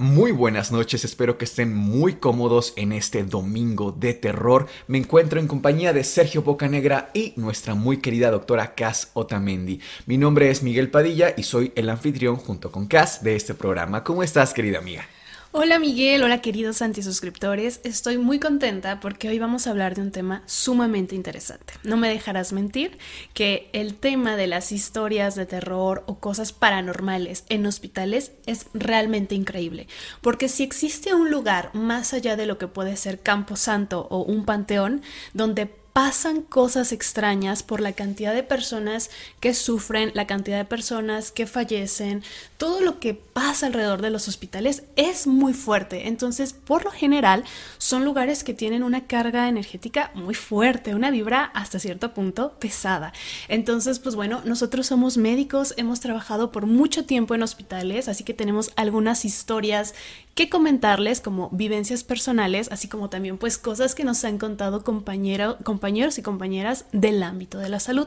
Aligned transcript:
Muy 0.00 0.30
buenas 0.30 0.70
noches, 0.70 1.04
espero 1.04 1.38
que 1.38 1.44
estén 1.44 1.74
muy 1.74 2.14
cómodos 2.14 2.72
en 2.76 2.92
este 2.92 3.24
domingo 3.24 3.90
de 3.90 4.14
terror. 4.14 4.68
Me 4.86 4.96
encuentro 4.96 5.40
en 5.40 5.48
compañía 5.48 5.92
de 5.92 6.04
Sergio 6.04 6.42
Bocanegra 6.42 7.10
y 7.14 7.32
nuestra 7.34 7.74
muy 7.74 7.96
querida 7.96 8.30
doctora 8.30 8.76
Cass 8.76 9.10
Otamendi. 9.14 9.80
Mi 10.06 10.16
nombre 10.16 10.50
es 10.50 10.62
Miguel 10.62 10.88
Padilla 10.88 11.34
y 11.36 11.42
soy 11.42 11.72
el 11.74 11.90
anfitrión 11.90 12.36
junto 12.36 12.70
con 12.70 12.86
Cass 12.86 13.24
de 13.24 13.34
este 13.34 13.54
programa. 13.54 14.04
¿Cómo 14.04 14.22
estás, 14.22 14.54
querida 14.54 14.78
amiga? 14.78 15.04
Hola 15.50 15.78
Miguel, 15.78 16.22
hola 16.22 16.42
queridos 16.42 16.82
antisuscriptores. 16.82 17.80
Estoy 17.82 18.18
muy 18.18 18.38
contenta 18.38 19.00
porque 19.00 19.30
hoy 19.30 19.38
vamos 19.38 19.66
a 19.66 19.70
hablar 19.70 19.94
de 19.94 20.02
un 20.02 20.12
tema 20.12 20.42
sumamente 20.44 21.14
interesante. 21.14 21.72
No 21.82 21.96
me 21.96 22.10
dejarás 22.10 22.52
mentir 22.52 22.98
que 23.32 23.70
el 23.72 23.94
tema 23.94 24.36
de 24.36 24.46
las 24.46 24.72
historias 24.72 25.36
de 25.36 25.46
terror 25.46 26.04
o 26.06 26.18
cosas 26.18 26.52
paranormales 26.52 27.44
en 27.48 27.64
hospitales 27.64 28.32
es 28.44 28.66
realmente 28.74 29.34
increíble. 29.34 29.88
Porque 30.20 30.50
si 30.50 30.64
existe 30.64 31.14
un 31.14 31.30
lugar 31.30 31.70
más 31.74 32.12
allá 32.12 32.36
de 32.36 32.44
lo 32.44 32.58
que 32.58 32.68
puede 32.68 32.98
ser 32.98 33.20
Campo 33.20 33.56
Santo 33.56 34.06
o 34.10 34.22
un 34.24 34.44
panteón 34.44 35.00
donde 35.32 35.74
pasan 35.98 36.42
cosas 36.42 36.92
extrañas 36.92 37.64
por 37.64 37.80
la 37.80 37.90
cantidad 37.90 38.32
de 38.32 38.44
personas 38.44 39.10
que 39.40 39.52
sufren, 39.52 40.12
la 40.14 40.28
cantidad 40.28 40.56
de 40.56 40.64
personas 40.64 41.32
que 41.32 41.44
fallecen, 41.44 42.22
todo 42.56 42.80
lo 42.82 43.00
que 43.00 43.14
pasa 43.14 43.66
alrededor 43.66 44.00
de 44.00 44.10
los 44.10 44.28
hospitales 44.28 44.84
es 44.94 45.26
muy 45.26 45.54
fuerte. 45.54 46.06
Entonces, 46.06 46.52
por 46.52 46.84
lo 46.84 46.92
general, 46.92 47.42
son 47.78 48.04
lugares 48.04 48.44
que 48.44 48.54
tienen 48.54 48.84
una 48.84 49.08
carga 49.08 49.48
energética 49.48 50.12
muy 50.14 50.36
fuerte, 50.36 50.94
una 50.94 51.10
vibra 51.10 51.50
hasta 51.52 51.80
cierto 51.80 52.14
punto 52.14 52.52
pesada. 52.60 53.12
Entonces, 53.48 53.98
pues 53.98 54.14
bueno, 54.14 54.40
nosotros 54.44 54.86
somos 54.86 55.16
médicos, 55.16 55.74
hemos 55.78 55.98
trabajado 55.98 56.52
por 56.52 56.66
mucho 56.66 57.06
tiempo 57.06 57.34
en 57.34 57.42
hospitales, 57.42 58.06
así 58.06 58.22
que 58.22 58.34
tenemos 58.34 58.70
algunas 58.76 59.24
historias 59.24 59.96
que 60.38 60.48
comentarles 60.48 61.20
como 61.20 61.50
vivencias 61.50 62.04
personales, 62.04 62.68
así 62.70 62.86
como 62.86 63.10
también 63.10 63.38
pues 63.38 63.58
cosas 63.58 63.96
que 63.96 64.04
nos 64.04 64.24
han 64.24 64.38
contado 64.38 64.84
compañeros 64.84 66.16
y 66.16 66.22
compañeras 66.22 66.84
del 66.92 67.24
ámbito 67.24 67.58
de 67.58 67.68
la 67.68 67.80
salud. 67.80 68.06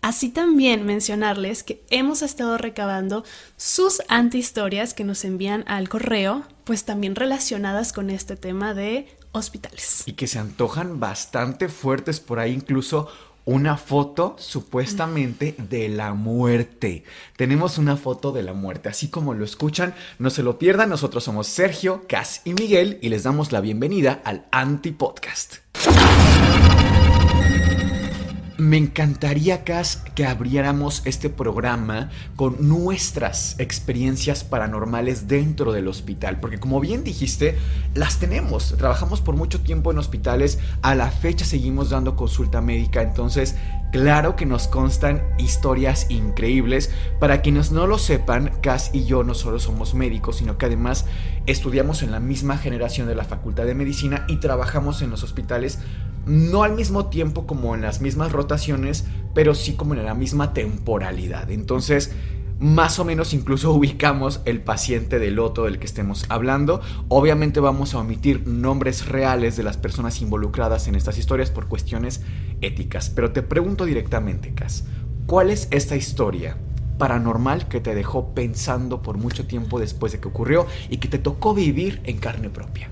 Así 0.00 0.28
también 0.28 0.86
mencionarles 0.86 1.64
que 1.64 1.82
hemos 1.90 2.22
estado 2.22 2.56
recabando 2.56 3.24
sus 3.56 4.00
antihistorias 4.06 4.94
que 4.94 5.02
nos 5.02 5.24
envían 5.24 5.64
al 5.66 5.88
correo, 5.88 6.44
pues 6.62 6.84
también 6.84 7.16
relacionadas 7.16 7.92
con 7.92 8.10
este 8.10 8.36
tema 8.36 8.72
de 8.72 9.08
hospitales. 9.32 10.04
Y 10.06 10.12
que 10.12 10.28
se 10.28 10.38
antojan 10.38 11.00
bastante 11.00 11.68
fuertes 11.68 12.20
por 12.20 12.38
ahí, 12.38 12.52
incluso 12.52 13.08
una 13.46 13.78
foto 13.78 14.36
supuestamente 14.38 15.54
de 15.70 15.88
la 15.88 16.12
muerte. 16.12 17.04
Tenemos 17.36 17.78
una 17.78 17.96
foto 17.96 18.32
de 18.32 18.42
la 18.42 18.52
muerte, 18.52 18.90
así 18.90 19.08
como 19.08 19.32
lo 19.32 19.44
escuchan, 19.44 19.94
no 20.18 20.28
se 20.28 20.42
lo 20.42 20.58
pierdan. 20.58 20.90
Nosotros 20.90 21.24
somos 21.24 21.46
Sergio, 21.46 22.02
Cas 22.06 22.42
y 22.44 22.52
Miguel 22.52 22.98
y 23.00 23.08
les 23.08 23.22
damos 23.22 23.52
la 23.52 23.62
bienvenida 23.62 24.20
al 24.24 24.44
Anti 24.50 24.90
Podcast. 24.90 25.56
Me 28.58 28.78
encantaría, 28.78 29.64
Cas, 29.64 30.02
que 30.14 30.24
abriéramos 30.24 31.02
este 31.04 31.28
programa 31.28 32.08
con 32.36 32.66
nuestras 32.66 33.54
experiencias 33.58 34.44
paranormales 34.44 35.28
dentro 35.28 35.72
del 35.72 35.88
hospital, 35.88 36.40
porque 36.40 36.58
como 36.58 36.80
bien 36.80 37.04
dijiste, 37.04 37.58
las 37.94 38.18
tenemos. 38.18 38.74
Trabajamos 38.78 39.20
por 39.20 39.36
mucho 39.36 39.60
tiempo 39.60 39.90
en 39.90 39.98
hospitales, 39.98 40.58
a 40.80 40.94
la 40.94 41.10
fecha 41.10 41.44
seguimos 41.44 41.90
dando 41.90 42.16
consulta 42.16 42.62
médica, 42.62 43.02
entonces 43.02 43.56
claro 43.92 44.36
que 44.36 44.46
nos 44.46 44.68
constan 44.68 45.22
historias 45.36 46.10
increíbles. 46.10 46.90
Para 47.20 47.42
quienes 47.42 47.72
no 47.72 47.86
lo 47.86 47.98
sepan, 47.98 48.52
Cas 48.62 48.88
y 48.94 49.04
yo 49.04 49.22
no 49.22 49.34
solo 49.34 49.58
somos 49.58 49.92
médicos, 49.92 50.36
sino 50.36 50.56
que 50.56 50.64
además 50.64 51.04
estudiamos 51.44 52.02
en 52.02 52.10
la 52.10 52.20
misma 52.20 52.56
generación 52.56 53.06
de 53.06 53.16
la 53.16 53.24
Facultad 53.24 53.66
de 53.66 53.74
Medicina 53.74 54.24
y 54.28 54.36
trabajamos 54.36 55.02
en 55.02 55.10
los 55.10 55.22
hospitales 55.22 55.78
no 56.26 56.64
al 56.64 56.74
mismo 56.74 57.06
tiempo 57.06 57.46
como 57.46 57.74
en 57.74 57.82
las 57.82 58.00
mismas 58.00 58.32
rotaciones, 58.32 59.04
pero 59.34 59.54
sí 59.54 59.74
como 59.74 59.94
en 59.94 60.04
la 60.04 60.14
misma 60.14 60.52
temporalidad. 60.52 61.50
Entonces, 61.50 62.12
más 62.58 62.98
o 62.98 63.04
menos 63.04 63.34
incluso 63.34 63.72
ubicamos 63.74 64.40
el 64.44 64.60
paciente 64.60 65.18
del 65.18 65.34
loto 65.34 65.64
del 65.64 65.78
que 65.78 65.86
estemos 65.86 66.26
hablando. 66.28 66.80
Obviamente 67.08 67.60
vamos 67.60 67.94
a 67.94 67.98
omitir 67.98 68.46
nombres 68.46 69.06
reales 69.06 69.56
de 69.56 69.62
las 69.62 69.76
personas 69.76 70.20
involucradas 70.20 70.88
en 70.88 70.94
estas 70.94 71.18
historias 71.18 71.50
por 71.50 71.68
cuestiones 71.68 72.22
éticas. 72.60 73.10
Pero 73.10 73.32
te 73.32 73.42
pregunto 73.42 73.84
directamente, 73.84 74.52
Cas, 74.54 74.84
¿cuál 75.26 75.50
es 75.50 75.68
esta 75.70 75.96
historia 75.96 76.56
paranormal 76.98 77.68
que 77.68 77.80
te 77.80 77.94
dejó 77.94 78.34
pensando 78.34 79.02
por 79.02 79.18
mucho 79.18 79.46
tiempo 79.46 79.78
después 79.78 80.12
de 80.12 80.20
que 80.20 80.28
ocurrió 80.28 80.66
y 80.88 80.96
que 80.96 81.08
te 81.08 81.18
tocó 81.18 81.54
vivir 81.54 82.00
en 82.04 82.18
carne 82.18 82.48
propia? 82.48 82.90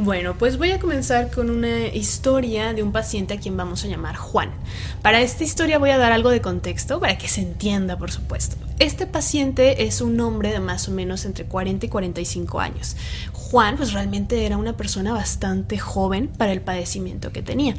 Bueno, 0.00 0.38
pues 0.38 0.58
voy 0.58 0.70
a 0.70 0.78
comenzar 0.78 1.28
con 1.28 1.50
una 1.50 1.88
historia 1.88 2.72
de 2.72 2.84
un 2.84 2.92
paciente 2.92 3.34
a 3.34 3.40
quien 3.40 3.56
vamos 3.56 3.84
a 3.84 3.88
llamar 3.88 4.14
Juan. 4.14 4.50
Para 5.02 5.20
esta 5.22 5.42
historia 5.42 5.80
voy 5.80 5.90
a 5.90 5.98
dar 5.98 6.12
algo 6.12 6.30
de 6.30 6.40
contexto 6.40 7.00
para 7.00 7.18
que 7.18 7.26
se 7.26 7.40
entienda, 7.40 7.98
por 7.98 8.12
supuesto. 8.12 8.56
Este 8.78 9.08
paciente 9.08 9.82
es 9.86 10.00
un 10.00 10.20
hombre 10.20 10.52
de 10.52 10.60
más 10.60 10.86
o 10.86 10.92
menos 10.92 11.24
entre 11.24 11.46
40 11.46 11.86
y 11.86 11.88
45 11.88 12.60
años. 12.60 12.94
Juan 13.32 13.76
pues 13.76 13.92
realmente 13.92 14.46
era 14.46 14.56
una 14.56 14.76
persona 14.76 15.12
bastante 15.12 15.78
joven 15.78 16.28
para 16.28 16.52
el 16.52 16.60
padecimiento 16.60 17.32
que 17.32 17.42
tenía. 17.42 17.74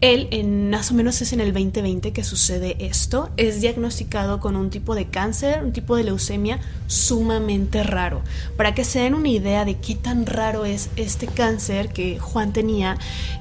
Él 0.00 0.28
en 0.30 0.70
más 0.70 0.92
o 0.92 0.94
menos 0.94 1.20
es 1.22 1.32
en 1.32 1.40
el 1.40 1.52
2020 1.52 2.12
que 2.12 2.22
sucede 2.22 2.76
esto. 2.78 3.30
Es 3.36 3.60
diagnosticado 3.60 4.38
con 4.38 4.54
un 4.54 4.70
tipo 4.70 4.94
de 4.94 5.06
cáncer, 5.06 5.64
un 5.64 5.72
tipo 5.72 5.96
de 5.96 6.04
leucemia 6.04 6.60
sumamente 6.86 7.82
raro. 7.82 8.22
Para 8.56 8.74
que 8.76 8.84
se 8.84 9.00
den 9.00 9.14
una 9.14 9.28
idea 9.28 9.64
de 9.64 9.78
qué 9.78 9.96
tan 9.96 10.24
raro 10.24 10.66
es 10.66 10.88
este 10.94 11.26
cáncer 11.26 11.63
que 11.92 12.18
Juan 12.18 12.52
tenía, 12.52 12.98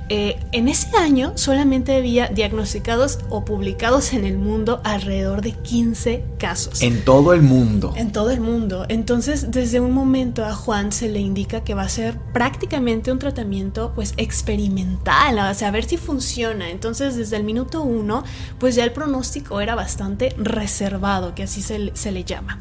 eh, 0.09 0.39
en 0.51 0.67
ese 0.67 0.95
año 0.97 1.33
solamente 1.35 1.95
había 1.95 2.27
diagnosticados 2.27 3.19
o 3.29 3.45
publicados 3.45 4.13
en 4.13 4.25
el 4.25 4.37
mundo 4.37 4.81
alrededor 4.83 5.41
de 5.41 5.53
15 5.53 6.23
casos. 6.37 6.81
En 6.81 7.03
todo 7.03 7.33
el 7.33 7.41
mundo. 7.41 7.93
En 7.95 8.11
todo 8.11 8.31
el 8.31 8.41
mundo. 8.41 8.85
Entonces, 8.89 9.51
desde 9.51 9.79
un 9.79 9.91
momento 9.91 10.45
a 10.45 10.53
Juan 10.53 10.91
se 10.91 11.09
le 11.09 11.19
indica 11.19 11.63
que 11.63 11.73
va 11.73 11.83
a 11.83 11.89
ser 11.89 12.17
prácticamente 12.33 13.11
un 13.11 13.19
tratamiento 13.19 13.93
pues 13.95 14.13
experimental, 14.17 15.39
o 15.39 15.53
sea, 15.53 15.69
a 15.69 15.71
ver 15.71 15.85
si 15.85 15.97
funciona. 15.97 16.69
Entonces, 16.69 17.15
desde 17.15 17.37
el 17.37 17.43
minuto 17.43 17.81
uno, 17.81 18.23
pues 18.59 18.75
ya 18.75 18.83
el 18.83 18.91
pronóstico 18.91 19.61
era 19.61 19.75
bastante 19.75 20.35
reservado, 20.37 21.33
que 21.35 21.43
así 21.43 21.61
se, 21.61 21.91
se 21.95 22.11
le 22.11 22.23
llama. 22.23 22.59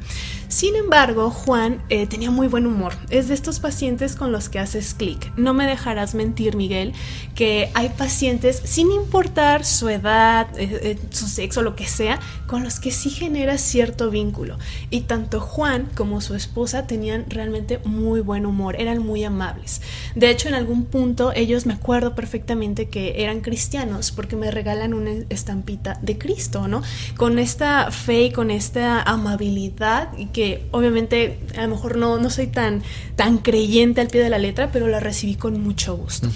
Sin 0.52 0.76
embargo, 0.76 1.30
Juan 1.30 1.82
eh, 1.88 2.06
tenía 2.06 2.30
muy 2.30 2.46
buen 2.46 2.66
humor. 2.66 2.92
Es 3.08 3.28
de 3.28 3.34
estos 3.34 3.58
pacientes 3.58 4.16
con 4.16 4.32
los 4.32 4.50
que 4.50 4.58
haces 4.58 4.92
clic. 4.92 5.32
No 5.38 5.54
me 5.54 5.66
dejarás 5.66 6.14
mentir, 6.14 6.56
Miguel, 6.56 6.92
que 7.34 7.70
hay 7.72 7.88
pacientes, 7.88 8.60
sin 8.62 8.92
importar 8.92 9.64
su 9.64 9.88
edad, 9.88 10.48
eh, 10.58 10.78
eh, 10.82 10.98
su 11.08 11.26
sexo, 11.26 11.62
lo 11.62 11.74
que 11.74 11.86
sea, 11.86 12.20
con 12.46 12.64
los 12.64 12.80
que 12.80 12.90
sí 12.90 13.08
genera 13.08 13.56
cierto 13.56 14.10
vínculo. 14.10 14.58
Y 14.90 15.00
tanto 15.00 15.40
Juan 15.40 15.88
como 15.94 16.20
su 16.20 16.34
esposa 16.34 16.86
tenían 16.86 17.24
realmente 17.30 17.80
muy 17.86 18.20
buen 18.20 18.44
humor, 18.44 18.76
eran 18.78 18.98
muy 18.98 19.24
amables. 19.24 19.80
De 20.14 20.28
hecho, 20.28 20.48
en 20.48 20.54
algún 20.54 20.84
punto 20.84 21.32
ellos 21.34 21.64
me 21.64 21.72
acuerdo 21.72 22.14
perfectamente 22.14 22.90
que 22.90 23.22
eran 23.22 23.40
cristianos 23.40 24.10
porque 24.10 24.36
me 24.36 24.50
regalan 24.50 24.92
una 24.92 25.12
estampita 25.30 25.98
de 26.02 26.18
Cristo, 26.18 26.68
¿no? 26.68 26.82
Con 27.16 27.38
esta 27.38 27.90
fe 27.90 28.24
y 28.24 28.32
con 28.32 28.50
esta 28.50 29.00
amabilidad 29.00 30.10
y 30.18 30.26
que 30.26 30.41
obviamente 30.70 31.38
a 31.56 31.62
lo 31.62 31.68
mejor 31.68 31.96
no, 31.96 32.18
no 32.18 32.30
soy 32.30 32.46
tan, 32.46 32.82
tan 33.16 33.38
creyente 33.38 34.00
al 34.00 34.08
pie 34.08 34.22
de 34.22 34.30
la 34.30 34.38
letra, 34.38 34.70
pero 34.72 34.88
la 34.88 35.00
recibí 35.00 35.36
con 35.36 35.60
mucho 35.60 35.96
gusto. 35.96 36.28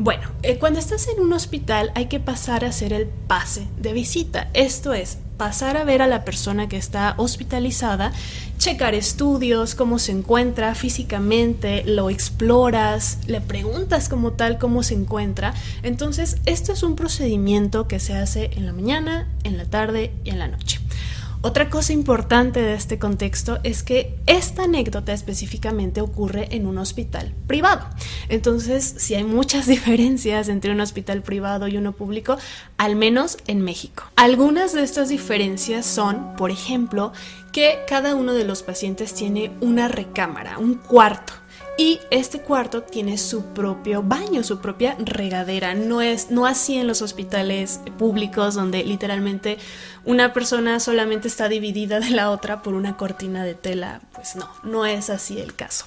Bueno, 0.00 0.28
eh, 0.44 0.58
cuando 0.58 0.78
estás 0.78 1.08
en 1.08 1.20
un 1.20 1.32
hospital 1.32 1.90
hay 1.96 2.06
que 2.06 2.20
pasar 2.20 2.64
a 2.64 2.68
hacer 2.68 2.92
el 2.92 3.06
pase 3.06 3.66
de 3.80 3.92
visita. 3.92 4.48
Esto 4.54 4.92
es, 4.94 5.18
pasar 5.36 5.76
a 5.76 5.84
ver 5.84 6.02
a 6.02 6.06
la 6.06 6.24
persona 6.24 6.68
que 6.68 6.76
está 6.76 7.14
hospitalizada, 7.16 8.12
checar 8.58 8.94
estudios, 8.94 9.74
cómo 9.74 9.98
se 9.98 10.12
encuentra 10.12 10.74
físicamente, 10.76 11.82
lo 11.84 12.10
exploras, 12.10 13.18
le 13.26 13.40
preguntas 13.40 14.08
como 14.08 14.32
tal 14.32 14.58
cómo 14.58 14.84
se 14.84 14.94
encuentra. 14.94 15.54
Entonces, 15.82 16.36
esto 16.44 16.72
es 16.72 16.84
un 16.84 16.94
procedimiento 16.94 17.88
que 17.88 17.98
se 17.98 18.14
hace 18.14 18.50
en 18.56 18.66
la 18.66 18.72
mañana, 18.72 19.26
en 19.42 19.56
la 19.56 19.64
tarde 19.64 20.12
y 20.24 20.30
en 20.30 20.38
la 20.38 20.48
noche. 20.48 20.80
Otra 21.40 21.70
cosa 21.70 21.92
importante 21.92 22.60
de 22.60 22.74
este 22.74 22.98
contexto 22.98 23.60
es 23.62 23.84
que 23.84 24.18
esta 24.26 24.64
anécdota 24.64 25.12
específicamente 25.12 26.00
ocurre 26.00 26.48
en 26.50 26.66
un 26.66 26.78
hospital 26.78 27.32
privado. 27.46 27.86
Entonces, 28.28 28.96
si 28.98 29.14
hay 29.14 29.22
muchas 29.22 29.66
diferencias 29.68 30.48
entre 30.48 30.72
un 30.72 30.80
hospital 30.80 31.22
privado 31.22 31.68
y 31.68 31.76
uno 31.76 31.92
público, 31.92 32.36
al 32.76 32.96
menos 32.96 33.38
en 33.46 33.62
México. 33.62 34.02
Algunas 34.16 34.72
de 34.72 34.82
estas 34.82 35.10
diferencias 35.10 35.86
son, 35.86 36.34
por 36.36 36.50
ejemplo, 36.50 37.12
que 37.52 37.78
cada 37.86 38.16
uno 38.16 38.34
de 38.34 38.44
los 38.44 38.64
pacientes 38.64 39.14
tiene 39.14 39.52
una 39.60 39.86
recámara, 39.86 40.58
un 40.58 40.74
cuarto 40.74 41.34
y 41.78 42.00
este 42.10 42.40
cuarto 42.40 42.82
tiene 42.82 43.18
su 43.18 43.44
propio 43.54 44.02
baño, 44.02 44.42
su 44.42 44.58
propia 44.58 44.96
regadera. 44.98 45.74
No 45.74 46.02
es 46.02 46.28
no 46.28 46.44
así 46.44 46.76
en 46.76 46.88
los 46.88 47.02
hospitales 47.02 47.78
públicos 47.96 48.56
donde 48.56 48.82
literalmente 48.82 49.58
una 50.04 50.32
persona 50.32 50.80
solamente 50.80 51.28
está 51.28 51.48
dividida 51.48 52.00
de 52.00 52.10
la 52.10 52.30
otra 52.30 52.62
por 52.62 52.74
una 52.74 52.96
cortina 52.96 53.44
de 53.44 53.54
tela. 53.54 54.00
Pues 54.12 54.34
no, 54.34 54.50
no 54.64 54.86
es 54.86 55.08
así 55.08 55.38
el 55.38 55.54
caso. 55.54 55.84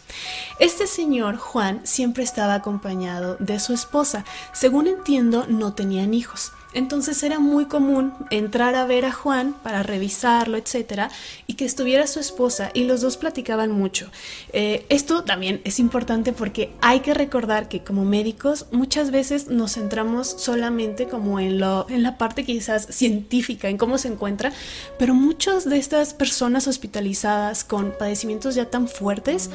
Este 0.60 0.88
señor 0.88 1.36
Juan 1.36 1.82
siempre 1.84 2.24
estaba 2.24 2.54
acompañado 2.54 3.36
de 3.42 3.60
su 3.60 3.74
esposa. 3.74 4.24
Según 4.54 4.88
entiendo, 4.88 5.46
no 5.50 5.74
tenían 5.74 6.14
hijos. 6.14 6.54
Entonces 6.74 7.22
era 7.24 7.40
muy 7.40 7.66
común 7.66 8.14
entrar 8.30 8.76
a 8.76 8.86
ver 8.86 9.06
a 9.06 9.12
Juan 9.12 9.54
para 9.62 9.84
revisarlo, 9.84 10.58
etcétera, 10.58 11.10
y 11.48 11.56
que 11.56 11.66
estuviera 11.66 12.08
su 12.08 12.20
esposa 12.20 12.72
y 12.74 12.86
los 12.86 13.02
dos 13.02 13.18
platicaban 13.18 13.72
mucho. 13.72 14.10
Eh, 14.54 14.86
esto 14.90 15.24
también 15.24 15.62
es 15.66 15.80
importante 15.80 16.32
porque 16.32 16.72
hay 16.82 17.02
que 17.02 17.14
recordar 17.14 17.68
que 17.68 17.84
como 17.84 18.06
médicos 18.06 18.68
muchas 18.72 19.12
veces 19.12 19.48
nos 19.48 19.74
centramos 19.74 20.28
solamente 20.30 21.08
como 21.08 21.40
en, 21.40 21.60
lo, 21.60 21.88
en 21.90 22.04
la 22.04 22.18
parte 22.18 22.46
quizás 22.46 22.88
científica, 22.90 23.68
en 23.68 23.78
cómo 23.78 23.98
se 23.98 24.08
encuentra, 24.08 24.54
pero 24.98 25.14
muchas 25.14 25.70
de 25.70 25.78
estas 25.78 26.14
personas 26.14 26.68
hospitalizadas 26.68 27.64
con 27.64 27.92
padecimientos 27.98 28.56
ya 28.56 28.66
tan 28.66 28.88
fuertes, 28.88 29.50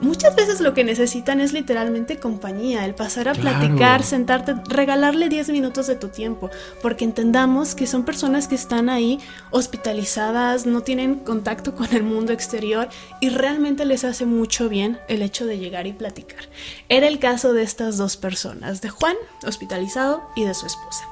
muchas 0.00 0.34
veces 0.36 0.60
lo 0.60 0.72
que 0.74 0.84
necesitan 0.84 1.40
es 1.40 1.52
literalmente 1.52 2.18
compañía, 2.18 2.84
el 2.84 2.94
pasar 2.94 3.28
a 3.28 3.34
platicar, 3.34 4.02
sentarte, 4.02 4.54
regalarle 4.68 5.28
10 5.28 5.50
minutos 5.50 5.86
de 5.86 5.96
tu 5.96 6.08
tiempo 6.08 6.50
porque 6.82 7.04
entendamos 7.04 7.74
que 7.74 7.86
son 7.86 8.04
personas 8.04 8.48
que 8.48 8.54
están 8.54 8.88
ahí 8.88 9.18
hospitalizadas, 9.50 10.66
no 10.66 10.82
tienen 10.82 11.16
contacto 11.16 11.74
con 11.74 11.94
el 11.94 12.02
mundo 12.02 12.32
exterior 12.32 12.88
y 13.20 13.30
realmente 13.30 13.84
les 13.84 14.04
hace 14.04 14.26
mucho 14.26 14.68
bien 14.68 14.98
el 15.08 15.22
hecho 15.22 15.46
de 15.46 15.58
llegar 15.58 15.86
y 15.86 15.92
platicar. 15.92 16.44
Era 16.88 17.08
el 17.08 17.18
caso 17.18 17.52
de 17.52 17.62
estas 17.62 17.96
dos 17.96 18.16
personas, 18.16 18.80
de 18.80 18.88
Juan, 18.88 19.16
hospitalizado, 19.46 20.22
y 20.36 20.44
de 20.44 20.54
su 20.54 20.66
esposa. 20.66 21.09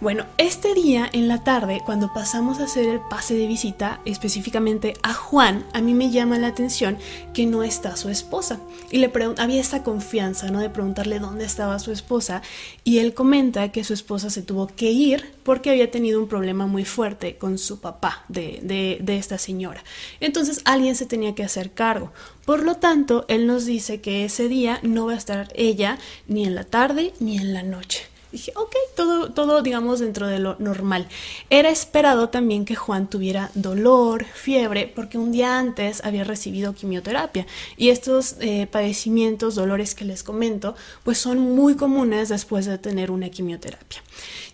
Bueno, 0.00 0.24
este 0.38 0.72
día 0.72 1.10
en 1.12 1.28
la 1.28 1.44
tarde, 1.44 1.82
cuando 1.84 2.10
pasamos 2.14 2.58
a 2.58 2.64
hacer 2.64 2.88
el 2.88 3.00
pase 3.00 3.34
de 3.34 3.46
visita 3.46 4.00
específicamente 4.06 4.94
a 5.02 5.12
Juan, 5.12 5.66
a 5.74 5.82
mí 5.82 5.92
me 5.92 6.10
llama 6.10 6.38
la 6.38 6.46
atención 6.46 6.96
que 7.34 7.44
no 7.44 7.62
está 7.62 7.96
su 7.96 8.08
esposa. 8.08 8.60
Y 8.90 8.96
le 8.96 9.12
había 9.36 9.60
esa 9.60 9.82
confianza, 9.82 10.50
¿no? 10.50 10.60
De 10.60 10.70
preguntarle 10.70 11.18
dónde 11.18 11.44
estaba 11.44 11.78
su 11.78 11.92
esposa. 11.92 12.40
Y 12.82 13.00
él 13.00 13.12
comenta 13.12 13.72
que 13.72 13.84
su 13.84 13.92
esposa 13.92 14.30
se 14.30 14.40
tuvo 14.40 14.68
que 14.68 14.90
ir 14.90 15.34
porque 15.42 15.68
había 15.68 15.90
tenido 15.90 16.18
un 16.18 16.28
problema 16.28 16.66
muy 16.66 16.86
fuerte 16.86 17.36
con 17.36 17.58
su 17.58 17.80
papá 17.80 18.24
de, 18.28 18.98
de 19.02 19.16
esta 19.18 19.36
señora. 19.36 19.84
Entonces 20.20 20.62
alguien 20.64 20.96
se 20.96 21.04
tenía 21.04 21.34
que 21.34 21.44
hacer 21.44 21.72
cargo. 21.72 22.10
Por 22.46 22.62
lo 22.62 22.76
tanto, 22.76 23.26
él 23.28 23.46
nos 23.46 23.66
dice 23.66 24.00
que 24.00 24.24
ese 24.24 24.48
día 24.48 24.80
no 24.82 25.04
va 25.04 25.12
a 25.12 25.18
estar 25.18 25.52
ella 25.54 25.98
ni 26.26 26.46
en 26.46 26.54
la 26.54 26.64
tarde 26.64 27.12
ni 27.20 27.36
en 27.36 27.52
la 27.52 27.62
noche. 27.62 28.09
Dije, 28.32 28.52
ok, 28.54 28.74
todo, 28.94 29.32
todo, 29.32 29.62
digamos, 29.62 29.98
dentro 30.00 30.28
de 30.28 30.38
lo 30.38 30.56
normal. 30.58 31.08
Era 31.50 31.70
esperado 31.70 32.28
también 32.28 32.64
que 32.64 32.76
Juan 32.76 33.10
tuviera 33.10 33.50
dolor, 33.54 34.24
fiebre, 34.24 34.90
porque 34.94 35.18
un 35.18 35.32
día 35.32 35.58
antes 35.58 36.04
había 36.04 36.22
recibido 36.22 36.74
quimioterapia. 36.74 37.46
Y 37.76 37.88
estos 37.88 38.36
eh, 38.40 38.68
padecimientos, 38.70 39.56
dolores 39.56 39.94
que 39.94 40.04
les 40.04 40.22
comento, 40.22 40.76
pues 41.02 41.18
son 41.18 41.38
muy 41.38 41.74
comunes 41.74 42.28
después 42.28 42.66
de 42.66 42.78
tener 42.78 43.10
una 43.10 43.30
quimioterapia. 43.30 44.02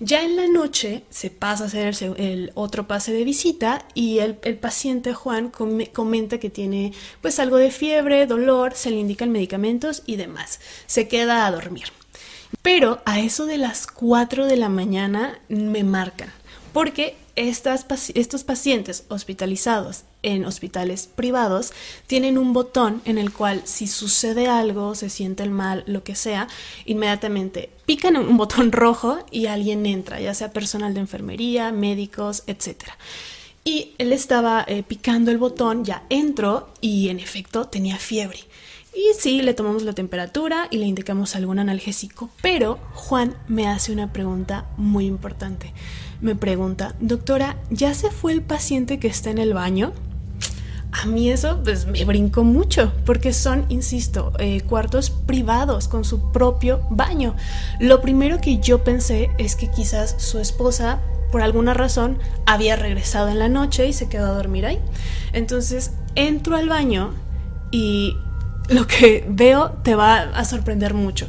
Ya 0.00 0.22
en 0.22 0.36
la 0.36 0.46
noche 0.46 1.04
se 1.10 1.30
pasa 1.30 1.64
a 1.64 1.66
hacer 1.66 1.94
el, 2.18 2.52
otro 2.54 2.86
pase 2.86 3.12
de 3.12 3.24
visita 3.24 3.86
y 3.94 4.18
el, 4.18 4.36
paciente 4.36 5.14
Juan 5.14 5.50
comenta 5.50 6.38
que 6.38 6.50
tiene 6.50 6.92
pues 7.20 7.38
algo 7.38 7.56
de 7.56 7.70
fiebre, 7.70 8.26
dolor, 8.26 8.74
se 8.74 8.90
le 8.90 8.96
indican 8.96 9.30
medicamentos 9.30 10.02
y 10.06 10.16
demás. 10.16 10.60
Se 10.86 11.08
queda 11.08 11.46
a 11.46 11.50
dormir. 11.50 11.84
Pero 12.62 13.00
a 13.04 13.20
eso 13.20 13.46
de 13.46 13.58
las 13.58 13.86
4 13.86 14.46
de 14.46 14.56
la 14.56 14.68
mañana 14.68 15.38
me 15.48 15.84
marcan, 15.84 16.32
porque 16.72 17.16
estos 17.36 18.44
pacientes 18.44 19.04
hospitalizados 19.08 20.04
en 20.22 20.44
hospitales 20.46 21.08
privados 21.14 21.72
tienen 22.06 22.38
un 22.38 22.52
botón 22.52 23.02
en 23.04 23.18
el 23.18 23.32
cual 23.32 23.62
si 23.64 23.86
sucede 23.86 24.48
algo, 24.48 24.94
se 24.94 25.10
siente 25.10 25.46
mal, 25.48 25.84
lo 25.86 26.02
que 26.02 26.16
sea, 26.16 26.48
inmediatamente 26.86 27.70
pican 27.84 28.16
un 28.16 28.36
botón 28.38 28.72
rojo 28.72 29.18
y 29.30 29.46
alguien 29.46 29.86
entra, 29.86 30.20
ya 30.20 30.34
sea 30.34 30.50
personal 30.50 30.94
de 30.94 31.00
enfermería, 31.00 31.72
médicos, 31.72 32.42
etc. 32.46 32.84
Y 33.64 33.94
él 33.98 34.12
estaba 34.12 34.64
eh, 34.66 34.82
picando 34.82 35.30
el 35.30 35.38
botón, 35.38 35.84
ya 35.84 36.04
entró 36.08 36.72
y 36.80 37.10
en 37.10 37.20
efecto 37.20 37.66
tenía 37.66 37.98
fiebre. 37.98 38.40
Y 38.96 39.12
sí, 39.18 39.42
le 39.42 39.52
tomamos 39.52 39.82
la 39.82 39.92
temperatura 39.92 40.68
y 40.70 40.78
le 40.78 40.86
indicamos 40.86 41.36
algún 41.36 41.58
analgésico, 41.58 42.30
pero 42.40 42.78
Juan 42.94 43.36
me 43.46 43.68
hace 43.68 43.92
una 43.92 44.10
pregunta 44.10 44.64
muy 44.78 45.04
importante. 45.04 45.74
Me 46.22 46.34
pregunta, 46.34 46.94
doctora, 46.98 47.58
¿ya 47.68 47.92
se 47.92 48.10
fue 48.10 48.32
el 48.32 48.40
paciente 48.40 48.98
que 48.98 49.08
está 49.08 49.28
en 49.28 49.36
el 49.36 49.52
baño? 49.52 49.92
A 50.92 51.04
mí 51.04 51.30
eso 51.30 51.60
pues 51.62 51.86
me 51.86 52.06
brincó 52.06 52.42
mucho, 52.42 52.90
porque 53.04 53.34
son, 53.34 53.66
insisto, 53.68 54.32
eh, 54.38 54.62
cuartos 54.62 55.10
privados 55.10 55.88
con 55.88 56.06
su 56.06 56.32
propio 56.32 56.80
baño. 56.88 57.36
Lo 57.78 58.00
primero 58.00 58.40
que 58.40 58.60
yo 58.60 58.82
pensé 58.82 59.28
es 59.36 59.56
que 59.56 59.70
quizás 59.70 60.14
su 60.16 60.38
esposa, 60.38 61.00
por 61.30 61.42
alguna 61.42 61.74
razón, 61.74 62.18
había 62.46 62.76
regresado 62.76 63.28
en 63.28 63.40
la 63.40 63.50
noche 63.50 63.86
y 63.86 63.92
se 63.92 64.08
quedó 64.08 64.24
a 64.24 64.36
dormir 64.36 64.64
ahí. 64.64 64.78
Entonces 65.34 65.92
entro 66.14 66.56
al 66.56 66.70
baño 66.70 67.12
y 67.70 68.16
lo 68.68 68.86
que 68.86 69.24
veo 69.28 69.70
te 69.82 69.94
va 69.94 70.18
a 70.18 70.44
sorprender 70.44 70.94
mucho. 70.94 71.28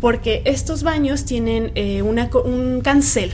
Porque 0.00 0.42
estos 0.44 0.82
baños 0.82 1.24
tienen 1.24 1.72
eh, 1.74 2.02
un 2.02 2.80
cancel 2.82 3.32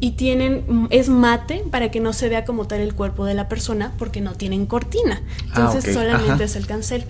y 0.00 0.12
tienen 0.12 0.86
es 0.90 1.08
mate 1.08 1.64
para 1.70 1.90
que 1.90 2.00
no 2.00 2.12
se 2.12 2.28
vea 2.28 2.44
como 2.44 2.66
tal 2.66 2.80
el 2.80 2.94
cuerpo 2.94 3.24
de 3.24 3.34
la 3.34 3.48
persona 3.48 3.92
porque 3.98 4.20
no 4.20 4.34
tienen 4.34 4.66
cortina. 4.66 5.22
Ah, 5.50 5.66
Entonces 5.66 5.94
solamente 5.94 6.44
es 6.44 6.56
el 6.56 6.66
cancel. 6.66 7.04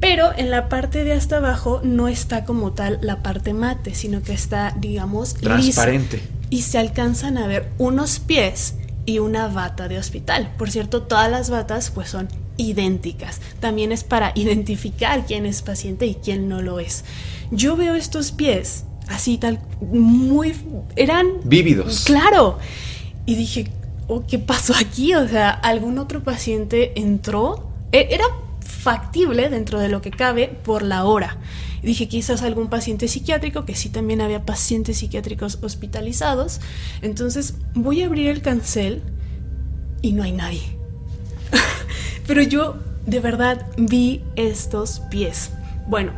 Pero 0.00 0.30
en 0.36 0.50
la 0.50 0.68
parte 0.68 1.02
de 1.04 1.12
hasta 1.12 1.38
abajo 1.38 1.80
no 1.82 2.06
está 2.06 2.44
como 2.44 2.72
tal 2.72 2.98
la 3.02 3.22
parte 3.22 3.52
mate, 3.52 3.94
sino 3.94 4.22
que 4.22 4.32
está, 4.32 4.74
digamos, 4.78 5.34
transparente. 5.34 6.22
y 6.50 6.62
se 6.62 6.78
alcanzan 6.78 7.36
a 7.36 7.48
ver 7.48 7.68
unos 7.78 8.20
pies 8.20 8.74
y 9.06 9.18
una 9.18 9.48
bata 9.48 9.88
de 9.88 9.98
hospital. 9.98 10.52
Por 10.56 10.70
cierto, 10.70 11.02
todas 11.02 11.30
las 11.30 11.50
batas 11.50 11.90
pues 11.90 12.10
son 12.10 12.28
idénticas. 12.58 13.40
También 13.60 13.92
es 13.92 14.04
para 14.04 14.32
identificar 14.34 15.24
quién 15.24 15.46
es 15.46 15.62
paciente 15.62 16.06
y 16.06 16.16
quién 16.16 16.48
no 16.48 16.60
lo 16.60 16.78
es. 16.78 17.04
Yo 17.50 17.76
veo 17.76 17.94
estos 17.94 18.32
pies 18.32 18.84
así 19.08 19.38
tal, 19.38 19.60
muy... 19.80 20.54
eran... 20.96 21.26
Vívidos. 21.44 22.04
Claro. 22.04 22.58
Y 23.26 23.34
dije, 23.34 23.68
oh, 24.06 24.24
¿qué 24.26 24.38
pasó 24.38 24.74
aquí? 24.78 25.14
O 25.14 25.26
sea, 25.28 25.50
algún 25.50 25.98
otro 25.98 26.22
paciente 26.22 26.98
entró. 27.00 27.70
E, 27.92 28.08
era 28.10 28.24
factible 28.60 29.48
dentro 29.48 29.80
de 29.80 29.88
lo 29.88 30.02
que 30.02 30.10
cabe 30.10 30.48
por 30.48 30.82
la 30.82 31.04
hora. 31.04 31.38
dije, 31.82 32.08
quizás 32.08 32.42
algún 32.42 32.68
paciente 32.68 33.08
psiquiátrico, 33.08 33.64
que 33.64 33.74
sí 33.74 33.88
también 33.88 34.20
había 34.20 34.44
pacientes 34.44 34.98
psiquiátricos 34.98 35.58
hospitalizados. 35.62 36.60
Entonces 37.02 37.54
voy 37.74 38.02
a 38.02 38.06
abrir 38.06 38.28
el 38.28 38.42
cancel 38.42 39.02
y 40.02 40.12
no 40.12 40.22
hay 40.22 40.32
nadie. 40.32 40.62
Pero 42.28 42.42
yo 42.42 42.76
de 43.06 43.20
verdad 43.20 43.66
vi 43.78 44.22
estos 44.36 45.00
pies. 45.10 45.50
Bueno, 45.88 46.12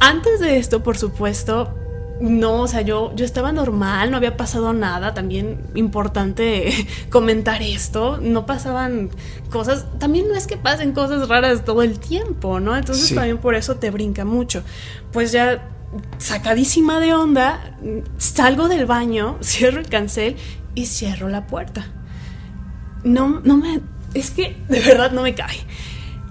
antes 0.00 0.40
de 0.40 0.58
esto, 0.58 0.82
por 0.82 0.98
supuesto, 0.98 1.78
no, 2.20 2.62
o 2.62 2.68
sea, 2.68 2.80
yo, 2.82 3.14
yo 3.14 3.24
estaba 3.24 3.52
normal, 3.52 4.10
no 4.10 4.16
había 4.16 4.36
pasado 4.36 4.72
nada. 4.72 5.14
También 5.14 5.60
importante 5.76 6.72
comentar 7.10 7.62
esto. 7.62 8.18
No 8.20 8.46
pasaban 8.46 9.10
cosas. 9.50 9.86
También 9.98 10.28
no 10.28 10.34
es 10.34 10.48
que 10.48 10.56
pasen 10.56 10.92
cosas 10.92 11.28
raras 11.28 11.64
todo 11.64 11.82
el 11.82 12.00
tiempo, 12.00 12.58
¿no? 12.58 12.76
Entonces 12.76 13.14
también 13.14 13.38
por 13.38 13.54
eso 13.54 13.76
te 13.76 13.92
brinca 13.92 14.24
mucho. 14.24 14.64
Pues 15.12 15.30
ya 15.30 15.68
sacadísima 16.18 16.98
de 16.98 17.14
onda, 17.14 17.76
salgo 18.18 18.68
del 18.68 18.86
baño, 18.86 19.38
cierro 19.42 19.78
el 19.78 19.88
cancel 19.88 20.36
y 20.74 20.86
cierro 20.86 21.28
la 21.28 21.46
puerta. 21.46 21.86
no, 23.04 23.40
no 23.40 23.56
me, 23.56 23.80
es 24.14 24.30
que 24.30 24.56
de 24.68 24.80
verdad 24.80 25.12
no 25.12 25.22
me 25.22 25.34
cae. 25.34 25.58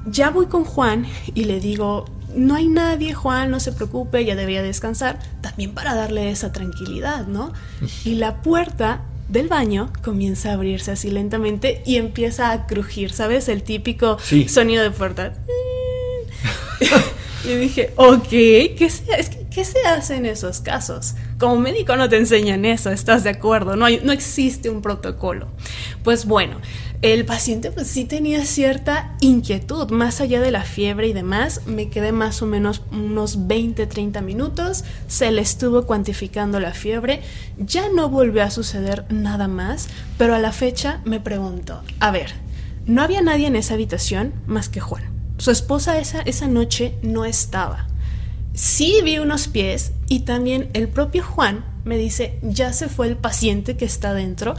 Ya 0.05 0.29
voy 0.29 0.47
con 0.47 0.63
Juan 0.63 1.05
y 1.35 1.43
le 1.43 1.59
digo, 1.59 2.05
no 2.35 2.55
hay 2.55 2.67
nadie, 2.67 3.13
Juan, 3.13 3.51
no 3.51 3.59
se 3.59 3.71
preocupe, 3.71 4.25
ya 4.25 4.35
debería 4.35 4.63
descansar, 4.63 5.19
también 5.41 5.73
para 5.73 5.95
darle 5.95 6.31
esa 6.31 6.51
tranquilidad, 6.51 7.27
¿no? 7.27 7.53
Y 8.05 8.15
la 8.15 8.41
puerta 8.41 9.01
del 9.29 9.47
baño 9.47 9.91
comienza 10.03 10.49
a 10.49 10.53
abrirse 10.53 10.91
así 10.91 11.09
lentamente 11.09 11.81
y 11.85 11.95
empieza 11.95 12.51
a 12.51 12.67
crujir, 12.67 13.11
¿sabes? 13.13 13.47
El 13.47 13.63
típico 13.63 14.17
sonido 14.47 14.83
de 14.83 14.91
puerta. 14.91 15.33
y 17.45 17.53
dije, 17.55 17.93
ok, 17.95 18.27
¿qué 18.29 18.89
se, 18.89 19.19
es 19.19 19.29
¿qué 19.53 19.63
se 19.65 19.79
hace 19.85 20.15
en 20.15 20.25
esos 20.25 20.59
casos? 20.59 21.15
Como 21.37 21.57
médico 21.57 21.95
no 21.95 22.09
te 22.09 22.17
enseñan 22.17 22.65
eso, 22.65 22.89
¿estás 22.89 23.23
de 23.23 23.29
acuerdo? 23.29 23.75
No, 23.75 23.85
hay, 23.85 24.01
no 24.03 24.11
existe 24.11 24.69
un 24.69 24.81
protocolo. 24.81 25.47
Pues 26.03 26.25
bueno, 26.25 26.57
el 27.01 27.25
paciente 27.25 27.71
pues 27.71 27.87
sí 27.87 28.05
tenía 28.05 28.45
cierta 28.45 29.15
inquietud, 29.21 29.89
más 29.89 30.21
allá 30.21 30.39
de 30.39 30.51
la 30.51 30.61
fiebre 30.61 31.07
y 31.07 31.13
demás, 31.13 31.61
me 31.65 31.89
quedé 31.89 32.11
más 32.11 32.43
o 32.43 32.45
menos 32.45 32.83
unos 32.91 33.47
20, 33.47 33.87
30 33.87 34.21
minutos, 34.21 34.83
se 35.07 35.31
le 35.31 35.41
estuvo 35.41 35.87
cuantificando 35.87 36.59
la 36.59 36.73
fiebre, 36.73 37.21
ya 37.57 37.89
no 37.89 38.09
volvió 38.09 38.43
a 38.43 38.51
suceder 38.51 39.05
nada 39.09 39.47
más, 39.47 39.89
pero 40.19 40.35
a 40.35 40.39
la 40.39 40.51
fecha 40.51 41.01
me 41.03 41.19
pregunto, 41.19 41.81
a 41.99 42.11
ver, 42.11 42.33
no 42.85 43.01
había 43.01 43.21
nadie 43.21 43.47
en 43.47 43.55
esa 43.55 43.73
habitación 43.73 44.33
más 44.45 44.69
que 44.69 44.79
Juan. 44.79 45.03
Su 45.37 45.49
esposa 45.49 45.97
esa, 45.97 46.21
esa 46.21 46.47
noche 46.47 46.93
no 47.01 47.25
estaba. 47.25 47.87
Sí 48.53 48.99
vi 49.03 49.17
unos 49.17 49.47
pies 49.47 49.93
y 50.07 50.19
también 50.19 50.69
el 50.73 50.87
propio 50.87 51.23
Juan 51.23 51.65
me 51.83 51.97
dice, 51.97 52.37
ya 52.43 52.73
se 52.73 52.89
fue 52.89 53.07
el 53.07 53.17
paciente 53.17 53.75
que 53.75 53.85
está 53.85 54.13
dentro. 54.13 54.53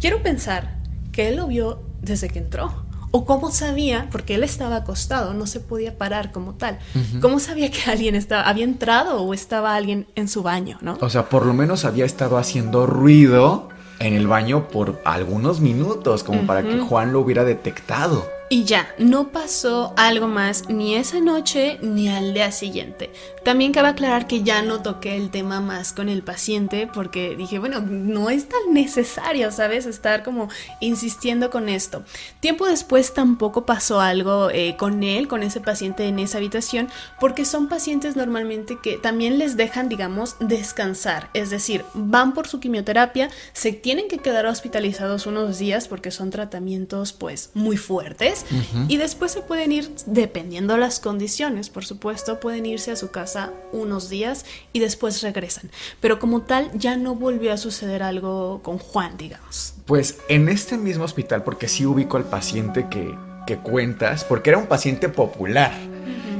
Quiero 0.00 0.22
pensar 0.22 0.81
que 1.12 1.28
él 1.28 1.36
lo 1.36 1.46
vio 1.46 1.80
desde 2.00 2.28
que 2.28 2.38
entró. 2.38 2.72
O 3.14 3.26
cómo 3.26 3.50
sabía, 3.50 4.08
porque 4.10 4.34
él 4.36 4.42
estaba 4.42 4.76
acostado, 4.76 5.34
no 5.34 5.46
se 5.46 5.60
podía 5.60 5.98
parar 5.98 6.32
como 6.32 6.54
tal. 6.54 6.78
¿Cómo 7.20 7.40
sabía 7.40 7.70
que 7.70 7.90
alguien 7.90 8.14
estaba, 8.14 8.48
había 8.48 8.64
entrado 8.64 9.22
o 9.22 9.34
estaba 9.34 9.76
alguien 9.76 10.06
en 10.14 10.28
su 10.28 10.42
baño, 10.42 10.78
no? 10.80 10.96
O 10.98 11.10
sea, 11.10 11.28
por 11.28 11.44
lo 11.44 11.52
menos 11.52 11.84
había 11.84 12.06
estado 12.06 12.38
haciendo 12.38 12.86
ruido 12.86 13.68
en 13.98 14.14
el 14.14 14.26
baño 14.26 14.68
por 14.68 15.02
algunos 15.04 15.60
minutos, 15.60 16.24
como 16.24 16.46
para 16.46 16.62
que 16.62 16.78
Juan 16.78 17.12
lo 17.12 17.20
hubiera 17.20 17.44
detectado. 17.44 18.26
Y 18.52 18.64
ya, 18.64 18.94
no 18.98 19.28
pasó 19.28 19.94
algo 19.96 20.28
más 20.28 20.68
ni 20.68 20.94
esa 20.94 21.20
noche 21.20 21.78
ni 21.80 22.10
al 22.10 22.34
día 22.34 22.52
siguiente. 22.52 23.10
También 23.44 23.72
cabe 23.72 23.88
aclarar 23.88 24.26
que 24.26 24.42
ya 24.42 24.60
no 24.60 24.82
toqué 24.82 25.16
el 25.16 25.30
tema 25.30 25.62
más 25.62 25.94
con 25.94 26.10
el 26.10 26.22
paciente 26.22 26.86
porque 26.92 27.34
dije, 27.34 27.58
bueno, 27.58 27.80
no 27.80 28.28
es 28.28 28.50
tan 28.50 28.74
necesario, 28.74 29.50
¿sabes? 29.52 29.86
Estar 29.86 30.22
como 30.22 30.50
insistiendo 30.80 31.48
con 31.48 31.70
esto. 31.70 32.04
Tiempo 32.40 32.66
después 32.66 33.14
tampoco 33.14 33.64
pasó 33.64 34.02
algo 34.02 34.50
eh, 34.50 34.76
con 34.78 35.02
él, 35.02 35.28
con 35.28 35.42
ese 35.42 35.60
paciente 35.60 36.04
en 36.04 36.18
esa 36.18 36.36
habitación, 36.36 36.90
porque 37.18 37.46
son 37.46 37.68
pacientes 37.68 38.16
normalmente 38.16 38.78
que 38.82 38.98
también 38.98 39.38
les 39.38 39.56
dejan, 39.56 39.88
digamos, 39.88 40.36
descansar. 40.40 41.30
Es 41.32 41.48
decir, 41.48 41.86
van 41.94 42.34
por 42.34 42.46
su 42.46 42.60
quimioterapia, 42.60 43.30
se 43.54 43.72
tienen 43.72 44.08
que 44.08 44.18
quedar 44.18 44.44
hospitalizados 44.44 45.26
unos 45.26 45.58
días 45.58 45.88
porque 45.88 46.10
son 46.10 46.28
tratamientos 46.28 47.14
pues 47.14 47.48
muy 47.54 47.78
fuertes 47.78 48.41
y 48.88 48.96
después 48.96 49.32
se 49.32 49.42
pueden 49.42 49.72
ir, 49.72 49.90
dependiendo 50.06 50.76
las 50.76 51.00
condiciones, 51.00 51.70
por 51.70 51.84
supuesto, 51.84 52.40
pueden 52.40 52.66
irse 52.66 52.90
a 52.90 52.96
su 52.96 53.10
casa 53.10 53.52
unos 53.72 54.08
días 54.08 54.44
y 54.72 54.80
después 54.80 55.22
regresan. 55.22 55.70
Pero 56.00 56.18
como 56.18 56.42
tal, 56.42 56.70
ya 56.74 56.96
no 56.96 57.14
volvió 57.14 57.52
a 57.52 57.56
suceder 57.56 58.02
algo 58.02 58.60
con 58.62 58.78
Juan, 58.78 59.16
digamos. 59.16 59.74
Pues 59.86 60.18
en 60.28 60.48
este 60.48 60.76
mismo 60.76 61.04
hospital, 61.04 61.42
porque 61.44 61.68
sí 61.68 61.86
ubico 61.86 62.16
al 62.16 62.24
paciente 62.24 62.86
que, 62.88 63.14
que 63.46 63.58
cuentas, 63.58 64.24
porque 64.24 64.50
era 64.50 64.58
un 64.58 64.66
paciente 64.66 65.08
popular. 65.08 65.72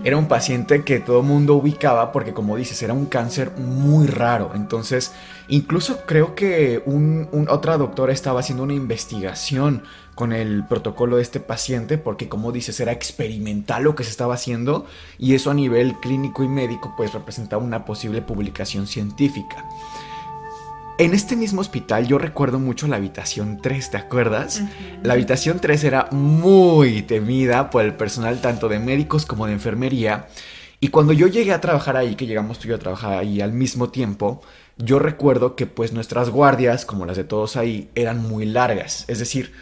Era 0.04 0.16
un 0.16 0.26
paciente 0.26 0.82
que 0.82 0.99
todo 0.99 1.21
el 1.21 1.26
mundo 1.26 1.54
ubicaba 1.54 2.11
porque, 2.11 2.32
como 2.32 2.56
dices, 2.56 2.82
era 2.82 2.92
un 2.92 3.06
cáncer 3.06 3.52
muy 3.52 4.09
raro. 4.09 4.50
Entonces, 4.54 5.12
incluso 5.47 6.00
creo 6.06 6.35
que 6.35 6.82
un, 6.87 7.28
otra 7.49 7.76
doctora 7.76 8.12
estaba 8.12 8.40
haciendo 8.40 8.64
una 8.64 8.75
investigación 8.75 9.85
con 10.14 10.33
el 10.33 10.64
protocolo 10.66 11.16
de 11.16 11.23
este 11.23 11.40
paciente 11.40 11.99
porque 11.99 12.28
como 12.28 12.52
dices 12.52 12.78
era 12.81 12.92
experimental 12.92 13.85
lo 13.85 13.95
que 13.95 14.04
se 14.04 14.11
estaba 14.11 14.35
haciendo 14.35 14.87
y 15.19 15.35
eso 15.35 15.50
a 15.50 15.54
nivel 15.54 15.95
clínico 16.00 16.45
y 16.45 16.49
médico 16.49 16.95
pues 16.97 17.12
representaba 17.12 17.62
una 17.62 17.85
posible 17.85 18.23
publicación 18.23 18.87
científica. 18.87 19.64
En 20.99 21.14
este 21.14 21.37
mismo 21.37 21.62
hospital 21.62 22.07
yo 22.07 22.19
recuerdo 22.19 22.59
mucho 22.59 22.87
la 22.87 22.97
habitación 22.97 23.61
3, 23.62 23.90
¿te 23.90 23.97
acuerdas? 23.97 24.62
La 25.02 25.14
habitación 25.14 25.59
3 25.59 25.85
era 25.85 26.09
muy 26.11 27.02
temida 27.02 27.71
por 27.71 27.85
el 27.85 27.95
personal 27.95 28.40
tanto 28.40 28.69
de 28.69 28.78
médicos 28.78 29.25
como 29.25 29.47
de 29.47 29.54
enfermería 29.54 30.26
y 30.83 30.88
cuando 30.88 31.12
yo 31.12 31.28
llegué 31.28 31.52
a 31.52 31.61
trabajar 31.61 31.97
ahí, 31.97 32.16
que 32.16 32.26
llegamos 32.26 32.59
tú 32.59 32.66
y 32.66 32.71
yo 32.71 32.75
a 32.75 32.81
trabajar 32.81 33.12
ahí 33.12 33.40
al 33.40 33.52
mismo 33.52 33.90
tiempo, 33.90 34.42
yo 34.78 34.99
recuerdo 34.99 35.54
que 35.54 35.66
pues 35.66 35.92
nuestras 35.92 36.28
guardias, 36.28 36.85
como 36.85 37.07
las 37.07 37.16
de 37.16 37.23
todos 37.23 37.57
ahí, 37.57 37.88
eran 37.95 38.19
muy 38.19 38.47
largas, 38.47 39.04
es 39.07 39.21
decir, 39.21 39.52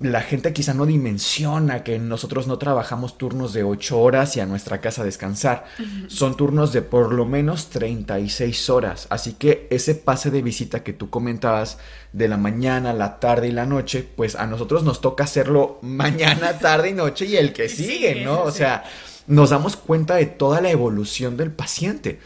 la 0.00 0.22
gente 0.22 0.54
quizá 0.54 0.72
no 0.72 0.86
dimensiona 0.86 1.84
que 1.84 1.98
nosotros 1.98 2.46
no 2.46 2.56
trabajamos 2.56 3.18
turnos 3.18 3.52
de 3.52 3.64
8 3.64 4.00
horas 4.00 4.34
y 4.34 4.40
a 4.40 4.46
nuestra 4.46 4.80
casa 4.80 5.04
descansar. 5.04 5.66
Son 6.08 6.38
turnos 6.38 6.72
de 6.72 6.80
por 6.80 7.12
lo 7.12 7.26
menos 7.26 7.68
36 7.68 8.70
horas. 8.70 9.06
Así 9.10 9.34
que 9.34 9.66
ese 9.68 9.94
pase 9.94 10.30
de 10.30 10.40
visita 10.40 10.82
que 10.82 10.94
tú 10.94 11.10
comentabas 11.10 11.76
de 12.14 12.28
la 12.28 12.38
mañana, 12.38 12.94
la 12.94 13.20
tarde 13.20 13.48
y 13.48 13.52
la 13.52 13.66
noche, 13.66 14.08
pues 14.16 14.36
a 14.36 14.46
nosotros 14.46 14.84
nos 14.84 15.02
toca 15.02 15.24
hacerlo 15.24 15.78
mañana, 15.82 16.58
tarde 16.58 16.90
y 16.90 16.94
noche 16.94 17.26
y 17.26 17.36
el 17.36 17.52
que 17.52 17.68
sigue, 17.68 18.24
¿no? 18.24 18.42
O 18.42 18.50
sea, 18.50 18.84
nos 19.26 19.50
damos 19.50 19.76
cuenta 19.76 20.14
de 20.14 20.24
toda 20.24 20.62
la 20.62 20.70
evolución 20.70 21.36
del 21.36 21.50
paciente. 21.50 22.20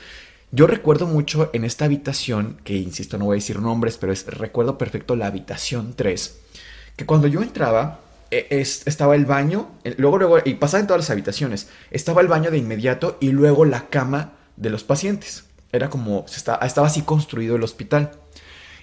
Yo 0.52 0.68
recuerdo 0.68 1.08
mucho 1.08 1.50
en 1.52 1.64
esta 1.64 1.86
habitación, 1.86 2.56
que 2.62 2.76
insisto, 2.76 3.18
no 3.18 3.24
voy 3.24 3.34
a 3.34 3.40
decir 3.40 3.58
nombres, 3.58 3.98
pero 3.98 4.12
es, 4.12 4.26
recuerdo 4.26 4.78
perfecto 4.78 5.16
la 5.16 5.26
habitación 5.26 5.94
3 5.96 6.42
que 6.96 7.06
cuando 7.06 7.26
yo 7.26 7.42
entraba, 7.42 8.00
e, 8.30 8.46
estaba 8.60 9.14
el 9.14 9.26
baño, 9.26 9.70
luego, 9.96 10.18
luego, 10.18 10.38
y 10.44 10.54
pasaba 10.54 10.80
en 10.80 10.86
todas 10.86 11.02
las 11.02 11.10
habitaciones, 11.10 11.68
estaba 11.90 12.20
el 12.20 12.28
baño 12.28 12.50
de 12.50 12.58
inmediato 12.58 13.16
y 13.20 13.30
luego 13.30 13.64
la 13.64 13.88
cama 13.88 14.32
de 14.56 14.70
los 14.70 14.84
pacientes. 14.84 15.44
Era 15.72 15.90
como, 15.90 16.24
estaba, 16.26 16.64
estaba 16.64 16.86
así 16.86 17.02
construido 17.02 17.56
el 17.56 17.62
hospital. 17.62 18.12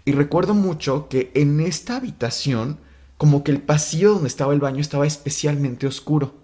Y 0.04 0.14
recuerdo 0.14 0.54
mucho 0.54 1.08
que 1.10 1.32
en 1.36 1.60
esta 1.60 1.98
habitación, 1.98 2.80
como 3.18 3.44
que 3.44 3.52
el 3.52 3.62
pasillo 3.62 4.14
donde 4.14 4.28
estaba 4.28 4.54
el 4.54 4.60
baño 4.60 4.82
estaba 4.82 5.06
especialmente 5.06 5.88
oscuro. 5.88 6.36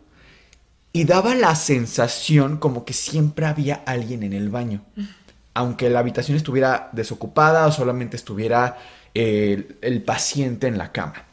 Y 0.93 1.03
daba 1.03 1.35
la 1.35 1.55
sensación 1.55 2.57
como 2.57 2.85
que 2.85 2.93
siempre 2.93 3.45
había 3.45 3.83
alguien 3.85 4.23
en 4.23 4.33
el 4.33 4.49
baño. 4.49 4.83
Aunque 5.53 5.89
la 5.89 5.99
habitación 5.99 6.37
estuviera 6.37 6.89
desocupada 6.91 7.67
o 7.67 7.71
solamente 7.71 8.15
estuviera 8.15 8.77
el 9.13 10.03
paciente 10.05 10.67
en 10.67 10.77
la 10.77 10.91
cama. 10.91 11.26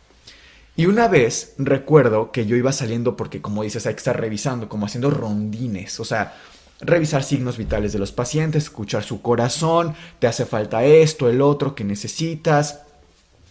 Y 0.76 0.86
una 0.86 1.06
vez 1.06 1.54
recuerdo 1.58 2.32
que 2.32 2.46
yo 2.46 2.56
iba 2.56 2.72
saliendo 2.72 3.16
porque, 3.16 3.40
como 3.40 3.62
dices, 3.62 3.86
hay 3.86 3.94
que 3.94 3.98
estar 3.98 4.20
revisando, 4.20 4.68
como 4.68 4.86
haciendo 4.86 5.10
rondines, 5.10 6.00
o 6.00 6.04
sea, 6.04 6.34
revisar 6.80 7.22
signos 7.22 7.56
vitales 7.56 7.92
de 7.92 8.00
los 8.00 8.10
pacientes, 8.10 8.64
escuchar 8.64 9.04
su 9.04 9.22
corazón, 9.22 9.94
te 10.18 10.26
hace 10.26 10.44
falta 10.46 10.84
esto, 10.84 11.28
el 11.28 11.42
otro 11.42 11.74
que 11.74 11.84
necesitas, 11.84 12.80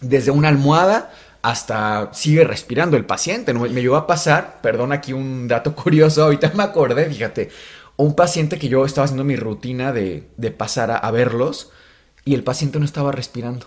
desde 0.00 0.30
una 0.30 0.48
almohada 0.48 1.12
hasta 1.40 2.10
sigue 2.12 2.44
respirando 2.44 2.96
el 2.96 3.06
paciente. 3.06 3.54
Me 3.54 3.82
llegó 3.82 3.96
a 3.96 4.06
pasar, 4.06 4.60
perdón 4.62 4.92
aquí 4.92 5.12
un 5.12 5.48
dato 5.48 5.74
curioso, 5.76 6.24
ahorita 6.24 6.52
me 6.54 6.62
acordé, 6.62 7.06
fíjate, 7.06 7.50
un 7.96 8.14
paciente 8.14 8.58
que 8.58 8.68
yo 8.68 8.84
estaba 8.84 9.06
haciendo 9.06 9.24
mi 9.24 9.36
rutina 9.36 9.92
de, 9.92 10.28
de 10.36 10.50
pasar 10.50 10.90
a 11.02 11.10
verlos 11.10 11.70
y 12.24 12.34
el 12.34 12.44
paciente 12.44 12.78
no 12.78 12.84
estaba 12.84 13.12
respirando. 13.12 13.66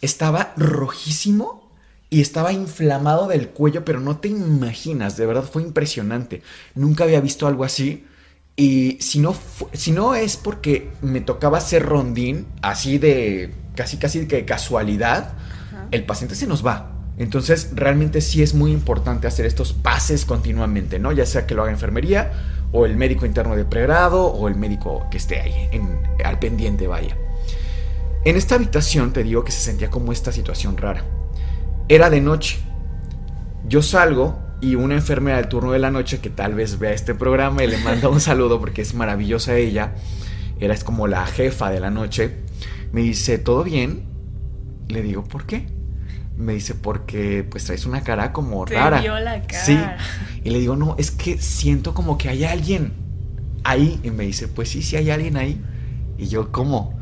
Estaba 0.00 0.52
rojísimo 0.56 1.63
y 2.14 2.20
estaba 2.20 2.52
inflamado 2.52 3.26
del 3.26 3.48
cuello, 3.48 3.84
pero 3.84 3.98
no 3.98 4.18
te 4.18 4.28
imaginas, 4.28 5.16
de 5.16 5.26
verdad 5.26 5.42
fue 5.42 5.62
impresionante. 5.62 6.42
Nunca 6.76 7.02
había 7.02 7.20
visto 7.20 7.48
algo 7.48 7.64
así. 7.64 8.06
Y 8.54 8.98
si 9.00 9.18
no, 9.18 9.34
si 9.72 9.90
no 9.90 10.14
es 10.14 10.36
porque 10.36 10.92
me 11.02 11.20
tocaba 11.20 11.58
hacer 11.58 11.84
rondín, 11.84 12.46
así 12.62 12.98
de 12.98 13.52
casi 13.74 13.96
casi 13.96 14.26
de 14.26 14.44
casualidad, 14.44 15.32
el 15.90 16.04
paciente 16.04 16.36
se 16.36 16.46
nos 16.46 16.64
va. 16.64 16.92
Entonces, 17.18 17.70
realmente 17.74 18.20
sí 18.20 18.44
es 18.44 18.54
muy 18.54 18.70
importante 18.70 19.26
hacer 19.26 19.44
estos 19.44 19.72
pases 19.72 20.24
continuamente, 20.24 21.00
¿no? 21.00 21.10
Ya 21.10 21.26
sea 21.26 21.48
que 21.48 21.56
lo 21.56 21.62
haga 21.62 21.72
enfermería, 21.72 22.30
o 22.70 22.86
el 22.86 22.96
médico 22.96 23.26
interno 23.26 23.56
de 23.56 23.64
pregrado, 23.64 24.26
o 24.26 24.46
el 24.46 24.54
médico 24.54 25.08
que 25.10 25.16
esté 25.16 25.40
ahí, 25.40 25.68
en, 25.72 25.98
al 26.24 26.38
pendiente, 26.38 26.86
vaya. 26.86 27.16
En 28.24 28.36
esta 28.36 28.54
habitación 28.54 29.12
te 29.12 29.24
digo 29.24 29.42
que 29.42 29.50
se 29.50 29.62
sentía 29.62 29.90
como 29.90 30.12
esta 30.12 30.30
situación 30.30 30.76
rara. 30.76 31.04
Era 31.88 32.10
de 32.10 32.20
noche. 32.20 32.58
Yo 33.66 33.82
salgo 33.82 34.38
y 34.60 34.74
una 34.76 34.94
enfermera 34.94 35.36
del 35.36 35.48
turno 35.48 35.72
de 35.72 35.78
la 35.78 35.90
noche 35.90 36.20
que 36.20 36.30
tal 36.30 36.54
vez 36.54 36.78
vea 36.78 36.92
este 36.92 37.14
programa 37.14 37.62
y 37.64 37.66
le 37.66 37.78
manda 37.78 38.08
un 38.08 38.20
saludo 38.20 38.58
porque 38.60 38.82
es 38.82 38.94
maravillosa 38.94 39.56
ella, 39.56 39.94
era 40.60 40.72
es 40.74 40.84
como 40.84 41.06
la 41.06 41.26
jefa 41.26 41.70
de 41.70 41.80
la 41.80 41.90
noche, 41.90 42.36
me 42.92 43.02
dice, 43.02 43.38
¿todo 43.38 43.64
bien? 43.64 44.04
Le 44.88 45.02
digo, 45.02 45.24
¿por 45.24 45.44
qué? 45.46 45.66
Me 46.36 46.54
dice, 46.54 46.74
porque 46.74 47.46
pues 47.48 47.64
traes 47.64 47.86
una 47.86 48.02
cara 48.02 48.32
como 48.32 48.64
Te 48.64 48.74
rara. 48.74 49.00
vio 49.00 49.18
la 49.18 49.42
cara. 49.42 49.64
Sí. 49.64 49.78
Y 50.42 50.50
le 50.50 50.58
digo, 50.58 50.76
no, 50.76 50.96
es 50.98 51.10
que 51.10 51.38
siento 51.38 51.94
como 51.94 52.18
que 52.18 52.28
hay 52.28 52.44
alguien 52.44 52.92
ahí. 53.64 54.00
Y 54.02 54.10
me 54.10 54.24
dice, 54.24 54.48
pues 54.48 54.68
sí, 54.70 54.82
sí 54.82 54.96
hay 54.96 55.10
alguien 55.10 55.36
ahí. 55.36 55.60
Y 56.18 56.28
yo, 56.28 56.50
¿cómo? 56.52 56.98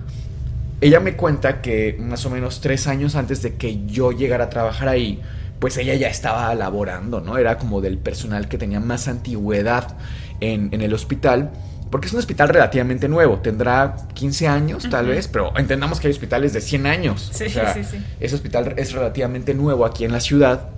Ella 0.83 0.99
me 0.99 1.15
cuenta 1.15 1.63
que 1.63 1.97
más 2.01 2.27
o 2.27 2.31
menos 2.31 2.61
tres 2.61 2.89
años 2.89 3.15
antes 3.15 3.41
de 3.41 3.55
que 3.55 3.87
yo 3.87 4.11
llegara 4.11 4.45
a 4.45 4.51
trabajar 4.51 4.89
ahí, 4.89 5.23
pues 5.61 5.77
ella 5.77 5.95
ya 5.95 6.09
estaba 6.09 6.53
laborando, 6.57 7.21
¿no? 7.21 7.39
Era 7.39 7.57
como 7.57 7.81
del 7.81 7.99
personal 7.99 8.49
que 8.49 8.59
tenía 8.59 8.81
más 8.81 9.07
antigüedad 9.07 9.97
en, 10.41 10.71
en 10.73 10.81
el 10.81 10.93
hospital. 10.93 11.53
Porque 11.89 12.09
es 12.09 12.13
un 12.15 12.19
hospital 12.19 12.49
relativamente 12.49 13.07
nuevo, 13.07 13.39
tendrá 13.39 13.97
15 14.15 14.49
años 14.49 14.89
tal 14.91 15.07
vez, 15.07 15.29
pero 15.29 15.57
entendamos 15.57 16.01
que 16.01 16.09
hay 16.09 16.13
hospitales 16.13 16.53
de 16.53 16.61
100 16.61 16.87
años. 16.87 17.31
Sí, 17.33 17.45
O 17.45 17.51
sea, 17.51 17.75
sí, 17.75 17.85
sí. 17.85 17.99
Ese 18.19 18.35
hospital 18.35 18.75
es 18.77 18.93
relativamente 18.93 19.55
nuevo 19.55 19.87
aquí 19.87 20.05
en 20.05 20.11
la 20.11 20.21
ciudad. 20.21 20.71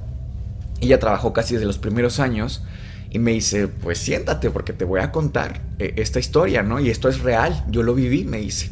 Ella 0.83 0.99
trabajó 0.99 1.33
casi 1.33 1.55
desde 1.55 1.67
los 1.67 1.79
primeros 1.79 2.21
años 2.21 2.63
y 3.09 3.21
me 3.21 3.31
dice, 3.31 3.69
pues 3.69 3.97
siéntate 3.99 4.51
porque 4.51 4.75
te 4.75 4.85
voy 4.85 5.01
a 5.01 5.13
contar 5.13 5.63
eh, 5.79 5.95
esta 5.97 6.19
historia, 6.19 6.63
¿no? 6.63 6.79
Y 6.79 6.91
esto 6.91 7.09
es 7.09 7.21
real, 7.21 7.65
yo 7.71 7.83
lo 7.83 7.95
viví, 7.95 8.25
me 8.25 8.39
dice. 8.39 8.71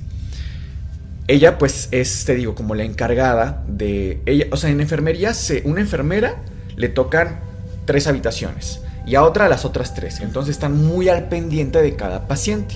Ella 1.33 1.57
pues 1.57 1.89
es, 1.93 2.27
te 2.27 2.35
digo, 2.35 2.55
como 2.55 2.75
la 2.75 2.85
encargada 2.85 3.65
de... 3.67 4.21
Ella, 4.27 4.49
o 4.51 4.59
sea, 4.59 4.69
en 4.69 4.83
enfermería, 4.83 5.33
se, 5.33 5.62
una 5.65 5.81
enfermera 5.81 6.43
le 6.77 6.91
tocan 6.91 7.41
tres 7.87 8.07
habitaciones 8.07 8.83
y 9.07 9.15
a 9.15 9.23
otra 9.23 9.49
las 9.49 9.65
otras 9.65 9.95
tres. 9.95 10.21
Entonces 10.21 10.57
están 10.57 10.85
muy 10.85 11.09
al 11.09 11.31
pendiente 11.31 11.81
de 11.81 11.97
cada 11.97 12.29
paciente. 12.29 12.75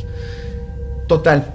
Total, 1.06 1.52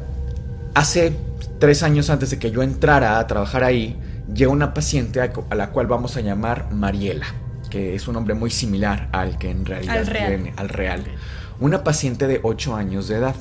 hace 0.75 1.13
tres 1.57 1.81
años 1.81 2.11
antes 2.11 2.29
de 2.29 2.37
que 2.37 2.51
yo 2.51 2.61
entrara 2.61 3.17
a 3.17 3.25
trabajar 3.25 3.63
ahí, 3.63 3.99
llega 4.31 4.51
una 4.51 4.75
paciente 4.75 5.21
a, 5.21 5.55
la 5.55 5.71
cual 5.71 5.87
vamos 5.87 6.17
a 6.17 6.21
llamar 6.21 6.71
Mariela, 6.71 7.25
que 7.71 7.95
es 7.95 8.07
un 8.07 8.13
nombre 8.13 8.35
muy 8.35 8.51
similar 8.51 9.09
al 9.11 9.39
que 9.39 9.49
en 9.49 9.65
realidad 9.65 9.97
Al 9.97 10.05
real. 10.05 10.27
tiene, 10.27 10.53
al 10.55 10.69
real. 10.69 11.03
Una 11.59 11.83
paciente 11.83 12.27
de 12.27 12.41
8 12.43 12.75
años 12.75 13.07
de 13.07 13.15
edad, 13.15 13.35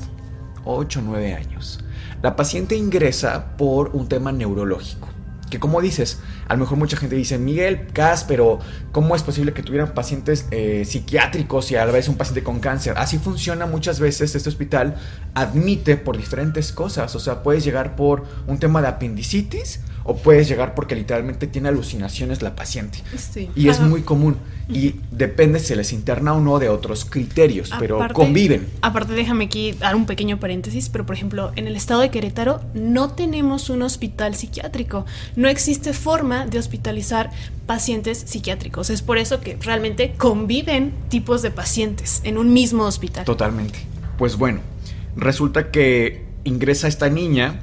8 0.64 1.00
o 1.00 1.02
9 1.02 1.34
años. 1.34 1.84
La 2.22 2.36
paciente 2.36 2.76
ingresa 2.76 3.56
por 3.56 3.90
un 3.94 4.08
tema 4.08 4.30
neurológico. 4.30 5.08
Que 5.48 5.58
como 5.58 5.80
dices, 5.80 6.20
a 6.48 6.54
lo 6.54 6.60
mejor 6.60 6.78
mucha 6.78 6.96
gente 6.96 7.16
dice, 7.16 7.38
Miguel, 7.38 7.88
Cas, 7.92 8.24
pero 8.24 8.60
¿cómo 8.92 9.16
es 9.16 9.22
posible 9.22 9.52
que 9.52 9.64
tuvieran 9.64 9.94
pacientes 9.94 10.46
eh, 10.52 10.84
psiquiátricos 10.84 11.72
y 11.72 11.76
a 11.76 11.84
la 11.84 11.90
vez 11.90 12.08
un 12.08 12.16
paciente 12.16 12.44
con 12.44 12.60
cáncer? 12.60 12.94
Así 12.98 13.18
funciona 13.18 13.66
muchas 13.66 13.98
veces 13.98 14.34
este 14.34 14.48
hospital, 14.48 14.96
admite 15.34 15.96
por 15.96 16.16
diferentes 16.16 16.72
cosas, 16.72 17.16
o 17.16 17.20
sea, 17.20 17.42
puedes 17.42 17.64
llegar 17.64 17.96
por 17.96 18.24
un 18.46 18.58
tema 18.58 18.80
de 18.80 18.88
apendicitis 18.88 19.80
o 20.10 20.16
puedes 20.16 20.48
llegar 20.48 20.74
porque 20.74 20.96
literalmente 20.96 21.46
tiene 21.46 21.68
alucinaciones 21.68 22.42
la 22.42 22.56
paciente. 22.56 22.98
Sí. 23.16 23.48
Y 23.54 23.68
es 23.68 23.78
muy 23.78 24.02
común. 24.02 24.38
Y 24.68 24.96
depende 25.12 25.60
si 25.60 25.74
les 25.76 25.92
interna 25.92 26.32
o 26.32 26.40
no 26.40 26.58
de 26.58 26.68
otros 26.68 27.04
criterios, 27.04 27.70
pero 27.78 28.00
conviven. 28.12 28.66
Aparte, 28.82 29.12
déjame 29.12 29.44
aquí 29.44 29.72
dar 29.72 29.94
un 29.94 30.06
pequeño 30.06 30.40
paréntesis, 30.40 30.88
pero 30.88 31.06
por 31.06 31.14
ejemplo, 31.14 31.52
en 31.54 31.68
el 31.68 31.76
estado 31.76 32.00
de 32.00 32.10
Querétaro 32.10 32.60
no 32.74 33.10
tenemos 33.10 33.70
un 33.70 33.82
hospital 33.82 34.34
psiquiátrico. 34.34 35.06
No 35.36 35.48
existe 35.48 35.92
forma 35.92 36.46
de 36.46 36.58
hospitalizar 36.58 37.30
pacientes 37.66 38.18
psiquiátricos. 38.18 38.90
Es 38.90 39.02
por 39.02 39.16
eso 39.16 39.40
que 39.40 39.56
realmente 39.60 40.14
conviven 40.18 40.92
tipos 41.08 41.40
de 41.42 41.52
pacientes 41.52 42.20
en 42.24 42.36
un 42.36 42.52
mismo 42.52 42.84
hospital. 42.84 43.24
Totalmente. 43.24 43.78
Pues 44.18 44.36
bueno, 44.36 44.58
resulta 45.14 45.70
que 45.70 46.24
ingresa 46.42 46.88
esta 46.88 47.08
niña, 47.08 47.60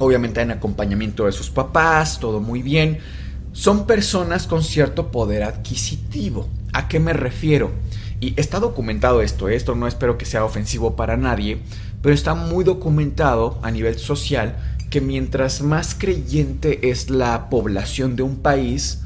obviamente 0.00 0.40
en 0.40 0.50
acompañamiento 0.50 1.26
de 1.26 1.32
sus 1.32 1.50
papás, 1.50 2.18
todo 2.18 2.40
muy 2.40 2.62
bien. 2.62 2.98
Son 3.52 3.86
personas 3.86 4.46
con 4.46 4.64
cierto 4.64 5.10
poder 5.10 5.44
adquisitivo. 5.44 6.48
¿A 6.72 6.88
qué 6.88 6.98
me 6.98 7.12
refiero? 7.12 7.70
Y 8.18 8.34
está 8.38 8.60
documentado 8.60 9.22
esto, 9.22 9.48
¿eh? 9.48 9.54
esto 9.54 9.74
no 9.74 9.86
espero 9.86 10.18
que 10.18 10.24
sea 10.24 10.44
ofensivo 10.44 10.96
para 10.96 11.16
nadie, 11.16 11.58
pero 12.02 12.14
está 12.14 12.34
muy 12.34 12.64
documentado 12.64 13.58
a 13.62 13.70
nivel 13.70 13.98
social 13.98 14.56
que 14.90 15.00
mientras 15.00 15.62
más 15.62 15.94
creyente 15.94 16.90
es 16.90 17.10
la 17.10 17.48
población 17.48 18.16
de 18.16 18.22
un 18.22 18.36
país 18.36 19.02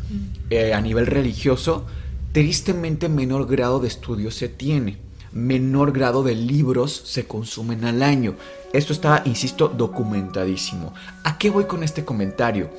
eh, 0.50 0.72
a 0.74 0.80
nivel 0.80 1.07
religioso, 1.07 1.87
tristemente 2.33 3.09
menor 3.09 3.46
grado 3.46 3.80
de 3.80 3.88
estudio 3.88 4.30
se 4.30 4.48
tiene, 4.48 4.98
menor 5.33 5.92
grado 5.92 6.22
de 6.22 6.35
libros 6.35 7.02
se 7.04 7.26
consumen 7.26 7.85
al 7.85 8.02
año. 8.02 8.37
Esto 8.74 8.92
está, 8.92 9.22
insisto, 9.24 9.68
documentadísimo. 9.68 10.92
¿A 11.22 11.38
qué 11.38 11.48
voy 11.48 11.66
con 11.66 11.84
este 11.84 12.04
comentario? 12.04 12.70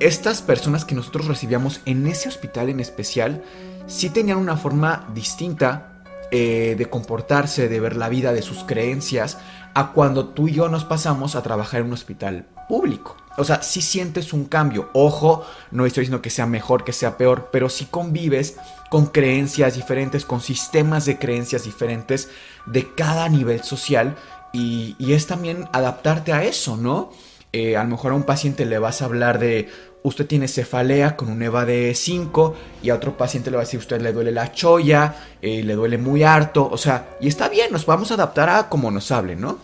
Estas 0.00 0.42
personas 0.42 0.84
que 0.84 0.96
nosotros 0.96 1.28
recibíamos 1.28 1.80
en 1.84 2.08
ese 2.08 2.28
hospital 2.28 2.70
en 2.70 2.80
especial, 2.80 3.44
sí 3.86 4.10
tenían 4.10 4.38
una 4.38 4.56
forma 4.56 5.06
distinta 5.14 6.02
eh, 6.32 6.74
de 6.76 6.86
comportarse, 6.86 7.68
de 7.68 7.78
ver 7.78 7.94
la 7.94 8.08
vida, 8.08 8.32
de 8.32 8.42
sus 8.42 8.64
creencias, 8.64 9.38
a 9.74 9.92
cuando 9.92 10.30
tú 10.30 10.48
y 10.48 10.54
yo 10.54 10.68
nos 10.68 10.84
pasamos 10.84 11.36
a 11.36 11.42
trabajar 11.44 11.82
en 11.82 11.86
un 11.86 11.92
hospital 11.92 12.48
público. 12.68 13.16
O 13.36 13.44
sea, 13.44 13.62
sí 13.62 13.80
sientes 13.80 14.32
un 14.32 14.44
cambio. 14.44 14.90
Ojo, 14.92 15.46
no 15.70 15.86
estoy 15.86 16.02
diciendo 16.02 16.20
que 16.20 16.30
sea 16.30 16.46
mejor, 16.46 16.82
que 16.82 16.92
sea 16.92 17.16
peor, 17.16 17.50
pero 17.52 17.68
sí 17.68 17.84
convives 17.84 18.56
con 18.90 19.06
creencias 19.06 19.76
diferentes, 19.76 20.24
con 20.24 20.40
sistemas 20.40 21.04
de 21.04 21.16
creencias 21.16 21.62
diferentes 21.62 22.28
de 22.66 22.92
cada 22.92 23.28
nivel 23.28 23.62
social 23.62 24.16
y, 24.52 24.96
es 25.12 25.26
también 25.26 25.68
adaptarte 25.72 26.32
a 26.32 26.44
eso, 26.44 26.76
¿no? 26.76 27.12
Eh, 27.52 27.76
a 27.76 27.84
lo 27.84 27.90
mejor 27.90 28.12
a 28.12 28.14
un 28.14 28.24
paciente 28.24 28.66
le 28.66 28.78
vas 28.78 29.00
a 29.00 29.06
hablar 29.06 29.38
de 29.38 29.68
usted 30.02 30.26
tiene 30.26 30.48
cefalea 30.48 31.16
con 31.16 31.28
un 31.28 31.42
EVA 31.42 31.64
de 31.64 31.94
5 31.94 32.54
y 32.82 32.90
a 32.90 32.94
otro 32.94 33.16
paciente 33.16 33.50
le 33.50 33.56
va 33.56 33.62
a 33.62 33.64
decir 33.64 33.80
usted 33.80 34.00
le 34.00 34.12
duele 34.12 34.32
la 34.32 34.52
cholla, 34.52 35.14
eh, 35.42 35.62
le 35.62 35.74
duele 35.74 35.98
muy 35.98 36.22
harto, 36.22 36.68
o 36.70 36.78
sea, 36.78 37.16
y 37.20 37.28
está 37.28 37.48
bien, 37.48 37.72
nos 37.72 37.86
vamos 37.86 38.10
a 38.10 38.14
adaptar 38.14 38.48
a 38.48 38.68
como 38.68 38.90
nos 38.90 39.10
hablen, 39.10 39.40
¿no? 39.40 39.58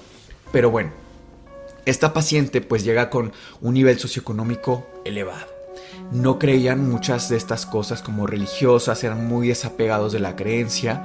Pero 0.53 0.71
bueno, 0.71 0.93
esta 1.85 2.13
paciente 2.13 2.61
pues 2.61 2.85
llega 2.85 3.11
con 3.11 3.33
un 3.61 3.75
nivel 3.75 3.99
socioeconómico 3.99 4.87
elevado. 5.05 5.47
No 6.13 6.39
creían 6.39 6.89
muchas 6.89 7.29
de 7.29 7.37
estas 7.37 7.67
cosas 7.67 8.03
como 8.03 8.27
religiosas, 8.27 9.03
eran 9.05 9.27
muy 9.27 9.49
desapegados 9.49 10.13
de 10.13 10.21
la 10.21 10.37
creencia. 10.37 11.05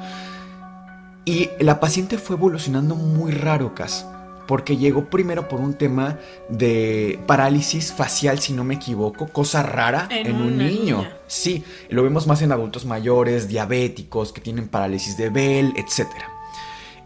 Y 1.30 1.50
la 1.60 1.80
paciente 1.80 2.18
fue 2.18 2.36
evolucionando 2.38 2.96
muy 2.96 3.32
raro, 3.32 3.76
Cas, 3.76 4.06
porque 4.48 4.78
llegó 4.78 5.12
primero 5.12 5.48
por 5.48 5.60
un 5.60 5.76
tema 5.76 6.18
de 6.50 7.20
parálisis 7.28 7.94
facial, 7.94 8.40
si 8.40 8.52
no 8.54 8.64
me 8.64 8.76
equivoco, 8.76 9.28
cosa 9.28 9.62
rara 9.62 10.08
en, 10.10 10.26
En 10.28 10.36
un 10.38 10.58
niño. 10.58 10.98
niña. 10.98 11.18
Sí, 11.28 11.64
lo 11.90 12.02
vemos 12.02 12.26
más 12.26 12.42
en 12.42 12.52
adultos 12.52 12.86
mayores, 12.86 13.48
diabéticos, 13.48 14.34
que 14.34 14.42
tienen 14.42 14.68
parálisis 14.70 15.18
de 15.18 15.30
Bell, 15.30 15.74
etc. 15.76 16.08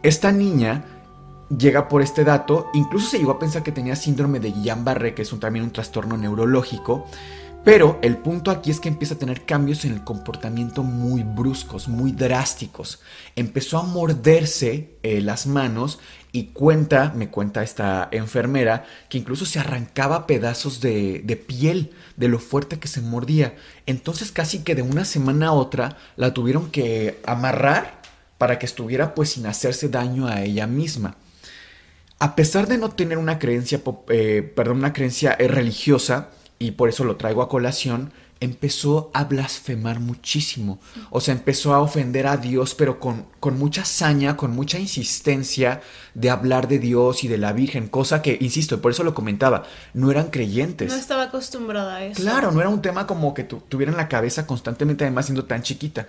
Esta 0.04 0.32
niña 0.32 0.86
llega 1.56 1.90
por 1.90 2.02
este 2.02 2.24
dato, 2.24 2.68
incluso 2.74 3.10
se 3.10 3.18
llegó 3.18 3.32
a 3.34 3.40
pensar 3.40 3.62
que 3.62 3.74
tenía 3.74 3.98
síndrome 3.98 4.40
de 4.40 4.54
Guillain-Barré, 4.54 5.14
que 5.14 5.24
es 5.24 5.34
un- 5.34 5.40
también 5.42 5.66
un 5.66 5.72
trastorno 5.72 6.16
neurológico, 6.16 7.06
pero 7.64 7.98
el 8.02 8.18
punto 8.18 8.52
aquí 8.52 8.72
es 8.72 8.80
que 8.80 8.90
empieza 8.90 9.14
a 9.14 9.20
tener 9.20 9.46
cambios 9.46 9.86
en 9.86 9.94
el 9.94 10.04
comportamiento 10.04 10.84
muy 10.84 11.24
bruscos, 11.24 11.88
muy 11.88 12.12
drásticos. 12.12 13.02
Empezó 13.36 13.78
a 13.78 13.84
morderse 13.84 14.98
eh, 15.02 15.22
las 15.22 15.48
manos 15.48 16.00
y 16.34 16.48
cuenta, 16.48 17.14
me 17.16 17.30
cuenta 17.30 17.64
esta 17.64 18.10
enfermera, 18.12 18.86
que 19.08 19.20
incluso 19.20 19.46
se 19.46 19.60
arrancaba 19.60 20.28
pedazos 20.28 20.82
de, 20.82 21.44
piel 21.48 21.92
de 22.18 22.28
lo 22.28 22.40
fuerte 22.40 22.80
que 22.80 22.88
se 22.90 23.02
mordía. 23.02 23.56
Entonces 23.86 24.32
casi 24.32 24.64
que 24.64 24.76
de 24.76 24.82
una 24.82 25.06
semana 25.06 25.48
a 25.48 25.54
otra 25.54 25.96
la 26.18 26.34
tuvieron 26.34 26.70
que 26.70 27.22
amarrar 27.26 28.02
para 28.38 28.60
que 28.60 28.66
estuviera 28.66 29.14
pues 29.16 29.30
sin 29.30 29.46
hacerse 29.46 29.88
daño 29.88 30.28
a 30.28 30.42
ella 30.42 30.68
misma. 30.68 31.16
A 32.20 32.36
pesar 32.36 32.68
de 32.68 32.78
no 32.78 32.90
tener 32.90 33.20
una 33.20 33.40
creencia, 33.40 33.82
eh, 34.10 34.52
perdón, 34.56 34.78
una 34.78 34.92
creencia 34.92 35.36
eh, 35.40 35.48
religiosa, 35.48 36.30
y 36.64 36.72
por 36.72 36.88
eso 36.88 37.04
lo 37.04 37.18
traigo 37.18 37.42
a 37.42 37.50
colación, 37.50 38.14
empezó 38.40 39.12
a 39.14 39.26
blasfemar 39.26 40.00
muchísimo. 40.00 40.80
O 41.10 41.20
sea, 41.20 41.34
empezó 41.34 41.74
a 41.74 41.82
ofender 41.82 42.26
a 42.26 42.38
Dios, 42.38 42.74
pero 42.74 43.00
con, 43.00 43.26
con 43.42 43.58
mucha 43.60 43.84
saña, 43.84 44.38
con 44.38 44.52
mucha 44.52 44.80
insistencia 44.80 45.82
de 46.14 46.30
hablar 46.30 46.70
de 46.70 46.80
Dios 46.80 47.26
y 47.26 47.28
de 47.28 47.38
la 47.38 47.52
Virgen, 47.52 47.88
cosa 47.88 48.22
que, 48.22 48.38
insisto, 48.40 48.82
por 48.82 48.92
eso 48.92 49.04
lo 49.04 49.14
comentaba, 49.14 49.64
no 49.94 50.10
eran 50.10 50.30
creyentes. 50.30 50.92
No 50.92 50.98
estaba 50.98 51.24
acostumbrada 51.24 51.98
a 51.98 52.06
eso. 52.06 52.22
Claro, 52.22 52.52
no 52.52 52.62
era 52.62 52.70
un 52.70 52.82
tema 52.82 53.08
como 53.08 53.34
que 53.34 53.44
tu, 53.44 53.58
tuviera 53.60 53.92
en 53.92 53.98
la 53.98 54.08
cabeza 54.08 54.48
constantemente, 54.48 55.04
además 55.04 55.26
siendo 55.26 55.44
tan 55.44 55.64
chiquita. 55.64 56.08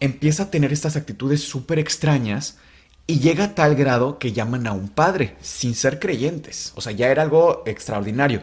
Empieza 0.00 0.44
a 0.44 0.50
tener 0.50 0.72
estas 0.72 0.96
actitudes 0.96 1.42
súper 1.42 1.78
extrañas 1.78 2.58
y 3.06 3.20
llega 3.20 3.44
a 3.44 3.54
tal 3.54 3.74
grado 3.74 4.18
que 4.18 4.32
llaman 4.32 4.66
a 4.66 4.72
un 4.72 4.88
padre, 4.88 5.36
sin 5.40 5.74
ser 5.74 5.98
creyentes. 5.98 6.72
O 6.76 6.82
sea, 6.82 6.92
ya 6.92 7.08
era 7.08 7.22
algo 7.22 7.62
extraordinario. 7.66 8.42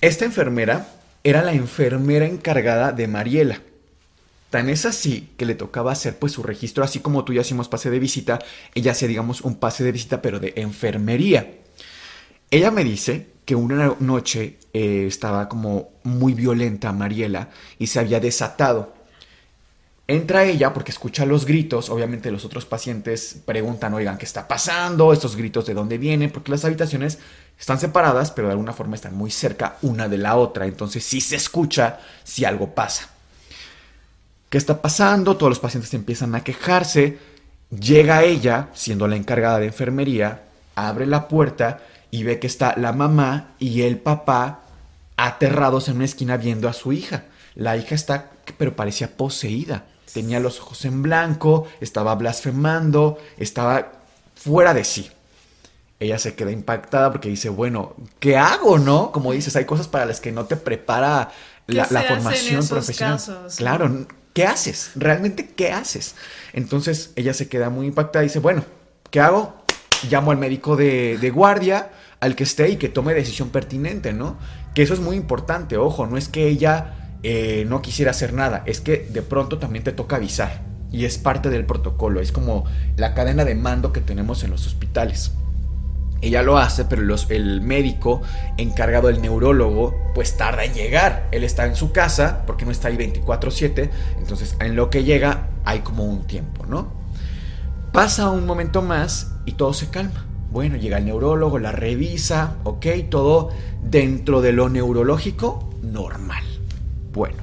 Esta 0.00 0.24
enfermera 0.24 0.88
era 1.22 1.42
la 1.42 1.52
enfermera 1.52 2.26
encargada 2.26 2.92
de 2.92 3.08
Mariela. 3.08 3.60
Tan 4.50 4.68
es 4.68 4.84
así 4.84 5.30
que 5.36 5.46
le 5.46 5.54
tocaba 5.54 5.92
hacer 5.92 6.18
pues 6.18 6.32
su 6.32 6.42
registro, 6.42 6.84
así 6.84 7.00
como 7.00 7.24
tú 7.24 7.32
y 7.32 7.36
yo 7.36 7.40
hacemos 7.40 7.68
pase 7.68 7.90
de 7.90 7.98
visita, 7.98 8.38
ella 8.74 8.92
hacía 8.92 9.08
digamos 9.08 9.40
un 9.40 9.56
pase 9.56 9.82
de 9.82 9.90
visita 9.92 10.22
pero 10.22 10.38
de 10.38 10.52
enfermería. 10.56 11.58
Ella 12.50 12.70
me 12.70 12.84
dice 12.84 13.34
que 13.44 13.56
una 13.56 13.96
noche 13.98 14.58
eh, 14.72 15.06
estaba 15.08 15.48
como 15.48 15.90
muy 16.04 16.34
violenta 16.34 16.92
Mariela 16.92 17.50
y 17.78 17.88
se 17.88 17.98
había 17.98 18.20
desatado. 18.20 18.94
Entra 20.06 20.44
ella 20.44 20.74
porque 20.74 20.90
escucha 20.90 21.24
los 21.24 21.46
gritos, 21.46 21.88
obviamente 21.88 22.30
los 22.30 22.44
otros 22.44 22.66
pacientes 22.66 23.38
preguntan, 23.46 23.94
oigan, 23.94 24.18
¿qué 24.18 24.26
está 24.26 24.46
pasando? 24.46 25.14
Estos 25.14 25.34
gritos 25.34 25.64
de 25.64 25.72
dónde 25.72 25.96
vienen, 25.96 26.30
porque 26.30 26.50
las 26.50 26.66
habitaciones 26.66 27.18
están 27.58 27.80
separadas, 27.80 28.30
pero 28.30 28.48
de 28.48 28.52
alguna 28.52 28.74
forma 28.74 28.96
están 28.96 29.16
muy 29.16 29.30
cerca 29.30 29.78
una 29.80 30.06
de 30.06 30.18
la 30.18 30.36
otra, 30.36 30.66
entonces 30.66 31.04
sí 31.04 31.22
se 31.22 31.36
escucha 31.36 32.00
si 32.22 32.44
algo 32.44 32.74
pasa. 32.74 33.08
¿Qué 34.50 34.58
está 34.58 34.82
pasando? 34.82 35.38
Todos 35.38 35.50
los 35.50 35.58
pacientes 35.58 35.94
empiezan 35.94 36.34
a 36.34 36.44
quejarse, 36.44 37.18
llega 37.70 38.24
ella, 38.24 38.68
siendo 38.74 39.08
la 39.08 39.16
encargada 39.16 39.58
de 39.58 39.66
enfermería, 39.68 40.42
abre 40.74 41.06
la 41.06 41.28
puerta 41.28 41.80
y 42.10 42.24
ve 42.24 42.38
que 42.38 42.46
está 42.46 42.74
la 42.76 42.92
mamá 42.92 43.54
y 43.58 43.80
el 43.80 43.96
papá 43.96 44.60
aterrados 45.16 45.88
en 45.88 45.96
una 45.96 46.04
esquina 46.04 46.36
viendo 46.36 46.68
a 46.68 46.74
su 46.74 46.92
hija. 46.92 47.24
La 47.54 47.78
hija 47.78 47.94
está, 47.94 48.32
pero 48.58 48.76
parecía 48.76 49.16
poseída 49.16 49.86
tenía 50.14 50.38
los 50.40 50.60
ojos 50.60 50.84
en 50.84 51.02
blanco, 51.02 51.66
estaba 51.80 52.14
blasfemando, 52.14 53.18
estaba 53.36 53.92
fuera 54.36 54.72
de 54.72 54.84
sí. 54.84 55.10
Ella 55.98 56.18
se 56.18 56.34
queda 56.34 56.52
impactada 56.52 57.10
porque 57.10 57.28
dice, 57.28 57.48
bueno, 57.48 57.94
¿qué 58.20 58.36
hago, 58.36 58.78
no? 58.78 59.10
Como 59.10 59.32
dices, 59.32 59.56
hay 59.56 59.64
cosas 59.64 59.88
para 59.88 60.06
las 60.06 60.20
que 60.20 60.32
no 60.32 60.46
te 60.46 60.56
prepara 60.56 61.32
la, 61.66 61.84
formación 61.84 62.66
profesional. 62.66 63.20
claro, 63.56 64.06
¿qué 64.32 64.46
haces? 64.46 64.92
¿Realmente 64.94 65.48
qué 65.48 65.72
haces? 65.72 66.14
Entonces 66.52 67.10
ella 67.16 67.34
se 67.34 67.48
queda 67.48 67.68
muy 67.68 67.86
impactada 67.88 68.24
y 68.24 68.28
dice, 68.28 68.38
bueno, 68.38 68.64
¿qué 69.10 69.20
hago? 69.20 69.64
Llamo 70.08 70.30
al 70.30 70.38
médico 70.38 70.76
de, 70.76 71.18
de 71.18 71.30
guardia, 71.30 71.90
al 72.20 72.36
que 72.36 72.44
esté 72.44 72.68
y 72.68 72.76
que 72.76 72.88
tome 72.88 73.14
decisión 73.14 73.50
pertinente, 73.50 74.12
¿no? 74.12 74.36
Que 74.74 74.82
eso 74.82 74.94
es 74.94 75.00
muy 75.00 75.16
importante, 75.16 75.76
ojo, 75.76 76.06
no 76.06 76.16
es 76.16 76.28
que 76.28 76.46
ella 76.46 77.03
eh, 77.24 77.64
no 77.66 77.80
quisiera 77.80 78.10
hacer 78.10 78.34
nada. 78.34 78.62
Es 78.66 78.82
que 78.82 79.08
de 79.10 79.22
pronto 79.22 79.58
también 79.58 79.82
te 79.82 79.92
toca 79.92 80.16
avisar. 80.16 80.62
Y 80.92 81.06
es 81.06 81.18
parte 81.18 81.48
del 81.48 81.64
protocolo. 81.64 82.20
Es 82.20 82.30
como 82.30 82.64
la 82.96 83.14
cadena 83.14 83.44
de 83.44 83.54
mando 83.54 83.92
que 83.92 84.00
tenemos 84.00 84.44
en 84.44 84.50
los 84.50 84.66
hospitales. 84.66 85.32
Ella 86.20 86.42
lo 86.42 86.58
hace, 86.58 86.84
pero 86.84 87.02
el 87.30 87.60
médico 87.62 88.22
encargado, 88.56 89.08
el 89.08 89.20
neurólogo, 89.20 89.94
pues 90.14 90.36
tarda 90.36 90.64
en 90.64 90.74
llegar. 90.74 91.28
Él 91.32 91.44
está 91.44 91.66
en 91.66 91.76
su 91.76 91.92
casa, 91.92 92.44
porque 92.46 92.66
no 92.66 92.70
está 92.70 92.88
ahí 92.88 92.96
24/7. 92.96 93.90
Entonces, 94.18 94.54
en 94.60 94.76
lo 94.76 94.90
que 94.90 95.02
llega, 95.02 95.48
hay 95.64 95.80
como 95.80 96.04
un 96.04 96.26
tiempo, 96.26 96.66
¿no? 96.66 96.92
Pasa 97.92 98.30
un 98.30 98.46
momento 98.46 98.82
más 98.82 99.32
y 99.46 99.52
todo 99.52 99.72
se 99.72 99.88
calma. 99.88 100.26
Bueno, 100.50 100.76
llega 100.76 100.98
el 100.98 101.06
neurólogo, 101.06 101.58
la 101.58 101.72
revisa, 101.72 102.56
ok, 102.64 102.86
todo 103.10 103.50
dentro 103.82 104.40
de 104.40 104.52
lo 104.52 104.68
neurológico 104.68 105.70
normal. 105.82 106.53
Bueno, 107.14 107.36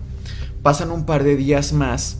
pasan 0.61 0.91
un 0.91 1.05
par 1.05 1.23
de 1.23 1.37
días 1.37 1.71
más 1.71 2.19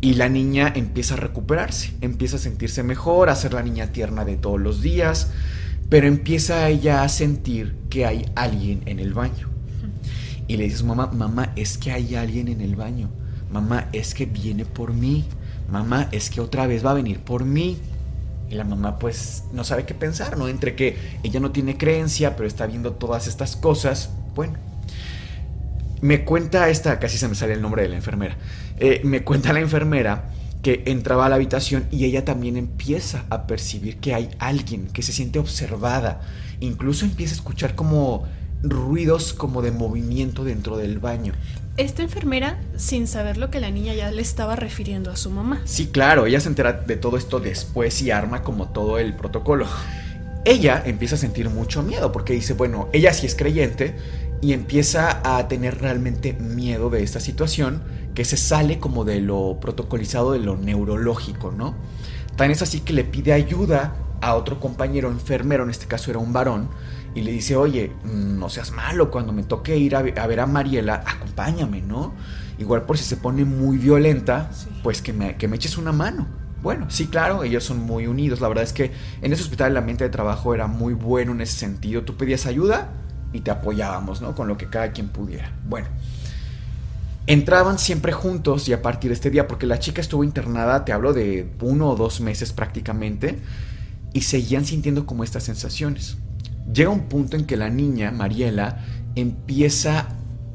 y 0.00 0.14
la 0.14 0.28
niña 0.28 0.72
empieza 0.74 1.14
a 1.14 1.18
recuperarse, 1.18 1.92
empieza 2.00 2.36
a 2.36 2.40
sentirse 2.40 2.82
mejor, 2.82 3.28
a 3.28 3.36
ser 3.36 3.52
la 3.52 3.62
niña 3.62 3.92
tierna 3.92 4.24
de 4.24 4.36
todos 4.36 4.60
los 4.60 4.80
días, 4.80 5.30
pero 5.90 6.06
empieza 6.06 6.68
ella 6.68 7.02
a 7.02 7.08
sentir 7.08 7.76
que 7.90 8.06
hay 8.06 8.26
alguien 8.34 8.82
en 8.86 8.98
el 8.98 9.12
baño. 9.12 9.48
Y 10.48 10.56
le 10.56 10.64
dices, 10.64 10.84
mamá, 10.84 11.08
mamá, 11.08 11.52
es 11.56 11.76
que 11.76 11.92
hay 11.92 12.14
alguien 12.14 12.48
en 12.48 12.60
el 12.60 12.76
baño. 12.76 13.10
Mamá, 13.50 13.88
es 13.92 14.14
que 14.14 14.26
viene 14.26 14.64
por 14.64 14.92
mí. 14.92 15.24
Mamá, 15.70 16.08
es 16.12 16.30
que 16.30 16.40
otra 16.40 16.66
vez 16.66 16.84
va 16.84 16.92
a 16.92 16.94
venir 16.94 17.20
por 17.20 17.44
mí. 17.44 17.78
Y 18.48 18.54
la 18.54 18.64
mamá 18.64 18.98
pues 18.98 19.44
no 19.52 19.64
sabe 19.64 19.84
qué 19.84 19.94
pensar, 19.94 20.38
¿no? 20.38 20.46
Entre 20.46 20.76
que 20.76 20.96
ella 21.24 21.40
no 21.40 21.50
tiene 21.50 21.76
creencia, 21.76 22.36
pero 22.36 22.46
está 22.46 22.66
viendo 22.66 22.92
todas 22.92 23.26
estas 23.26 23.56
cosas. 23.56 24.10
Bueno, 24.36 24.54
me 26.00 26.24
cuenta 26.24 26.68
esta, 26.68 26.98
casi 26.98 27.18
se 27.18 27.28
me 27.28 27.34
sale 27.34 27.54
el 27.54 27.62
nombre 27.62 27.82
de 27.82 27.88
la 27.88 27.96
enfermera, 27.96 28.36
eh, 28.78 29.00
me 29.04 29.22
cuenta 29.22 29.52
la 29.52 29.60
enfermera 29.60 30.30
que 30.62 30.82
entraba 30.86 31.26
a 31.26 31.28
la 31.28 31.36
habitación 31.36 31.86
y 31.90 32.04
ella 32.04 32.24
también 32.24 32.56
empieza 32.56 33.24
a 33.30 33.46
percibir 33.46 33.98
que 33.98 34.14
hay 34.14 34.30
alguien, 34.38 34.88
que 34.88 35.02
se 35.02 35.12
siente 35.12 35.38
observada, 35.38 36.20
incluso 36.60 37.04
empieza 37.04 37.34
a 37.34 37.36
escuchar 37.36 37.74
como 37.74 38.26
ruidos 38.62 39.32
como 39.32 39.62
de 39.62 39.70
movimiento 39.70 40.44
dentro 40.44 40.76
del 40.76 40.98
baño. 40.98 41.32
Esta 41.76 42.02
enfermera, 42.02 42.58
sin 42.76 43.06
saber 43.06 43.36
lo 43.36 43.50
que 43.50 43.60
la 43.60 43.70
niña 43.70 43.92
ya 43.94 44.10
le 44.10 44.22
estaba 44.22 44.56
refiriendo 44.56 45.10
a 45.10 45.16
su 45.16 45.30
mamá. 45.30 45.60
Sí, 45.66 45.88
claro, 45.88 46.26
ella 46.26 46.40
se 46.40 46.48
entera 46.48 46.72
de 46.72 46.96
todo 46.96 47.18
esto 47.18 47.38
después 47.38 48.00
y 48.00 48.10
arma 48.10 48.42
como 48.42 48.68
todo 48.70 48.98
el 48.98 49.14
protocolo. 49.14 49.66
Ella 50.46 50.82
empieza 50.86 51.16
a 51.16 51.18
sentir 51.18 51.50
mucho 51.50 51.82
miedo 51.82 52.12
porque 52.12 52.32
dice, 52.32 52.54
bueno, 52.54 52.88
ella 52.92 53.12
sí 53.12 53.26
es 53.26 53.34
creyente, 53.34 53.94
y 54.40 54.52
empieza 54.52 55.20
a 55.24 55.48
tener 55.48 55.80
realmente 55.80 56.34
miedo 56.34 56.90
de 56.90 57.02
esta 57.02 57.20
situación 57.20 57.82
que 58.14 58.24
se 58.24 58.36
sale 58.36 58.78
como 58.78 59.04
de 59.04 59.20
lo 59.20 59.58
protocolizado, 59.60 60.32
de 60.32 60.38
lo 60.38 60.56
neurológico, 60.56 61.52
¿no? 61.52 61.74
Tan 62.36 62.50
es 62.50 62.62
así 62.62 62.80
que 62.80 62.92
le 62.92 63.04
pide 63.04 63.32
ayuda 63.32 63.96
a 64.20 64.34
otro 64.34 64.60
compañero 64.60 65.10
enfermero, 65.10 65.64
en 65.64 65.70
este 65.70 65.86
caso 65.86 66.10
era 66.10 66.18
un 66.18 66.32
varón, 66.32 66.68
y 67.14 67.22
le 67.22 67.32
dice, 67.32 67.56
oye, 67.56 67.92
mm, 68.04 68.38
no 68.38 68.48
seas 68.48 68.72
malo, 68.72 69.10
cuando 69.10 69.32
me 69.32 69.42
toque 69.42 69.76
ir 69.76 69.96
a, 69.96 70.02
ver 70.02 70.40
a 70.40 70.46
Mariela, 70.46 71.02
acompáñame, 71.06 71.80
¿no? 71.82 72.14
Igual 72.58 72.82
por 72.82 72.98
si 72.98 73.04
se 73.04 73.16
pone 73.16 73.44
muy 73.44 73.78
violenta, 73.78 74.50
pues 74.82 75.02
que 75.02 75.12
me, 75.12 75.36
que 75.36 75.48
me 75.48 75.56
eches 75.56 75.78
una 75.78 75.92
mano. 75.92 76.26
Bueno, 76.62 76.86
sí, 76.90 77.06
claro, 77.06 77.44
ellos 77.44 77.64
son 77.64 77.80
muy 77.84 78.06
unidos. 78.06 78.40
La 78.40 78.48
verdad 78.48 78.64
es 78.64 78.72
que 78.72 78.92
en 79.22 79.32
ese 79.32 79.42
hospital 79.42 79.72
el 79.72 79.76
ambiente 79.76 80.04
de 80.04 80.10
trabajo 80.10 80.54
era 80.54 80.66
muy 80.66 80.94
bueno 80.94 81.32
en 81.32 81.42
ese 81.42 81.56
sentido. 81.56 82.02
Tú 82.02 82.16
pedías 82.16 82.46
ayuda, 82.46 82.90
y 83.36 83.40
te 83.40 83.50
apoyábamos, 83.50 84.20
¿no? 84.20 84.34
Con 84.34 84.48
lo 84.48 84.56
que 84.56 84.66
cada 84.66 84.92
quien 84.92 85.08
pudiera. 85.08 85.52
Bueno, 85.68 85.88
entraban 87.26 87.78
siempre 87.78 88.12
juntos 88.12 88.68
y 88.68 88.72
a 88.72 88.82
partir 88.82 89.10
de 89.10 89.14
este 89.14 89.30
día, 89.30 89.46
porque 89.46 89.66
la 89.66 89.78
chica 89.78 90.00
estuvo 90.00 90.24
internada, 90.24 90.84
te 90.84 90.92
hablo 90.92 91.12
de 91.12 91.50
uno 91.60 91.90
o 91.90 91.96
dos 91.96 92.20
meses 92.20 92.52
prácticamente, 92.52 93.38
y 94.12 94.22
seguían 94.22 94.64
sintiendo 94.64 95.06
como 95.06 95.24
estas 95.24 95.44
sensaciones. 95.44 96.16
Llega 96.72 96.90
un 96.90 97.08
punto 97.08 97.36
en 97.36 97.44
que 97.44 97.56
la 97.56 97.68
niña, 97.68 98.10
Mariela, 98.10 98.84
empieza 99.14 100.08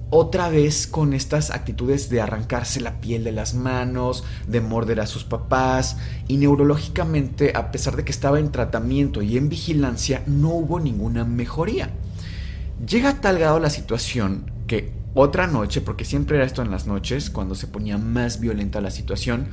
otra 0.09 0.49
vez 0.49 0.87
con 0.87 1.13
estas 1.13 1.51
actitudes 1.51 2.09
de 2.09 2.19
arrancarse 2.19 2.81
la 2.81 2.99
piel 2.99 3.23
de 3.23 3.31
las 3.31 3.53
manos, 3.53 4.25
de 4.45 4.59
morder 4.59 4.99
a 4.99 5.07
sus 5.07 5.23
papás, 5.23 5.97
y 6.27 6.37
neurológicamente, 6.37 7.53
a 7.55 7.71
pesar 7.71 7.95
de 7.95 8.03
que 8.03 8.11
estaba 8.11 8.39
en 8.39 8.51
tratamiento 8.51 9.21
y 9.21 9.37
en 9.37 9.47
vigilancia, 9.47 10.23
no 10.25 10.49
hubo 10.49 10.79
ninguna 10.79 11.23
mejoría. 11.23 11.91
Llega 12.85 13.09
a 13.09 13.21
tal 13.21 13.37
grado 13.37 13.59
la 13.59 13.69
situación 13.69 14.51
que 14.65 14.91
otra 15.13 15.45
noche, 15.45 15.81
porque 15.81 16.05
siempre 16.05 16.37
era 16.37 16.45
esto 16.45 16.61
en 16.61 16.71
las 16.71 16.87
noches, 16.87 17.29
cuando 17.29 17.53
se 17.53 17.67
ponía 17.67 17.97
más 17.97 18.39
violenta 18.39 18.81
la 18.81 18.91
situación, 18.91 19.49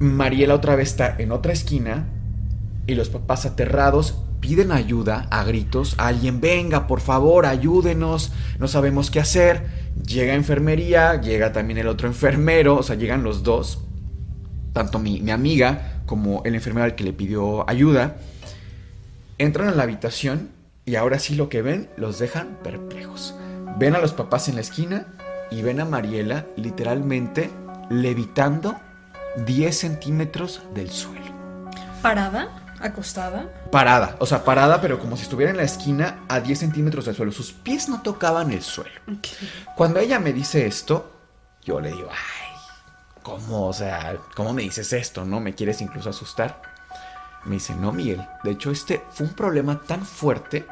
Mariela 0.00 0.54
otra 0.54 0.74
vez 0.74 0.88
está 0.88 1.16
en 1.18 1.32
otra 1.32 1.52
esquina 1.52 2.06
y 2.86 2.94
los 2.94 3.08
papás 3.08 3.46
aterrados 3.46 4.16
piden 4.40 4.72
ayuda 4.72 5.26
a 5.30 5.44
gritos, 5.44 5.94
alguien 5.98 6.40
venga, 6.40 6.86
por 6.86 7.00
favor, 7.00 7.46
ayúdenos, 7.46 8.32
no 8.58 8.68
sabemos 8.68 9.10
qué 9.10 9.20
hacer. 9.20 9.66
Llega 10.06 10.34
enfermería, 10.34 11.20
llega 11.20 11.52
también 11.52 11.78
el 11.78 11.88
otro 11.88 12.08
enfermero, 12.08 12.76
o 12.76 12.82
sea, 12.82 12.96
llegan 12.96 13.22
los 13.24 13.42
dos, 13.42 13.80
tanto 14.72 14.98
mi, 14.98 15.20
mi 15.20 15.32
amiga 15.32 16.02
como 16.06 16.42
el 16.44 16.54
enfermero 16.54 16.84
al 16.84 16.94
que 16.94 17.04
le 17.04 17.12
pidió 17.12 17.68
ayuda. 17.68 18.16
Entran 19.38 19.68
a 19.68 19.74
la 19.74 19.82
habitación 19.82 20.57
y 20.88 20.96
ahora 20.96 21.18
sí 21.18 21.34
lo 21.34 21.50
que 21.50 21.60
ven 21.60 21.90
los 21.96 22.18
dejan 22.18 22.58
perplejos. 22.64 23.34
Ven 23.76 23.94
a 23.94 23.98
los 23.98 24.14
papás 24.14 24.48
en 24.48 24.54
la 24.54 24.62
esquina 24.62 25.06
y 25.50 25.60
ven 25.60 25.80
a 25.80 25.84
Mariela 25.84 26.46
literalmente 26.56 27.50
levitando 27.90 28.74
10 29.44 29.78
centímetros 29.78 30.62
del 30.74 30.90
suelo. 30.90 31.26
¿Parada? 32.00 32.64
¿Acostada? 32.80 33.52
Parada, 33.70 34.16
o 34.18 34.24
sea, 34.24 34.44
parada, 34.44 34.80
pero 34.80 34.98
como 34.98 35.16
si 35.16 35.24
estuviera 35.24 35.50
en 35.50 35.58
la 35.58 35.64
esquina 35.64 36.20
a 36.28 36.40
10 36.40 36.58
centímetros 36.58 37.04
del 37.04 37.14
suelo. 37.14 37.32
Sus 37.32 37.52
pies 37.52 37.88
no 37.90 38.00
tocaban 38.00 38.50
el 38.50 38.62
suelo. 38.62 39.00
Cuando 39.76 40.00
ella 40.00 40.18
me 40.18 40.32
dice 40.32 40.66
esto, 40.66 41.12
yo 41.64 41.80
le 41.80 41.92
digo, 41.92 42.08
ay, 42.10 42.56
¿cómo? 43.22 43.66
O 43.66 43.72
sea, 43.74 44.16
¿cómo 44.34 44.54
me 44.54 44.62
dices 44.62 44.90
esto? 44.94 45.26
¿No? 45.26 45.38
¿Me 45.38 45.54
quieres 45.54 45.82
incluso 45.82 46.08
asustar? 46.08 46.62
Me 47.44 47.56
dice, 47.56 47.74
no, 47.74 47.92
Miguel. 47.92 48.26
De 48.42 48.52
hecho, 48.52 48.70
este 48.70 49.02
fue 49.10 49.26
un 49.26 49.34
problema 49.34 49.80
tan 49.80 50.06
fuerte 50.06 50.66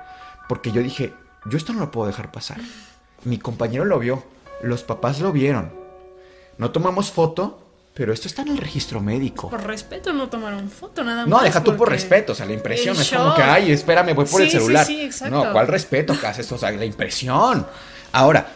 porque 0.49 0.73
yo 0.73 0.83
dije, 0.83 1.13
yo 1.47 1.57
esto 1.57 1.73
no 1.73 1.81
lo 1.81 1.91
puedo 1.91 2.07
dejar 2.07 2.33
pasar. 2.33 2.59
Mi 3.25 3.39
compañero 3.39 3.85
lo 3.85 3.99
vio, 3.99 4.23
los 4.63 4.83
papás 4.83 5.21
lo 5.21 5.33
vieron. 5.33 5.73
No 6.59 6.71
tomamos 6.71 7.11
foto, 7.11 7.61
pero 7.95 8.13
esto 8.13 8.29
está 8.29 8.43
en 8.43 8.49
el 8.49 8.59
registro 8.59 9.01
médico. 9.01 9.49
Por 9.49 9.65
respeto 9.65 10.13
no 10.13 10.29
tomaron 10.29 10.69
foto, 10.71 11.03
nada 11.03 11.23
más. 11.23 11.29
No, 11.29 11.43
deja 11.43 11.63
tú 11.63 11.77
por 11.77 11.89
respeto, 11.89 12.33
o 12.33 12.35
sea, 12.35 12.47
la 12.47 12.53
impresión 12.53 12.97
es 12.97 13.11
como 13.11 13.35
que, 13.35 13.43
ay, 13.43 13.73
espérame, 13.73 14.15
voy 14.15 14.27
por 14.27 14.43
el 14.43 14.51
celular. 14.51 14.85
Sí, 14.85 15.11
sí, 15.13 15.25
no, 15.31 15.53
¿cuál 15.53 15.67
respeto, 15.67 16.15
haces? 16.25 16.51
O 16.53 16.59
sea, 16.59 16.71
la 16.71 16.85
impresión. 16.85 17.67
Ahora, 18.13 18.47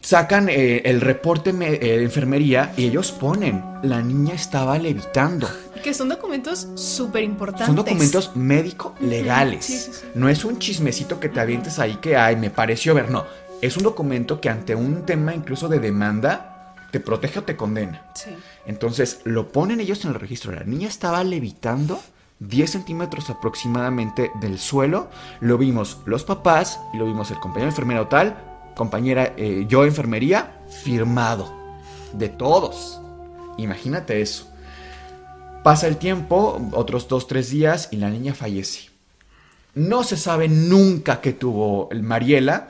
sacan 0.00 0.48
eh, 0.48 0.82
el 0.84 1.00
reporte 1.00 1.52
de 1.52 1.74
eh, 1.74 2.02
enfermería 2.02 2.72
y 2.76 2.84
ellos 2.84 3.12
ponen, 3.12 3.64
la 3.82 4.02
niña 4.02 4.34
estaba 4.34 4.78
levitando. 4.78 5.48
Que 5.82 5.94
son 5.94 6.08
documentos 6.08 6.68
súper 6.74 7.24
importantes. 7.24 7.66
Son 7.66 7.76
documentos 7.76 8.36
médico-legales. 8.36 10.04
No 10.14 10.28
es 10.28 10.44
un 10.44 10.58
chismecito 10.58 11.18
que 11.18 11.28
te 11.28 11.40
avientes 11.40 11.78
ahí 11.78 11.96
que, 11.96 12.16
ay, 12.16 12.36
me 12.36 12.50
pareció 12.50 12.94
ver. 12.94 13.10
No, 13.10 13.24
es 13.60 13.76
un 13.76 13.82
documento 13.82 14.40
que 14.40 14.48
ante 14.48 14.74
un 14.74 15.04
tema 15.04 15.34
incluso 15.34 15.68
de 15.68 15.80
demanda 15.80 16.74
te 16.92 17.00
protege 17.00 17.40
o 17.40 17.42
te 17.44 17.56
condena. 17.56 18.12
Sí. 18.14 18.30
Entonces 18.66 19.20
lo 19.24 19.50
ponen 19.50 19.80
ellos 19.80 20.04
en 20.04 20.10
el 20.10 20.20
registro. 20.20 20.52
La 20.52 20.64
niña 20.64 20.88
estaba 20.88 21.24
levitando 21.24 22.00
10 22.48 22.70
centímetros 22.70 23.30
aproximadamente 23.30 24.30
del 24.40 24.58
suelo. 24.58 25.08
Lo 25.40 25.58
vimos 25.58 25.98
los 26.06 26.24
papás 26.24 26.80
y 26.92 26.98
lo 26.98 27.06
vimos 27.06 27.30
el 27.30 27.40
compañero 27.40 27.70
enfermero 27.70 28.08
tal, 28.08 28.51
compañera 28.74 29.34
eh, 29.36 29.66
yo 29.68 29.84
enfermería, 29.84 30.60
firmado. 30.82 31.52
De 32.12 32.28
todos. 32.28 33.00
Imagínate 33.56 34.20
eso. 34.20 34.48
Pasa 35.62 35.86
el 35.86 35.96
tiempo, 35.96 36.60
otros 36.72 37.08
2-3 37.08 37.42
días 37.48 37.88
y 37.90 37.96
la 37.96 38.10
niña 38.10 38.34
fallece. 38.34 38.90
No 39.74 40.02
se 40.02 40.16
sabe 40.16 40.48
nunca 40.48 41.20
que 41.20 41.32
tuvo 41.32 41.88
el 41.90 42.02
Mariela. 42.02 42.68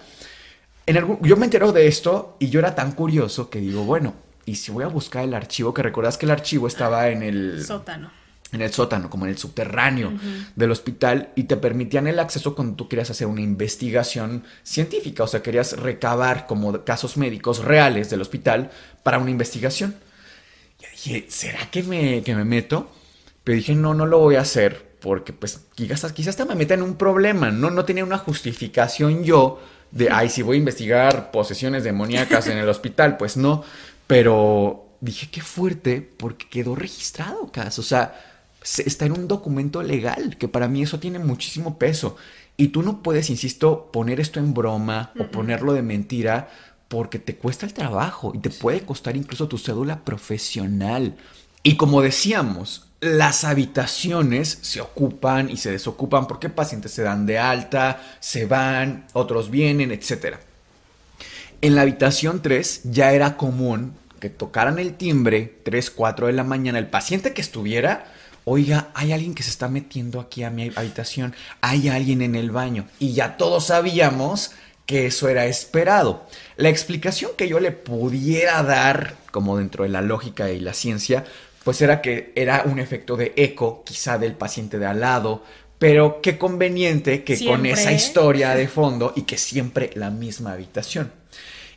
En 0.87 1.19
yo 1.23 1.37
me 1.37 1.47
entero 1.47 1.73
de 1.73 1.87
esto 1.87 2.37
y 2.38 2.51
yo 2.51 2.61
era 2.61 2.75
tan 2.75 2.93
curioso 2.93 3.51
que 3.51 3.61
digo, 3.61 3.85
bueno, 3.85 4.15
y 4.45 4.57
si 4.57 4.71
voy 4.71 4.85
a 4.85 4.88
buscar 4.88 5.25
el 5.25 5.35
archivo, 5.35 5.73
que 5.73 5.83
recuerdas 5.83 6.19
que 6.19 6.27
el 6.27 6.33
archivo 6.33 6.67
estaba 6.67 7.09
en 7.09 7.23
el 7.23 7.65
sótano. 7.65 8.11
En 8.53 8.61
el 8.61 8.71
sótano, 8.71 9.09
como 9.09 9.25
en 9.25 9.31
el 9.31 9.38
subterráneo 9.38 10.12
del 10.55 10.71
hospital, 10.71 11.31
y 11.35 11.45
te 11.45 11.57
permitían 11.57 12.07
el 12.07 12.19
acceso 12.19 12.55
cuando 12.55 12.77
tú 12.77 12.87
querías 12.87 13.09
hacer 13.09 13.27
una 13.27 13.41
investigación 13.41 14.45
científica, 14.62 15.25
o 15.25 15.27
sea, 15.27 15.43
querías 15.43 15.79
recabar 15.79 16.47
como 16.47 16.85
casos 16.85 17.17
médicos 17.17 17.65
reales 17.65 18.11
del 18.11 18.21
hospital 18.21 18.71
para 19.03 19.19
una 19.19 19.31
investigación. 19.31 19.95
Y 20.79 20.91
dije, 20.91 21.27
¿será 21.31 21.71
que 21.71 21.83
me, 21.83 22.23
que 22.23 22.35
me 22.35 22.45
meto? 22.45 22.91
Pero 23.43 23.57
dije, 23.57 23.75
no, 23.75 23.95
no 23.95 24.07
lo 24.07 24.19
voy 24.19 24.37
a 24.37 24.43
hacer, 24.43 24.97
porque 25.01 25.33
pues 25.33 25.61
quizás, 25.75 26.12
quizás 26.12 26.29
hasta 26.31 26.45
me 26.45 26.55
meta 26.55 26.75
en 26.75 26.83
un 26.83 26.97
problema, 26.97 27.51
¿no? 27.51 27.71
No 27.71 27.85
tenía 27.85 28.05
una 28.05 28.19
justificación 28.19 29.25
yo 29.25 29.61
de, 29.91 30.11
ay, 30.11 30.29
si 30.29 30.43
voy 30.43 30.57
a 30.57 30.59
investigar 30.59 31.31
posesiones 31.31 31.85
demoníacas 31.85 32.47
en 32.47 32.59
el 32.59 32.69
hospital, 32.69 33.17
pues 33.17 33.37
no. 33.37 33.65
Pero 34.07 34.97
dije, 35.01 35.29
qué 35.31 35.41
fuerte, 35.41 36.01
porque 36.17 36.49
quedó 36.49 36.75
registrado, 36.75 37.51
caso. 37.51 37.81
O 37.81 37.85
sea, 37.85 38.32
está 38.62 39.07
en 39.07 39.12
un 39.12 39.29
documento 39.29 39.83
legal, 39.83 40.37
que 40.38 40.48
para 40.48 40.68
mí 40.68 40.83
eso 40.83 40.98
tiene 40.98 41.18
muchísimo 41.18 41.79
peso. 41.79 42.16
Y 42.57 42.68
tú 42.68 42.83
no 42.83 43.03
puedes, 43.03 43.31
insisto, 43.31 43.90
poner 43.92 44.20
esto 44.20 44.38
en 44.38 44.55
broma 44.55 45.12
o 45.18 45.25
ponerlo 45.25 45.72
de 45.72 45.83
mentira 45.83 46.48
porque 46.88 47.18
te 47.18 47.37
cuesta 47.37 47.64
el 47.64 47.72
trabajo 47.72 48.33
y 48.35 48.38
te 48.38 48.51
puede 48.51 48.83
costar 48.83 49.16
incluso 49.16 49.48
tu 49.48 49.57
cédula 49.57 50.05
profesional. 50.05 51.16
Y 51.62 51.77
como 51.77 52.03
decíamos, 52.03 52.88
las 53.01 53.44
habitaciones 53.44 54.59
se 54.61 54.81
ocupan 54.81 55.51
y 55.51 55.57
se 55.57 55.72
desocupan 55.72 56.27
porque 56.27 56.51
pacientes 56.51 56.92
se 56.92 57.03
dan 57.03 57.25
de 57.25 57.38
alta, 57.38 58.01
se 58.20 58.46
van, 58.46 59.07
otros 59.12 59.51
vienen, 59.51 59.90
etc. 59.90 60.37
En 61.62 61.75
la 61.75 61.83
habitación 61.83 62.42
3 62.42 62.83
ya 62.85 63.12
era 63.12 63.37
común 63.37 63.94
que 64.20 64.31
tocaran 64.31 64.79
el 64.79 64.94
timbre 64.94 65.59
3, 65.64 65.90
4 65.90 66.29
de 66.29 66.33
la 66.33 66.44
mañana, 66.44 66.79
el 66.79 66.87
paciente 66.87 67.33
que 67.33 67.40
estuviera, 67.40 68.12
oiga, 68.45 68.91
hay 68.95 69.13
alguien 69.13 69.35
que 69.35 69.43
se 69.43 69.51
está 69.51 69.69
metiendo 69.69 70.21
aquí 70.21 70.43
a 70.43 70.51
mi 70.51 70.71
habitación, 70.75 71.35
hay 71.61 71.89
alguien 71.89 72.23
en 72.23 72.35
el 72.35 72.51
baño. 72.51 72.87
Y 72.99 73.13
ya 73.13 73.37
todos 73.37 73.67
sabíamos 73.67 74.53
que 74.87 75.07
eso 75.07 75.29
era 75.29 75.47
esperado. 75.47 76.27
La 76.57 76.69
explicación 76.69 77.33
que 77.37 77.49
yo 77.49 77.61
le 77.61 77.73
pudiera 77.73 78.63
dar, 78.63 79.17
como 79.31 79.59
dentro 79.59 79.85
de 79.85 79.91
la 79.91 80.03
lógica 80.03 80.51
y 80.51 80.61
la 80.61 80.75
ciencia, 80.75 81.25
pues 81.65 81.81
era 81.81 82.03
que 82.03 82.33
era 82.35 82.65
un 82.67 82.79
efecto 82.79 83.17
de 83.17 83.33
eco, 83.37 83.83
quizá 83.85 84.19
del 84.19 84.35
paciente 84.35 84.79
de 84.79 84.87
al 84.87 85.01
lado, 85.01 85.45
pero 85.79 86.21
qué 86.21 86.39
conveniente 86.39 87.25
que 87.25 87.45
con 87.45 87.67
esa 87.67 87.93
historia 87.93 88.55
de 88.55 88.69
fondo 88.69 89.13
y 89.17 89.23
que 89.23 89.39
siempre 89.39 89.91
la 89.95 90.11
misma 90.11 90.53
habitación. 90.53 91.13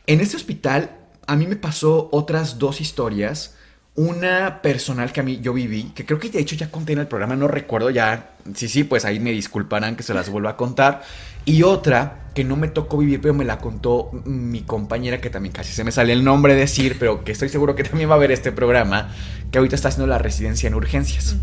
En 0.06 0.20
este 0.20 0.36
hospital 0.36 0.90
a 1.26 1.36
mí 1.36 1.46
me 1.46 1.56
pasó 1.56 2.08
otras 2.12 2.58
dos 2.58 2.80
historias. 2.80 3.55
Una 3.96 4.60
personal 4.60 5.10
que 5.10 5.20
a 5.20 5.22
mí 5.22 5.40
yo 5.40 5.54
viví, 5.54 5.84
que 5.94 6.04
creo 6.04 6.18
que 6.18 6.28
de 6.28 6.38
hecho 6.38 6.54
ya 6.54 6.70
conté 6.70 6.92
en 6.92 6.98
el 6.98 7.06
programa, 7.06 7.34
no 7.34 7.48
recuerdo 7.48 7.88
ya. 7.88 8.32
Sí, 8.54 8.68
sí, 8.68 8.84
pues 8.84 9.04
ahí 9.06 9.18
me 9.18 9.32
disculparán 9.32 9.96
que 9.96 10.02
se 10.02 10.12
las 10.12 10.28
vuelva 10.28 10.50
a 10.50 10.56
contar. 10.56 11.02
Y 11.46 11.62
otra 11.62 12.26
que 12.34 12.44
no 12.44 12.56
me 12.56 12.68
tocó 12.68 12.98
vivir, 12.98 13.20
pero 13.22 13.32
me 13.32 13.46
la 13.46 13.58
contó 13.58 14.10
mi 14.26 14.62
compañera, 14.62 15.20
que 15.20 15.30
también 15.30 15.54
casi 15.54 15.72
se 15.72 15.84
me 15.84 15.92
sale 15.92 16.12
el 16.12 16.22
nombre 16.24 16.54
decir, 16.54 16.96
pero 16.98 17.24
que 17.24 17.32
estoy 17.32 17.48
seguro 17.48 17.74
que 17.74 17.84
también 17.84 18.10
va 18.10 18.16
a 18.16 18.18
ver 18.18 18.32
este 18.32 18.52
programa, 18.52 19.08
que 19.50 19.56
ahorita 19.56 19.76
está 19.76 19.88
haciendo 19.88 20.06
la 20.06 20.18
residencia 20.18 20.66
en 20.66 20.74
urgencias. 20.74 21.36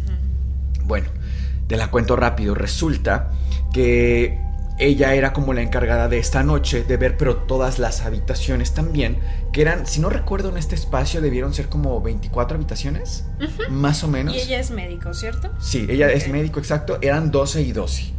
Bueno, 0.86 1.08
te 1.68 1.78
la 1.78 1.90
cuento 1.90 2.16
rápido. 2.16 2.54
Resulta 2.54 3.32
que 3.74 4.38
ella 4.80 5.14
era 5.14 5.34
como 5.34 5.54
la 5.54 5.62
encargada 5.62 6.08
de 6.08 6.18
esta 6.18 6.44
noche 6.44 6.84
de 6.84 6.98
ver, 6.98 7.18
pero 7.18 7.38
todas 7.38 7.80
las 7.80 8.02
habitaciones 8.02 8.74
también, 8.74 9.20
que 9.52 9.62
eran, 9.62 9.86
si 9.86 10.02
no 10.02 10.10
recuerdo 10.10 10.50
en 10.50 10.58
este 10.58 10.76
espacio, 10.76 11.22
debieron 11.22 11.54
ser 11.54 11.70
como 11.70 12.02
24 12.02 12.58
habitaciones, 12.58 13.26
más 13.70 14.04
o 14.04 14.08
menos. 14.08 14.36
Y 14.36 14.40
ella 14.40 14.60
es 14.60 14.72
médico, 14.72 15.14
¿cierto? 15.14 15.52
Sí, 15.60 15.86
ella 15.90 16.10
es 16.12 16.28
médico, 16.28 16.60
exacto, 16.60 16.98
eran 17.02 17.32
12 17.32 17.62
y 17.62 17.72
12. 17.72 18.14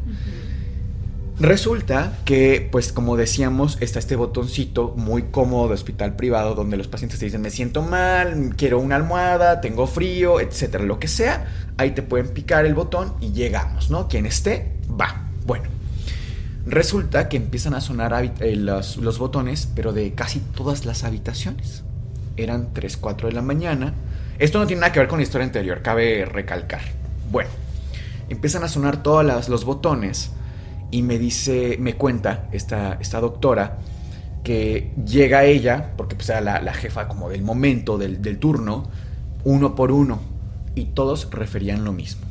Resulta 1.41 2.13
que, 2.25 2.69
pues 2.71 2.93
como 2.93 3.17
decíamos, 3.17 3.77
está 3.81 3.99
este 3.99 4.15
botoncito 4.15 4.95
muy 4.97 5.25
cómodo 5.25 5.67
de 5.67 5.75
hospital 5.75 6.15
privado 6.15 6.55
donde 6.55 6.77
los 6.77 6.87
pacientes 6.87 7.19
te 7.19 7.25
dicen 7.25 7.41
me 7.41 7.51
siento 7.51 7.83
mal, 7.83 8.55
quiero 8.57 8.79
una 8.79 8.95
almohada, 8.95 9.61
tengo 9.61 9.89
frío, 9.89 10.39
etcétera, 10.39 10.85
lo 10.85 11.01
que 11.01 11.09
sea. 11.09 11.47
Ahí 11.77 11.91
te 11.91 12.03
pueden 12.03 12.29
picar 12.29 12.67
el 12.67 12.75
botón 12.75 13.15
y 13.21 13.33
llegamos, 13.33 13.91
¿no? 13.91 14.07
Quien 14.07 14.27
esté, 14.27 14.77
va. 14.89 15.29
Bueno, 15.45 15.69
Resulta 16.67 17.29
que 17.29 17.37
empiezan 17.37 17.75
a 17.75 17.81
sonar 17.81 18.33
eh, 18.41 18.57
los, 18.57 19.19
botones, 19.19 19.69
pero 19.75 19.93
de 19.93 20.15
casi 20.15 20.41
todas 20.41 20.87
las 20.87 21.05
habitaciones. 21.05 21.85
Eran 22.37 22.73
3, 22.73 22.97
4 22.97 23.29
de 23.29 23.35
la 23.35 23.43
mañana. 23.43 23.93
Esto 24.39 24.59
no 24.59 24.67
tiene 24.67 24.81
nada 24.81 24.93
que 24.93 25.01
ver 25.01 25.09
con 25.09 25.19
la 25.19 25.25
historia 25.25 25.45
anterior, 25.47 25.83
cabe 25.83 26.25
recalcar. 26.25 26.81
Bueno, 27.31 27.51
empiezan 28.29 28.65
a 28.65 28.69
sonar 28.69 29.03
todos 29.03 29.49
los 29.49 29.65
botones 29.65 30.33
y 30.91 31.03
me 31.03 31.19
dice, 31.19 31.77
me 31.79 31.97
cuenta 31.97 32.49
esta, 32.53 32.99
esta 33.01 33.21
doctora 33.21 33.79
que 34.43 34.93
llega 35.07 35.45
ella, 35.45 35.93
porque 35.97 36.17
pues 36.17 36.29
era 36.31 36.41
la, 36.41 36.75
jefa 36.75 37.09
como 37.09 37.29
del 37.29 37.43
momento, 37.43 37.99
del, 37.99 38.23
del 38.23 38.39
turno, 38.39 38.89
uno 39.45 39.75
por 39.75 39.93
uno, 39.93 40.21
y 40.75 40.87
todos 40.87 41.31
referían 41.31 41.85
lo 41.85 41.93
mismo. 41.93 42.27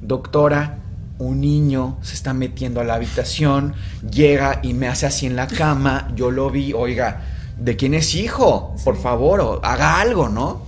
Doctora, 0.00 0.83
un 1.18 1.40
niño 1.40 1.98
se 2.02 2.14
está 2.14 2.34
metiendo 2.34 2.80
a 2.80 2.84
la 2.84 2.94
habitación, 2.94 3.74
llega 4.10 4.60
y 4.62 4.74
me 4.74 4.88
hace 4.88 5.06
así 5.06 5.26
en 5.26 5.36
la 5.36 5.46
cama, 5.46 6.10
yo 6.14 6.30
lo 6.30 6.50
vi, 6.50 6.72
oiga, 6.72 7.22
¿de 7.58 7.76
quién 7.76 7.94
es 7.94 8.14
hijo? 8.14 8.74
Por 8.84 8.96
favor, 8.96 9.60
haga 9.62 10.00
algo, 10.00 10.28
¿no? 10.28 10.62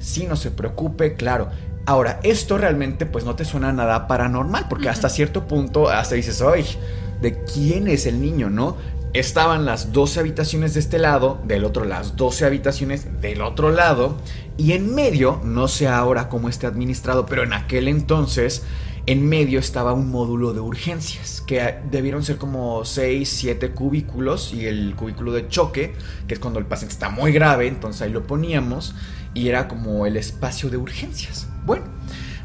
Sí, 0.00 0.26
no 0.26 0.36
se 0.36 0.50
preocupe, 0.50 1.14
claro. 1.14 1.48
Ahora, 1.84 2.20
esto 2.22 2.58
realmente 2.58 3.06
pues 3.06 3.24
no 3.24 3.34
te 3.34 3.44
suena 3.44 3.72
nada 3.72 4.06
paranormal, 4.06 4.66
porque 4.68 4.88
hasta 4.88 5.08
cierto 5.08 5.46
punto 5.46 5.88
hasta 5.88 6.14
dices, 6.14 6.40
oye, 6.40 6.78
¿de 7.20 7.42
quién 7.44 7.88
es 7.88 8.06
el 8.06 8.20
niño, 8.20 8.50
no? 8.50 8.76
Estaban 9.12 9.66
las 9.66 9.92
12 9.92 10.20
habitaciones 10.20 10.72
de 10.72 10.80
este 10.80 10.98
lado, 10.98 11.38
del 11.44 11.64
otro 11.64 11.84
las 11.84 12.16
12 12.16 12.46
habitaciones 12.46 13.20
del 13.20 13.42
otro 13.42 13.70
lado, 13.70 14.16
y 14.56 14.72
en 14.72 14.94
medio, 14.94 15.40
no 15.44 15.68
sé 15.68 15.86
ahora 15.86 16.28
cómo 16.28 16.48
esté 16.48 16.66
administrado, 16.66 17.26
pero 17.26 17.42
en 17.42 17.52
aquel 17.52 17.88
entonces 17.88 18.62
en 19.06 19.28
medio 19.28 19.58
estaba 19.58 19.92
un 19.92 20.10
módulo 20.10 20.52
de 20.52 20.60
urgencias, 20.60 21.42
que 21.46 21.76
debieron 21.90 22.22
ser 22.24 22.36
como 22.36 22.84
6, 22.84 23.28
7 23.28 23.70
cubículos 23.72 24.54
y 24.54 24.66
el 24.66 24.94
cubículo 24.94 25.32
de 25.32 25.48
choque, 25.48 25.94
que 26.28 26.34
es 26.34 26.40
cuando 26.40 26.60
el 26.60 26.66
paciente 26.66 26.92
está 26.92 27.08
muy 27.08 27.32
grave, 27.32 27.66
entonces 27.66 28.02
ahí 28.02 28.10
lo 28.10 28.26
poníamos 28.26 28.94
y 29.34 29.48
era 29.48 29.66
como 29.66 30.06
el 30.06 30.16
espacio 30.16 30.70
de 30.70 30.76
urgencias. 30.76 31.48
Bueno, 31.64 31.84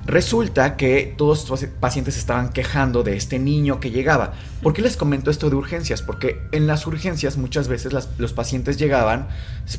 Resulta 0.07 0.77
que 0.77 1.13
todos 1.17 1.49
los 1.49 1.65
pacientes 1.81 2.17
estaban 2.17 2.53
quejando 2.53 3.03
de 3.03 3.17
este 3.17 3.39
niño 3.39 3.81
que 3.81 3.91
llegaba. 3.91 4.31
¿Por 4.61 4.73
qué 4.73 4.81
les 4.81 4.97
comento 4.97 5.29
esto 5.29 5.49
de 5.49 5.55
urgencias? 5.55 6.01
Porque 6.01 6.41
en 6.51 6.65
las 6.65 6.87
urgencias 6.87 7.37
muchas 7.37 7.67
veces 7.67 7.93
los 8.17 8.33
pacientes 8.33 8.77
llegaban 8.77 9.27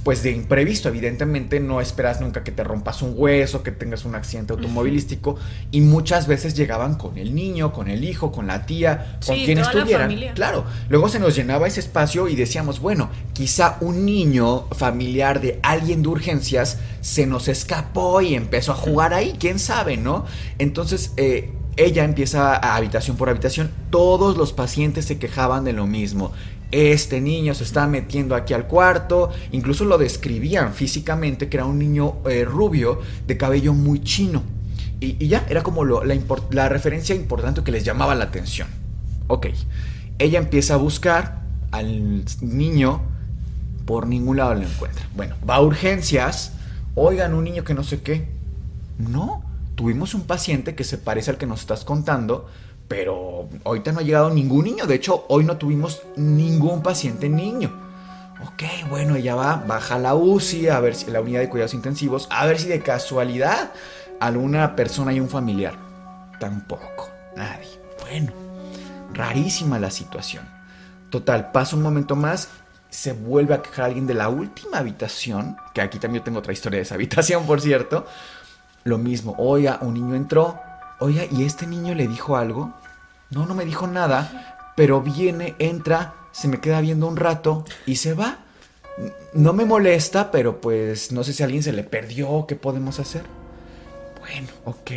pues 0.04 0.22
de 0.22 0.30
imprevisto. 0.30 0.88
Evidentemente 0.88 1.60
no 1.60 1.80
esperas 1.80 2.20
nunca 2.20 2.44
que 2.44 2.52
te 2.52 2.62
rompas 2.62 3.02
un 3.02 3.14
hueso, 3.16 3.62
que 3.62 3.72
tengas 3.72 4.04
un 4.04 4.14
accidente 4.14 4.52
automovilístico 4.52 5.36
y 5.70 5.80
muchas 5.80 6.26
veces 6.26 6.54
llegaban 6.54 6.94
con 6.94 7.18
el 7.18 7.34
niño, 7.34 7.72
con 7.72 7.88
el 7.88 8.04
hijo, 8.04 8.30
con 8.30 8.46
la 8.46 8.66
tía, 8.66 9.18
con 9.26 9.36
quien 9.36 9.58
estuvieran. 9.58 10.14
Claro, 10.34 10.64
luego 10.88 11.08
se 11.08 11.18
nos 11.18 11.34
llenaba 11.34 11.66
ese 11.66 11.80
espacio 11.80 12.28
y 12.28 12.36
decíamos, 12.36 12.80
bueno, 12.80 13.10
quizá 13.32 13.78
un 13.80 14.04
niño 14.04 14.68
familiar 14.76 15.40
de 15.40 15.58
alguien 15.62 16.02
de 16.02 16.08
urgencias 16.08 16.78
se 17.00 17.26
nos 17.26 17.48
escapó 17.48 18.20
y 18.20 18.34
empezó 18.34 18.72
a 18.72 18.76
jugar 18.76 19.14
ahí, 19.14 19.34
quién 19.38 19.58
sabe, 19.58 19.96
¿no? 19.96 20.24
Entonces, 20.58 21.12
eh, 21.16 21.52
ella 21.78 22.04
empieza 22.04 22.56
a 22.56 22.74
habitación 22.76 23.16
por 23.16 23.30
habitación. 23.30 23.70
Todos 23.90 24.36
los 24.36 24.52
pacientes 24.52 25.04
se 25.04 25.18
quejaban 25.18 25.64
de 25.64 25.72
lo 25.72 25.86
mismo. 25.86 26.32
Este 26.72 27.20
niño 27.20 27.54
se 27.54 27.62
está 27.62 27.86
metiendo 27.86 28.34
aquí 28.34 28.52
al 28.52 28.66
cuarto. 28.66 29.30
Incluso 29.52 29.84
lo 29.84 29.96
describían 29.96 30.74
físicamente 30.74 31.48
que 31.48 31.56
era 31.56 31.66
un 31.66 31.78
niño 31.78 32.16
eh, 32.28 32.44
rubio 32.44 33.00
de 33.28 33.36
cabello 33.36 33.74
muy 33.74 34.02
chino. 34.02 34.42
Y, 35.00 35.28
ya, 35.28 35.46
era 35.48 35.62
como 35.62 35.84
la, 35.84 36.00
la 36.50 36.68
referencia 36.68 37.14
importante 37.14 37.62
que 37.62 37.70
les 37.70 37.84
llamaba 37.84 38.16
la 38.16 38.24
atención. 38.24 38.66
Ok, 39.28 39.46
ella 40.18 40.40
empieza 40.40 40.74
a 40.74 40.78
buscar 40.78 41.42
al 41.70 42.24
niño, 42.40 43.02
por 43.86 44.08
ningún 44.08 44.38
lado 44.38 44.54
lo 44.54 44.62
encuentra. 44.62 45.06
Bueno, 45.14 45.36
va 45.48 45.56
a 45.56 45.60
urgencias, 45.60 46.54
oigan, 46.96 47.34
un 47.34 47.44
niño 47.44 47.62
que 47.62 47.74
no 47.74 47.84
sé 47.84 48.00
qué. 48.00 48.26
No, 48.98 49.44
tuvimos 49.78 50.12
un 50.14 50.26
paciente 50.26 50.74
que 50.74 50.82
se 50.82 50.98
parece 50.98 51.30
al 51.30 51.38
que 51.38 51.46
nos 51.46 51.60
estás 51.60 51.84
contando, 51.84 52.48
pero 52.88 53.48
ahorita 53.62 53.92
no 53.92 54.00
ha 54.00 54.02
llegado 54.02 54.28
ningún 54.28 54.64
niño. 54.64 54.86
De 54.86 54.96
hecho, 54.96 55.24
hoy 55.28 55.44
no 55.44 55.56
tuvimos 55.56 56.02
ningún 56.16 56.82
paciente 56.82 57.28
niño. 57.28 57.72
Ok, 58.44 58.64
bueno, 58.90 59.14
ella 59.14 59.36
va, 59.36 59.54
baja 59.54 59.96
la 60.00 60.16
UCI, 60.16 60.70
a 60.70 60.80
ver 60.80 60.96
si 60.96 61.12
la 61.12 61.20
unidad 61.20 61.38
de 61.38 61.48
cuidados 61.48 61.74
intensivos, 61.74 62.26
a 62.32 62.44
ver 62.46 62.58
si 62.58 62.66
de 62.66 62.80
casualidad 62.80 63.70
alguna 64.18 64.74
persona 64.74 65.12
y 65.12 65.20
un 65.20 65.28
familiar. 65.28 65.76
Tampoco, 66.40 67.08
nadie. 67.36 67.80
Bueno, 68.00 68.32
rarísima 69.14 69.78
la 69.78 69.92
situación. 69.92 70.44
Total, 71.08 71.52
pasa 71.52 71.76
un 71.76 71.82
momento 71.82 72.16
más, 72.16 72.48
se 72.90 73.12
vuelve 73.12 73.54
a 73.54 73.62
quejar 73.62 73.84
alguien 73.84 74.08
de 74.08 74.14
la 74.14 74.28
última 74.28 74.78
habitación, 74.78 75.56
que 75.72 75.82
aquí 75.82 76.00
también 76.00 76.24
tengo 76.24 76.40
otra 76.40 76.52
historia 76.52 76.78
de 76.78 76.82
esa 76.82 76.96
habitación, 76.96 77.46
por 77.46 77.60
cierto, 77.60 78.06
lo 78.88 78.98
mismo, 78.98 79.34
oiga, 79.38 79.78
un 79.82 79.94
niño 79.94 80.14
entró, 80.14 80.58
oiga, 80.98 81.24
¿y 81.30 81.44
este 81.44 81.66
niño 81.66 81.94
le 81.94 82.08
dijo 82.08 82.36
algo? 82.36 82.74
No, 83.30 83.46
no 83.46 83.54
me 83.54 83.64
dijo 83.64 83.86
nada, 83.86 84.72
pero 84.76 85.02
viene, 85.02 85.54
entra, 85.58 86.14
se 86.32 86.48
me 86.48 86.60
queda 86.60 86.80
viendo 86.80 87.06
un 87.06 87.16
rato 87.16 87.64
y 87.86 87.96
se 87.96 88.14
va. 88.14 88.38
No 89.32 89.52
me 89.52 89.64
molesta, 89.64 90.30
pero 90.30 90.60
pues 90.60 91.12
no 91.12 91.22
sé 91.22 91.32
si 91.32 91.42
a 91.42 91.46
alguien 91.46 91.62
se 91.62 91.72
le 91.72 91.84
perdió, 91.84 92.46
¿qué 92.48 92.56
podemos 92.56 92.98
hacer? 92.98 93.22
Bueno, 94.20 94.48
ok. 94.64 94.90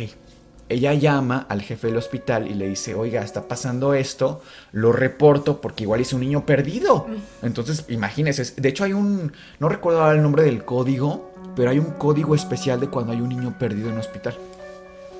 Ella 0.68 0.94
llama 0.94 1.46
al 1.50 1.60
jefe 1.60 1.88
del 1.88 1.98
hospital 1.98 2.50
y 2.50 2.54
le 2.54 2.68
dice, 2.68 2.94
oiga, 2.94 3.22
está 3.22 3.46
pasando 3.46 3.92
esto, 3.92 4.40
lo 4.72 4.90
reporto 4.90 5.60
porque 5.60 5.84
igual 5.84 6.00
es 6.00 6.14
un 6.14 6.20
niño 6.20 6.46
perdido. 6.46 7.06
Entonces, 7.42 7.84
imagínese, 7.88 8.54
de 8.60 8.68
hecho 8.70 8.84
hay 8.84 8.94
un, 8.94 9.32
no 9.58 9.68
recuerdo 9.68 10.02
ahora 10.02 10.16
el 10.16 10.22
nombre 10.22 10.44
del 10.44 10.64
código, 10.64 11.31
pero 11.54 11.70
hay 11.70 11.78
un 11.78 11.92
código 11.92 12.34
especial 12.34 12.80
de 12.80 12.88
cuando 12.88 13.12
hay 13.12 13.20
un 13.20 13.28
niño 13.28 13.54
perdido 13.58 13.88
en 13.88 13.94
un 13.94 14.00
hospital. 14.00 14.36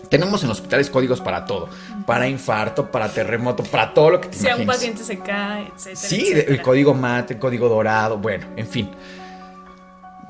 Tenemos 0.09 0.45
en 0.45 0.51
hospitales 0.51 0.90
códigos 0.90 1.21
para 1.21 1.47
todo, 1.47 1.68
para 2.07 2.29
infarto, 2.29 2.90
para 2.90 3.09
terremoto, 3.09 3.62
para 3.62 3.95
todo 3.95 4.11
lo 4.11 4.21
que 4.21 4.29
te 4.29 4.37
Si 4.37 4.47
un 4.47 4.66
paciente 4.66 5.03
se 5.05 5.18
cae, 5.18 5.68
etcétera. 5.75 5.97
Sí, 5.97 6.33
el 6.33 6.61
código 6.61 6.92
mate, 6.92 7.35
el 7.35 7.40
código 7.40 7.68
dorado, 7.68 8.18
bueno, 8.18 8.47
en 8.57 8.66
fin. 8.66 8.90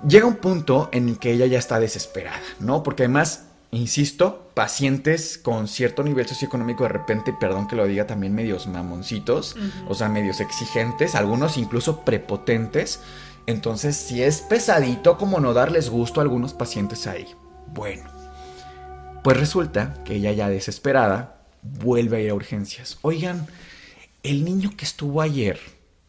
Llega 0.06 0.26
un 0.26 0.36
punto 0.36 0.88
en 0.92 1.08
el 1.08 1.18
que 1.18 1.32
ella 1.32 1.46
ya 1.46 1.58
está 1.58 1.80
desesperada, 1.80 2.40
¿no? 2.60 2.82
Porque 2.82 3.04
además, 3.04 3.46
insisto, 3.70 4.50
pacientes 4.54 5.38
con 5.38 5.66
cierto 5.68 6.02
nivel 6.02 6.28
socioeconómico 6.28 6.84
de 6.84 6.90
repente, 6.90 7.34
perdón 7.38 7.66
que 7.66 7.76
lo 7.76 7.86
diga, 7.86 8.06
también 8.06 8.34
medios 8.34 8.66
mamoncitos, 8.66 9.56
o 9.88 9.94
sea, 9.94 10.08
medios 10.08 10.40
exigentes, 10.40 11.14
algunos 11.14 11.56
incluso 11.56 12.00
prepotentes, 12.00 13.00
entonces, 13.46 13.96
si 13.96 14.22
es 14.22 14.40
pesadito 14.40 15.18
como 15.18 15.40
no 15.40 15.52
darles 15.52 15.90
gusto 15.90 16.20
a 16.20 16.22
algunos 16.22 16.54
pacientes 16.54 17.06
ahí. 17.06 17.26
Bueno, 17.68 18.04
pues 19.24 19.36
resulta 19.36 20.02
que 20.04 20.16
ella 20.16 20.32
ya 20.32 20.48
desesperada 20.48 21.46
vuelve 21.62 22.18
a 22.18 22.20
ir 22.20 22.30
a 22.30 22.34
urgencias. 22.34 22.98
Oigan, 23.02 23.46
el 24.22 24.44
niño 24.44 24.72
que 24.76 24.84
estuvo 24.84 25.20
ayer, 25.20 25.58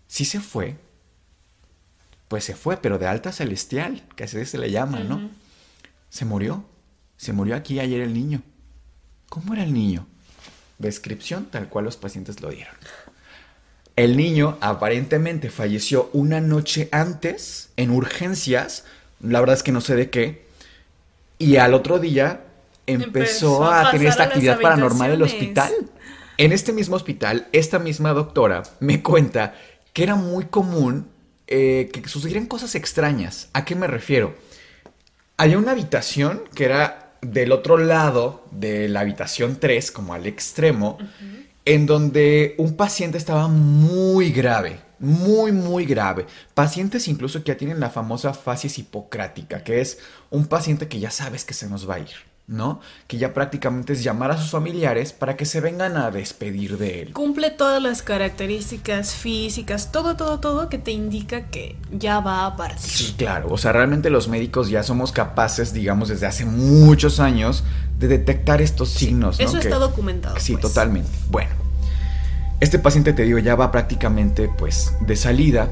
¿sí 0.07 0.25
se 0.25 0.39
fue? 0.39 0.75
Pues 2.27 2.43
se 2.43 2.55
fue, 2.55 2.77
pero 2.77 2.97
de 2.97 3.07
alta 3.07 3.31
celestial, 3.31 4.03
que 4.15 4.23
así 4.23 4.43
se 4.45 4.57
le 4.57 4.71
llama, 4.71 4.99
¿no? 4.99 5.29
Se 6.09 6.25
murió. 6.25 6.65
Se 7.17 7.33
murió 7.33 7.55
aquí 7.55 7.79
ayer 7.79 8.01
el 8.01 8.13
niño. 8.13 8.41
¿Cómo 9.29 9.53
era 9.53 9.63
el 9.63 9.73
niño? 9.73 10.07
Descripción 10.77 11.45
tal 11.45 11.69
cual 11.69 11.85
los 11.85 11.97
pacientes 11.97 12.41
lo 12.41 12.49
dieron. 12.49 12.75
El 13.95 14.17
niño 14.17 14.57
aparentemente 14.61 15.49
falleció 15.49 16.09
una 16.13 16.41
noche 16.41 16.89
antes 16.91 17.69
en 17.77 17.91
urgencias, 17.91 18.85
la 19.21 19.39
verdad 19.39 19.55
es 19.55 19.63
que 19.63 19.71
no 19.71 19.81
sé 19.81 19.95
de 19.95 20.09
qué, 20.09 20.45
y 21.37 21.57
al 21.57 21.73
otro 21.73 21.99
día 21.99 22.41
empezó, 22.87 23.65
a, 23.65 23.91
tener 23.91 24.07
esta 24.07 24.23
actividad 24.23 24.59
paranormal 24.59 25.09
en 25.09 25.15
el 25.15 25.21
hospital. 25.21 25.71
En 26.37 26.51
este 26.51 26.73
mismo 26.73 26.95
hospital, 26.95 27.47
esta 27.51 27.77
misma 27.79 28.13
doctora 28.13 28.63
me 28.79 29.03
cuenta 29.03 29.53
que 29.93 30.03
era 30.03 30.15
muy 30.15 30.45
común 30.45 31.07
eh, 31.47 31.89
que 31.93 32.07
sucedieran 32.09 32.47
cosas 32.47 32.73
extrañas. 32.73 33.49
¿A 33.53 33.65
qué 33.65 33.75
me 33.75 33.85
refiero? 33.85 34.35
Había 35.37 35.57
una 35.57 35.71
habitación 35.71 36.43
que 36.55 36.65
era 36.65 37.13
del 37.21 37.51
otro 37.51 37.77
lado 37.77 38.45
de 38.51 38.89
la 38.89 39.01
habitación 39.01 39.57
3, 39.59 39.91
como 39.91 40.13
al 40.13 40.25
extremo, 40.25 40.97
en 41.65 41.85
donde 41.85 42.55
un 42.57 42.75
paciente 42.75 43.17
estaba 43.17 43.47
muy 43.47 44.31
grave, 44.31 44.79
muy, 44.99 45.51
muy 45.51 45.85
grave. 45.85 46.25
Pacientes 46.53 47.07
incluso 47.07 47.43
que 47.43 47.51
ya 47.51 47.57
tienen 47.57 47.79
la 47.79 47.89
famosa 47.89 48.33
fasis 48.33 48.79
hipocrática, 48.79 49.63
que 49.63 49.81
es 49.81 49.99
un 50.29 50.47
paciente 50.47 50.87
que 50.87 50.99
ya 50.99 51.11
sabes 51.11 51.45
que 51.45 51.53
se 51.53 51.69
nos 51.69 51.89
va 51.89 51.95
a 51.95 51.99
ir, 51.99 52.32
¿no? 52.45 52.81
Que 53.07 53.17
ya 53.17 53.33
prácticamente 53.33 53.93
es 53.93 54.03
llamar 54.03 54.31
a 54.31 54.37
sus 54.37 54.51
familiares 54.51 55.13
para 55.13 55.37
que 55.37 55.45
se 55.45 55.61
vengan 55.61 55.95
a 55.95 56.11
despedir 56.11 56.77
de 56.77 57.01
él. 57.01 57.13
Cumple 57.13 57.51
todas 57.51 57.81
las 57.81 58.01
características 58.01 59.15
físicas, 59.15 59.91
todo, 59.91 60.15
todo, 60.15 60.39
todo 60.39 60.67
que 60.67 60.77
te 60.77 60.91
indica 60.91 61.47
que 61.47 61.77
ya 61.91 62.19
va 62.19 62.45
a 62.45 62.55
partir. 62.57 62.79
Sí, 62.79 63.15
claro. 63.17 63.47
O 63.49 63.57
sea, 63.57 63.71
realmente 63.71 64.09
los 64.09 64.27
médicos 64.27 64.69
ya 64.69 64.83
somos 64.83 65.11
capaces, 65.11 65.73
digamos, 65.73 66.09
desde 66.09 66.25
hace 66.25 66.45
muchos 66.45 67.19
años, 67.19 67.63
de 67.97 68.07
detectar 68.07 68.61
estos 68.61 68.89
signos. 68.89 69.39
eso 69.39 69.57
está 69.57 69.77
documentado. 69.77 70.35
Sí, 70.39 70.53
pues. 70.53 70.63
totalmente. 70.63 71.09
Bueno, 71.29 71.51
este 72.59 72.77
paciente, 72.77 73.13
te 73.13 73.23
digo, 73.23 73.39
ya 73.39 73.55
va 73.55 73.71
prácticamente 73.71 74.49
pues 74.57 74.93
de 75.01 75.15
salida 75.15 75.69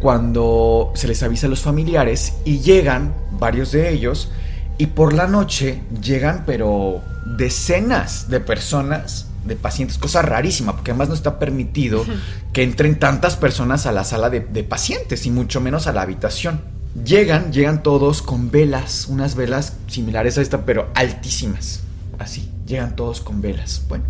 cuando 0.00 0.92
se 0.94 1.08
les 1.08 1.22
avisa 1.22 1.46
a 1.46 1.50
los 1.50 1.60
familiares 1.60 2.34
y 2.44 2.60
llegan 2.60 3.14
varios 3.32 3.72
de 3.72 3.90
ellos 3.90 4.30
y 4.78 4.86
por 4.86 5.12
la 5.12 5.26
noche 5.26 5.82
llegan 6.02 6.44
pero 6.46 7.02
decenas 7.24 8.28
de 8.28 8.40
personas 8.40 9.26
de 9.44 9.56
pacientes, 9.56 9.98
cosa 9.98 10.22
rarísima, 10.22 10.72
porque 10.72 10.90
además 10.90 11.08
no 11.08 11.14
está 11.14 11.38
permitido 11.38 12.04
que 12.52 12.62
entren 12.62 12.98
tantas 12.98 13.36
personas 13.36 13.86
a 13.86 13.92
la 13.92 14.04
sala 14.04 14.28
de, 14.28 14.40
de, 14.40 14.64
pacientes 14.64 15.24
y 15.24 15.30
mucho 15.30 15.60
menos 15.60 15.86
a 15.86 15.92
la 15.92 16.02
habitación. 16.02 16.60
Llegan, 17.04 17.52
llegan 17.52 17.82
todos 17.82 18.22
con 18.22 18.50
velas, 18.50 19.06
unas 19.08 19.36
velas 19.36 19.74
similares 19.86 20.38
a 20.38 20.42
esta, 20.42 20.64
pero 20.64 20.90
altísimas. 20.94 21.80
Así, 22.18 22.50
llegan 22.66 22.96
todos 22.96 23.20
con 23.20 23.40
velas. 23.40 23.82
Bueno, 23.88 24.04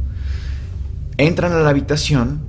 entran 1.19 1.53
a 1.53 1.57
la 1.57 1.69
habitación, 1.69 2.41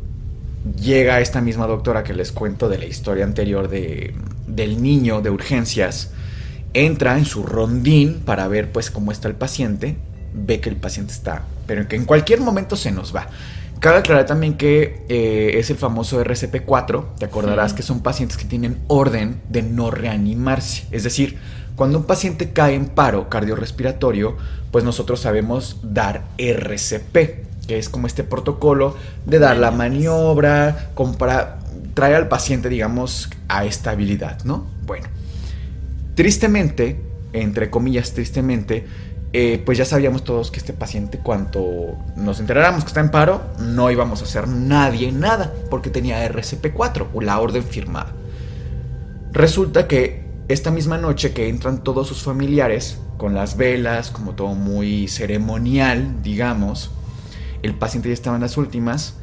llega 0.79 1.19
esta 1.19 1.41
misma 1.41 1.67
doctora 1.67 2.03
que 2.03 2.13
les 2.13 2.31
cuento 2.31 2.69
de 2.69 2.77
la 2.77 2.85
historia 2.85 3.25
anterior 3.25 3.67
de, 3.67 4.15
del 4.45 4.81
niño 4.81 5.21
de 5.21 5.29
urgencias, 5.29 6.11
entra 6.73 7.17
en 7.17 7.25
su 7.25 7.43
rondín 7.43 8.21
para 8.25 8.47
ver 8.47 8.71
pues 8.71 8.91
cómo 8.91 9.11
está 9.11 9.27
el 9.27 9.35
paciente, 9.35 9.97
ve 10.33 10.59
que 10.59 10.69
el 10.69 10.75
paciente 10.75 11.13
está, 11.13 11.43
pero 11.65 11.87
que 11.87 11.95
en 11.95 12.05
cualquier 12.05 12.41
momento 12.41 12.75
se 12.75 12.91
nos 12.91 13.15
va. 13.15 13.27
Cabe 13.79 13.99
aclarar 13.99 14.25
también 14.25 14.55
que 14.55 15.05
eh, 15.07 15.51
es 15.55 15.69
el 15.69 15.77
famoso 15.77 16.23
RCP4, 16.23 17.15
te 17.19 17.25
acordarás 17.25 17.73
que 17.73 17.83
son 17.83 18.01
pacientes 18.01 18.35
que 18.37 18.45
tienen 18.45 18.79
orden 18.87 19.39
de 19.49 19.61
no 19.61 19.91
reanimarse. 19.91 20.85
Es 20.91 21.03
decir, 21.03 21.37
cuando 21.75 21.99
un 21.99 22.05
paciente 22.05 22.51
cae 22.53 22.73
en 22.73 22.87
paro 22.87 23.29
cardiorrespiratorio, 23.29 24.35
pues 24.71 24.83
nosotros 24.83 25.19
sabemos 25.19 25.77
dar 25.83 26.23
RCP, 26.39 27.13
que 27.67 27.77
es 27.77 27.89
como 27.89 28.07
este 28.07 28.23
protocolo 28.23 28.95
de 29.25 29.37
dar 29.37 29.57
la 29.57 29.69
maniobra, 29.69 30.89
para 31.19 31.59
traer 31.93 32.15
al 32.15 32.27
paciente, 32.29 32.69
digamos, 32.69 33.29
a 33.47 33.65
estabilidad, 33.65 34.43
¿no? 34.43 34.65
Bueno, 34.87 35.07
tristemente, 36.17 36.99
entre 37.31 37.69
comillas, 37.69 38.11
tristemente, 38.11 38.87
eh, 39.33 39.61
pues 39.63 39.77
ya 39.77 39.85
sabíamos 39.85 40.23
todos 40.23 40.49
que 40.49 40.57
este 40.57 40.73
paciente, 40.73 41.19
cuando 41.19 41.95
nos 42.15 42.39
enteráramos 42.39 42.83
que 42.83 42.87
está 42.87 43.01
en 43.01 43.11
paro, 43.11 43.43
no 43.59 43.91
íbamos 43.91 44.21
a 44.21 44.23
hacer 44.25 44.47
nadie 44.47 45.11
nada, 45.11 45.53
porque 45.69 45.91
tenía 45.91 46.27
RCP4 46.27 47.09
o 47.13 47.21
la 47.21 47.39
orden 47.39 47.63
firmada. 47.63 48.13
Resulta 49.31 49.87
que 49.87 50.25
esta 50.47 50.71
misma 50.71 50.97
noche 50.97 51.33
que 51.33 51.49
entran 51.49 51.83
todos 51.83 52.07
sus 52.07 52.23
familiares, 52.23 52.97
con 53.17 53.35
las 53.35 53.55
velas, 53.55 54.09
como 54.09 54.33
todo 54.33 54.55
muy 54.55 55.07
ceremonial, 55.07 56.23
digamos, 56.23 56.89
el 57.61 57.75
paciente 57.75 58.09
ya 58.09 58.13
estaba 58.13 58.37
en 58.37 58.41
las 58.41 58.57
últimas, 58.57 59.13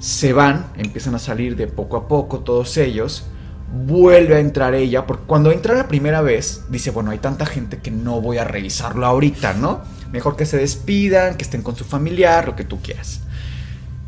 se 0.00 0.32
van, 0.32 0.66
empiezan 0.78 1.14
a 1.14 1.20
salir 1.20 1.54
de 1.54 1.68
poco 1.68 1.96
a 1.96 2.08
poco 2.08 2.40
todos 2.40 2.76
ellos, 2.76 3.24
vuelve 3.72 4.36
a 4.36 4.40
entrar 4.40 4.74
ella, 4.74 5.06
porque 5.06 5.24
cuando 5.26 5.50
entra 5.50 5.74
la 5.74 5.88
primera 5.88 6.20
vez, 6.20 6.64
dice, 6.68 6.90
bueno, 6.90 7.10
hay 7.10 7.18
tanta 7.18 7.46
gente 7.46 7.78
que 7.78 7.90
no 7.90 8.20
voy 8.20 8.38
a 8.38 8.44
revisarlo 8.44 9.06
ahorita, 9.06 9.54
¿no? 9.54 9.82
Mejor 10.12 10.36
que 10.36 10.46
se 10.46 10.58
despidan, 10.58 11.36
que 11.36 11.44
estén 11.44 11.62
con 11.62 11.76
su 11.76 11.84
familiar, 11.84 12.46
lo 12.46 12.56
que 12.56 12.64
tú 12.64 12.80
quieras. 12.80 13.20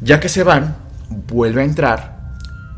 Ya 0.00 0.20
que 0.20 0.28
se 0.28 0.44
van, 0.44 0.76
vuelve 1.08 1.62
a 1.62 1.64
entrar 1.64 2.16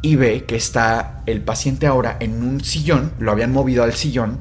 y 0.03 0.17
ve 0.17 0.45
que 0.45 0.57
está 0.57 1.23
el 1.27 1.43
paciente 1.43 1.87
ahora 1.87 2.17
en 2.21 2.43
un 2.43 2.63
sillón, 2.63 3.13
lo 3.19 3.33
habían 3.33 3.53
movido 3.53 3.83
al 3.83 3.95
sillón, 3.95 4.39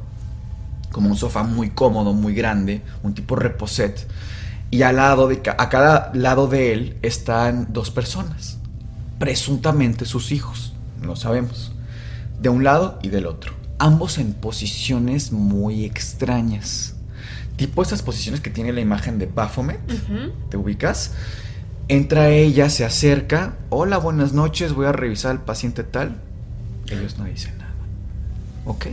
como 0.92 1.10
un 1.10 1.18
sofá 1.18 1.44
muy 1.44 1.72
cómodo, 1.72 2.14
muy 2.14 2.34
grande, 2.34 2.82
un 3.04 3.14
tipo 3.14 3.36
reposet, 3.36 4.08
y 4.70 4.84
al 4.84 4.98
lado 4.98 5.28
de, 5.28 5.42
a 5.58 5.70
cada 5.70 6.12
lado 6.14 6.48
de 6.48 6.74
él 6.74 6.98
están 7.02 7.68
dos 7.72 7.92
personas, 7.92 8.58
presuntamente 9.20 10.06
sus 10.06 10.32
hijos, 10.32 10.74
no 11.02 11.16
sabemos, 11.16 11.74
de 12.40 12.50
un 12.50 12.64
lado 12.64 13.00
y 13.02 13.10
del 13.10 13.26
otro, 13.26 13.54
ambos 13.80 14.18
en 14.18 14.34
posiciones 14.34 15.32
muy 15.32 15.86
extrañas, 15.86 16.96
tipo 17.56 17.82
esas 17.82 18.02
posiciones 18.02 18.42
que 18.42 18.50
tiene 18.50 18.74
la 18.74 18.82
imagen 18.82 19.20
de 19.20 19.26
Baphomet, 19.26 19.80
¿te 20.50 20.58
ubicas? 20.58 21.14
Entra 21.90 22.30
ella, 22.30 22.70
se 22.70 22.84
acerca. 22.84 23.56
Hola, 23.70 23.98
buenas 23.98 24.34
noches, 24.34 24.74
voy 24.74 24.88
a 24.88 24.92
revisar 24.92 25.32
al 25.32 25.46
paciente 25.46 25.84
tal. 25.86 26.18
Ellos 26.90 27.18
no 27.18 27.24
dicen 27.24 27.58
nada. 27.58 27.72
Ok. 28.66 28.88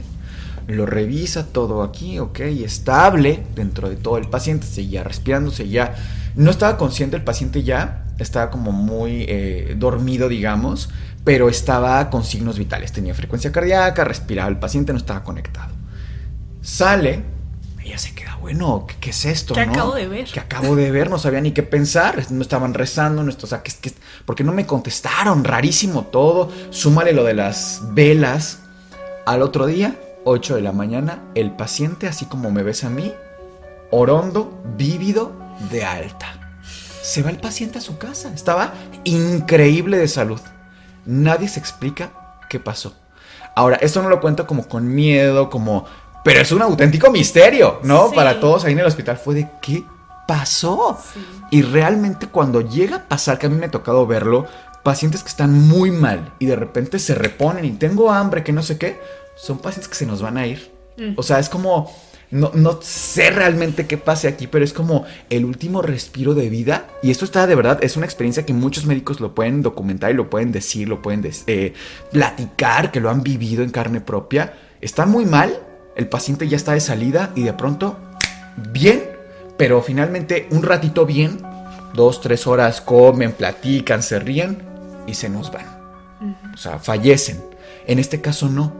Lo 0.68 0.86
revisa 0.86 1.46
todo 1.48 1.82
aquí, 1.82 2.20
ok, 2.20 2.40
estable 2.40 3.42
dentro 3.54 3.90
de 3.90 3.96
todo 3.96 4.16
el 4.16 4.28
paciente, 4.28 4.66
seguía 4.66 5.04
respirando, 5.04 5.50
seguía... 5.50 5.94
No 6.36 6.50
estaba 6.50 6.78
consciente 6.78 7.16
el 7.16 7.22
paciente 7.22 7.62
ya, 7.62 8.06
estaba 8.18 8.50
como 8.50 8.72
muy 8.72 9.24
eh, 9.28 9.74
dormido, 9.78 10.28
digamos, 10.28 10.88
pero 11.24 11.48
estaba 11.48 12.10
con 12.10 12.22
signos 12.22 12.58
vitales. 12.58 12.92
Tenía 12.92 13.14
frecuencia 13.14 13.50
cardíaca, 13.50 14.04
respiraba 14.04 14.48
el 14.48 14.58
paciente, 14.58 14.92
no 14.92 14.98
estaba 14.98 15.24
conectado. 15.24 15.72
Sale, 16.60 17.22
ella 17.82 17.98
se 17.98 18.14
queda, 18.14 18.36
bueno, 18.36 18.86
¿qué, 19.00 19.10
es 19.10 19.24
esto? 19.24 19.54
¿Qué 19.54 19.60
acabo 19.60 19.94
de 19.94 20.06
ver? 20.06 20.26
Que 20.26 20.40
acabo 20.40 20.76
de 20.76 20.90
ver, 20.90 21.10
no 21.10 21.18
sabía 21.18 21.40
ni 21.40 21.52
qué 21.52 21.62
pensar, 21.62 22.30
no 22.30 22.42
estaban 22.42 22.74
rezando, 22.74 23.22
no, 23.22 23.32
o 23.32 23.46
sea, 23.46 23.62
¿qué, 23.62 23.72
qué, 23.80 23.92
por 24.24 24.34
qué 24.36 24.44
no 24.44 24.52
me 24.52 24.66
contestaron? 24.66 25.44
Rarísimo 25.44 26.04
todo. 26.04 26.50
Súmale 26.70 27.12
lo 27.12 27.24
de 27.24 27.34
las 27.34 27.82
velas. 27.92 28.60
Al 29.26 29.40
otro 29.40 29.66
día, 29.66 29.98
8 30.24 30.56
de 30.56 30.62
la 30.62 30.72
mañana, 30.72 31.22
el 31.34 31.50
paciente, 31.50 32.06
así 32.06 32.26
como 32.26 32.50
me 32.50 32.62
ves 32.62 32.84
a 32.84 32.90
mí, 32.90 33.12
orondo, 33.90 34.62
vívido, 34.76 35.32
de 35.70 35.84
alta. 35.84 36.60
Se 37.02 37.22
va 37.22 37.30
el 37.30 37.38
paciente 37.38 37.78
a 37.78 37.82
su 37.82 37.98
casa. 37.98 38.32
Estaba 38.34 38.72
increíble 39.04 39.98
de 39.98 40.08
salud. 40.08 40.40
Nadie 41.06 41.48
se 41.48 41.60
explica 41.60 42.10
qué 42.48 42.60
pasó. 42.60 42.94
Ahora, 43.54 43.76
esto 43.76 44.02
no 44.02 44.08
lo 44.08 44.20
cuento 44.20 44.46
como 44.46 44.68
con 44.68 44.92
miedo, 44.92 45.48
como 45.50 45.86
pero 46.24 46.40
es 46.40 46.50
un 46.52 46.62
auténtico 46.62 47.10
misterio, 47.10 47.80
¿no? 47.84 48.10
Para 48.10 48.40
todos 48.40 48.64
ahí 48.64 48.72
en 48.72 48.78
el 48.78 48.86
hospital 48.86 49.18
fue 49.18 49.34
de 49.34 49.48
qué 49.60 49.84
pasó. 50.26 50.98
Y 51.50 51.60
realmente 51.60 52.28
cuando 52.28 52.62
llega 52.62 52.96
a 52.96 53.08
pasar, 53.08 53.38
que 53.38 53.46
a 53.46 53.50
mí 53.50 53.56
me 53.56 53.66
ha 53.66 53.70
tocado 53.70 54.06
verlo, 54.06 54.46
pacientes 54.82 55.22
que 55.22 55.28
están 55.28 55.52
muy 55.52 55.90
mal 55.90 56.32
y 56.38 56.46
de 56.46 56.56
repente 56.56 56.98
se 56.98 57.14
reponen 57.14 57.66
y 57.66 57.72
tengo 57.72 58.10
hambre, 58.10 58.42
que 58.42 58.52
no 58.52 58.62
sé 58.62 58.78
qué, 58.78 59.00
son 59.36 59.58
pacientes 59.58 59.88
que 59.88 59.96
se 59.96 60.06
nos 60.06 60.22
van 60.22 60.38
a 60.38 60.46
ir. 60.46 60.72
Mm. 60.96 61.12
O 61.18 61.22
sea, 61.22 61.38
es 61.38 61.50
como, 61.50 61.94
no, 62.30 62.50
no, 62.54 62.80
sé 62.82 63.30
realmente 63.30 63.86
qué 63.86 63.96
pase 63.96 64.28
aquí, 64.28 64.46
pero 64.46 64.64
es 64.64 64.72
como 64.72 65.04
el 65.30 65.44
último 65.44 65.82
respiro 65.82 66.34
de 66.34 66.48
vida. 66.48 66.88
Y 67.02 67.10
esto 67.10 67.24
está 67.24 67.46
de 67.46 67.54
verdad, 67.54 67.78
es 67.82 67.96
una 67.96 68.06
experiencia 68.06 68.44
que 68.44 68.52
muchos 68.52 68.86
médicos 68.86 69.20
lo 69.20 69.34
pueden 69.34 69.62
documentar 69.62 70.10
y 70.10 70.14
lo 70.14 70.30
pueden 70.30 70.52
decir, 70.52 70.88
lo 70.88 71.02
pueden 71.02 71.28
eh, 71.46 71.74
platicar, 72.12 72.90
que 72.90 73.00
lo 73.00 73.10
han 73.10 73.22
vivido 73.22 73.62
en 73.62 73.70
carne 73.70 74.00
propia. 74.00 74.54
Está 74.80 75.06
muy 75.06 75.24
mal, 75.24 75.58
el 75.96 76.08
paciente 76.08 76.48
ya 76.48 76.56
está 76.56 76.72
de 76.72 76.80
salida 76.80 77.32
y 77.34 77.42
de 77.42 77.52
pronto, 77.52 77.96
bien, 78.72 79.02
pero 79.56 79.82
finalmente 79.82 80.48
un 80.50 80.62
ratito 80.62 81.06
bien, 81.06 81.40
dos, 81.94 82.20
tres 82.20 82.46
horas 82.46 82.80
comen, 82.80 83.32
platican, 83.32 84.02
se 84.02 84.18
ríen 84.18 84.58
y 85.06 85.14
se 85.14 85.28
nos 85.28 85.52
van. 85.52 85.66
O 86.52 86.56
sea, 86.56 86.78
fallecen. 86.78 87.42
En 87.86 87.98
este 87.98 88.20
caso 88.20 88.48
no. 88.48 88.72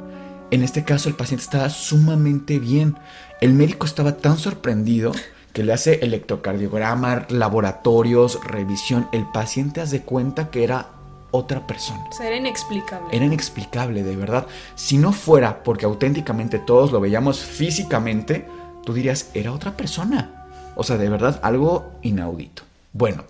En 0.51 0.63
este 0.63 0.85
caso 0.85 1.09
el 1.09 1.15
paciente 1.15 1.45
estaba 1.45 1.71
sumamente 1.71 2.59
bien. 2.59 2.97
El 3.45 3.53
médico 3.53 3.85
estaba 3.85 4.17
tan 4.17 4.39
sorprendido 4.39 5.13
que 5.53 5.65
le 5.65 5.75
hace 5.75 5.97
electrocardiograma, 5.97 7.27
laboratorios, 7.29 8.43
revisión. 8.43 9.07
El 9.13 9.27
paciente 9.27 9.83
hace 9.83 10.01
cuenta 10.01 10.49
que 10.49 10.65
era 10.65 10.93
otra 11.31 11.67
persona. 11.67 12.07
O 12.09 12.13
sea, 12.15 12.27
era 12.27 12.39
inexplicable. 12.39 13.15
Era 13.15 13.27
inexplicable, 13.27 14.03
de 14.03 14.17
verdad. 14.17 14.47
Si 14.77 14.97
no 14.97 15.13
fuera 15.13 15.63
porque 15.63 15.85
auténticamente 15.85 16.59
todos 16.59 16.91
lo 16.91 17.03
veíamos 17.03 17.41
físicamente, 17.41 18.47
tú 18.83 18.95
dirías, 18.95 19.29
era 19.35 19.53
otra 19.53 19.77
persona. 19.77 20.47
O 20.75 20.83
sea, 20.83 20.97
de 20.97 21.11
verdad, 21.11 21.39
algo 21.43 21.93
inaudito. 22.01 22.63
Bueno, 22.95 23.25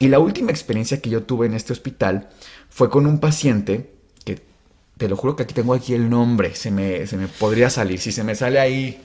y 0.00 0.08
la 0.08 0.18
última 0.18 0.50
experiencia 0.50 1.00
que 1.00 1.08
yo 1.08 1.22
tuve 1.22 1.46
en 1.46 1.54
este 1.54 1.72
hospital 1.72 2.30
fue 2.68 2.90
con 2.90 3.06
un 3.06 3.20
paciente 3.20 3.92
que, 4.24 4.42
te 4.98 5.08
lo 5.08 5.16
juro 5.16 5.36
que 5.36 5.44
aquí 5.44 5.54
tengo 5.54 5.72
aquí 5.72 5.94
el 5.94 6.10
nombre, 6.10 6.56
se 6.56 6.72
me, 6.72 7.06
se 7.06 7.16
me 7.16 7.28
podría 7.28 7.70
salir. 7.70 8.00
Si 8.00 8.10
se 8.10 8.24
me 8.24 8.34
sale 8.34 8.58
ahí, 8.58 9.00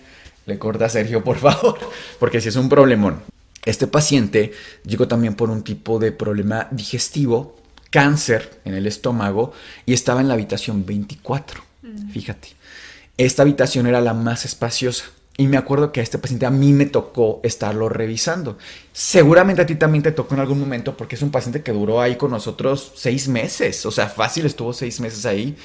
le 0.48 0.58
corta 0.58 0.86
a 0.86 0.90
Sergio, 0.90 1.24
por 1.24 1.38
favor, 1.40 1.78
porque 2.20 2.42
si 2.42 2.50
es 2.50 2.56
un 2.56 2.70
problemón. 2.70 3.22
Este 3.66 3.86
paciente 3.86 4.54
llegó 4.86 5.08
también 5.08 5.36
por 5.36 5.50
un 5.50 5.62
tipo 5.62 6.00
de 6.00 6.12
problema 6.12 6.70
digestivo 6.72 7.58
cáncer 7.92 8.62
en 8.66 8.74
el 8.74 8.88
estómago 8.88 9.52
y 9.86 9.94
estaba 9.94 10.22
en 10.22 10.30
la 10.30 10.34
habitación 10.34 10.86
24. 10.86 11.62
Mm. 11.84 12.10
Fíjate. 12.12 12.50
Esta 13.18 13.42
habitación 13.42 13.88
era 13.88 14.00
la 14.00 14.14
más 14.14 14.46
espaciosa. 14.46 15.06
Y 15.40 15.48
me 15.48 15.58
acuerdo 15.58 15.92
que 15.92 16.00
a 16.00 16.04
este 16.04 16.18
paciente 16.18 16.46
a 16.46 16.50
mí 16.50 16.74
me 16.74 16.86
tocó 16.86 17.42
estarlo 17.44 17.90
revisando. 17.90 18.58
Seguramente 18.92 19.62
a 19.62 19.66
ti 19.66 19.76
también 19.76 20.02
te 20.02 20.12
tocó 20.12 20.34
en 20.34 20.42
algún 20.42 20.60
momento 20.60 20.98
porque 20.98 21.16
es 21.16 21.22
un 21.22 21.30
paciente 21.30 21.62
que 21.62 21.72
duró 21.72 22.02
ahí 22.02 22.16
con 22.16 22.32
nosotros 22.32 22.94
seis 22.96 23.28
meses. 23.28 23.86
O 23.86 23.92
sea, 23.92 24.08
fácil 24.08 24.46
estuvo 24.46 24.74
seis 24.74 25.00
meses 25.00 25.26
ahí. 25.26 25.56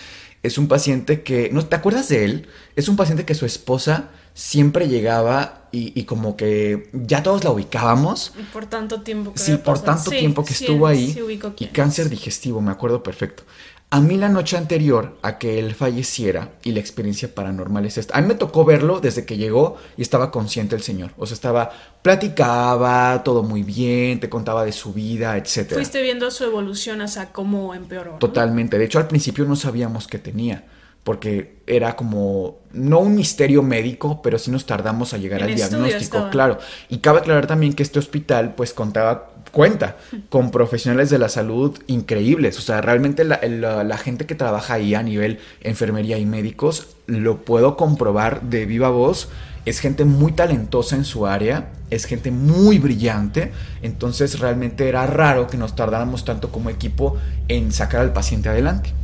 Es 0.43 0.59
un 0.59 0.66
paciente 0.66 1.22
que... 1.22 1.51
¿no, 1.53 1.64
¿Te 1.64 1.76
acuerdas 1.76 2.09
de 2.09 2.24
él? 2.24 2.49
Es 2.74 2.89
un 2.89 2.97
paciente 2.97 3.24
que 3.24 3.35
su 3.35 3.47
esposa 3.47 4.11
siempre 4.35 4.89
llegaba 4.89 5.68
y, 5.74 6.05
como 6.05 6.37
que 6.37 6.91
ya 6.93 7.22
todos 7.22 7.45
la 7.45 7.51
ubicábamos. 7.51 8.35
Y 8.39 8.43
por 8.43 8.66
tanto 8.66 9.01
tiempo 9.01 9.33
que 9.33 9.39
Sí, 9.39 9.57
por 9.57 9.78
tanto 9.78 10.11
tiempo 10.11 10.45
que 10.45 10.53
estuvo 10.53 10.87
ahí. 10.87 11.16
y 11.59 11.66
cáncer 11.66 12.11
digestivo, 12.11 12.61
me 12.61 12.70
acuerdo 12.70 13.03
perfecto. 13.03 13.45
A 13.89 14.01
mí 14.01 14.16
la 14.16 14.30
noche 14.30 14.57
anterior 14.57 15.18
a 15.20 15.37
que 15.37 15.59
él 15.59 15.74
falleciera 15.74 16.53
y 16.64 16.72
la 16.72 16.80
experiencia 16.80 17.35
paranormal 17.35 17.85
es 17.85 17.99
esta. 17.99 18.16
A 18.16 18.22
mí 18.22 18.28
me 18.28 18.35
tocó 18.35 18.64
verlo 18.64 19.01
desde 19.01 19.26
que 19.26 19.37
llegó 19.37 19.76
y 19.99 20.03
estaba 20.03 20.30
consciente 20.30 20.74
el 20.74 20.83
señor. 20.83 21.12
O 21.18 21.26
sea, 21.26 21.35
estaba, 21.35 21.70
platicaba, 22.01 23.22
todo 23.22 23.43
muy 23.43 23.62
bien, 23.62 24.18
te 24.18 24.30
contaba 24.30 24.64
de 24.64 24.72
su 24.72 24.95
vida, 24.95 25.37
etc. 25.37 25.74
Fuiste 25.74 26.01
viendo 26.01 26.30
su 26.30 26.45
evolución 26.45 27.03
hasta 27.03 27.33
cómo 27.33 27.74
empeoró. 27.74 28.16
Totalmente. 28.18 28.78
De 28.78 28.87
hecho, 28.87 28.99
al 28.99 29.09
principio 29.09 29.45
no 29.45 29.57
sabíamos 29.57 30.07
qué 30.07 30.18
tenía 30.18 30.64
porque 31.05 31.57
era 31.66 31.96
como 31.96 32.59
no 32.72 33.00
un 33.00 33.14
misterio 33.14 33.62
médico, 33.62 34.22
pero 34.22 34.38
sí 34.38 34.50
nos 34.50 34.66
tardamos 34.66 35.12
a 35.14 35.18
llegar 35.18 35.42
al 35.42 35.55
diagnóstico, 35.55 36.30
claro. 36.30 36.59
Y 36.88 36.98
cabe 36.98 37.18
aclarar 37.18 37.46
también 37.46 37.72
que 37.72 37.82
este 37.82 37.98
hospital 37.98 38.55
pues 38.55 38.72
contaba 38.72 39.32
cuenta 39.50 39.96
con 40.30 40.50
profesionales 40.50 41.11
de 41.11 41.18
la 41.18 41.28
salud 41.28 41.78
increíbles, 41.86 42.59
o 42.59 42.62
sea, 42.62 42.80
realmente 42.80 43.22
la, 43.24 43.98
gente 43.98 44.26
que 44.26 44.34
trabaja 44.34 44.74
ahí 44.74 44.94
a 44.94 45.03
nivel 45.03 45.38
enfermería 45.61 46.18
y 46.18 46.24
médicos 46.24 46.88
lo 47.07 47.44
puedo 47.44 47.76
comprobar 47.76 48.42
de 48.42 48.64
viva 48.64 48.88
voz, 48.88 49.28
es 49.66 49.78
gente 49.78 50.05
muy 50.05 50.32
talentosa 50.32 50.96
en 50.96 51.05
su 51.05 51.26
área, 51.26 51.70
es 51.90 52.07
gente 52.07 52.30
muy 52.30 52.78
brillante, 52.78 53.53
entonces 53.82 54.40
realmente 54.40 54.88
era 54.88 55.07
raro 55.07 55.46
que 55.46 55.59
nos 55.59 55.76
tardáramos 55.76 56.24
tanto 56.24 56.50
como 56.50 56.70
equipo 56.70 57.18
en 57.48 57.72
sacar 57.72 58.00
al 58.00 58.12
paciente 58.12 58.48
adelante. 58.48 58.94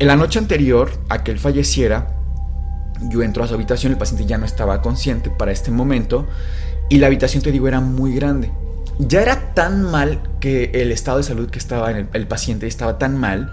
En 0.00 0.06
la 0.06 0.14
noche 0.14 0.38
anterior 0.38 0.92
a 1.08 1.24
que 1.24 1.32
él 1.32 1.40
falleciera, 1.40 2.14
yo 3.10 3.22
entro 3.22 3.42
a 3.42 3.48
su 3.48 3.54
habitación, 3.54 3.90
el 3.90 3.98
paciente 3.98 4.26
ya 4.26 4.38
no 4.38 4.46
estaba 4.46 4.80
consciente 4.80 5.28
para 5.28 5.50
este 5.50 5.72
momento 5.72 6.24
y 6.88 6.98
la 6.98 7.08
habitación, 7.08 7.42
te 7.42 7.50
digo, 7.50 7.66
era 7.66 7.80
muy 7.80 8.14
grande. 8.14 8.52
Ya 9.00 9.22
era 9.22 9.54
tan 9.54 9.82
mal 9.82 10.20
que 10.38 10.70
el 10.74 10.92
estado 10.92 11.18
de 11.18 11.24
salud 11.24 11.50
que 11.50 11.58
estaba 11.58 11.90
en 11.90 12.08
el, 12.12 12.26
paciente 12.28 12.68
estaba 12.68 12.98
tan 12.98 13.16
mal 13.16 13.52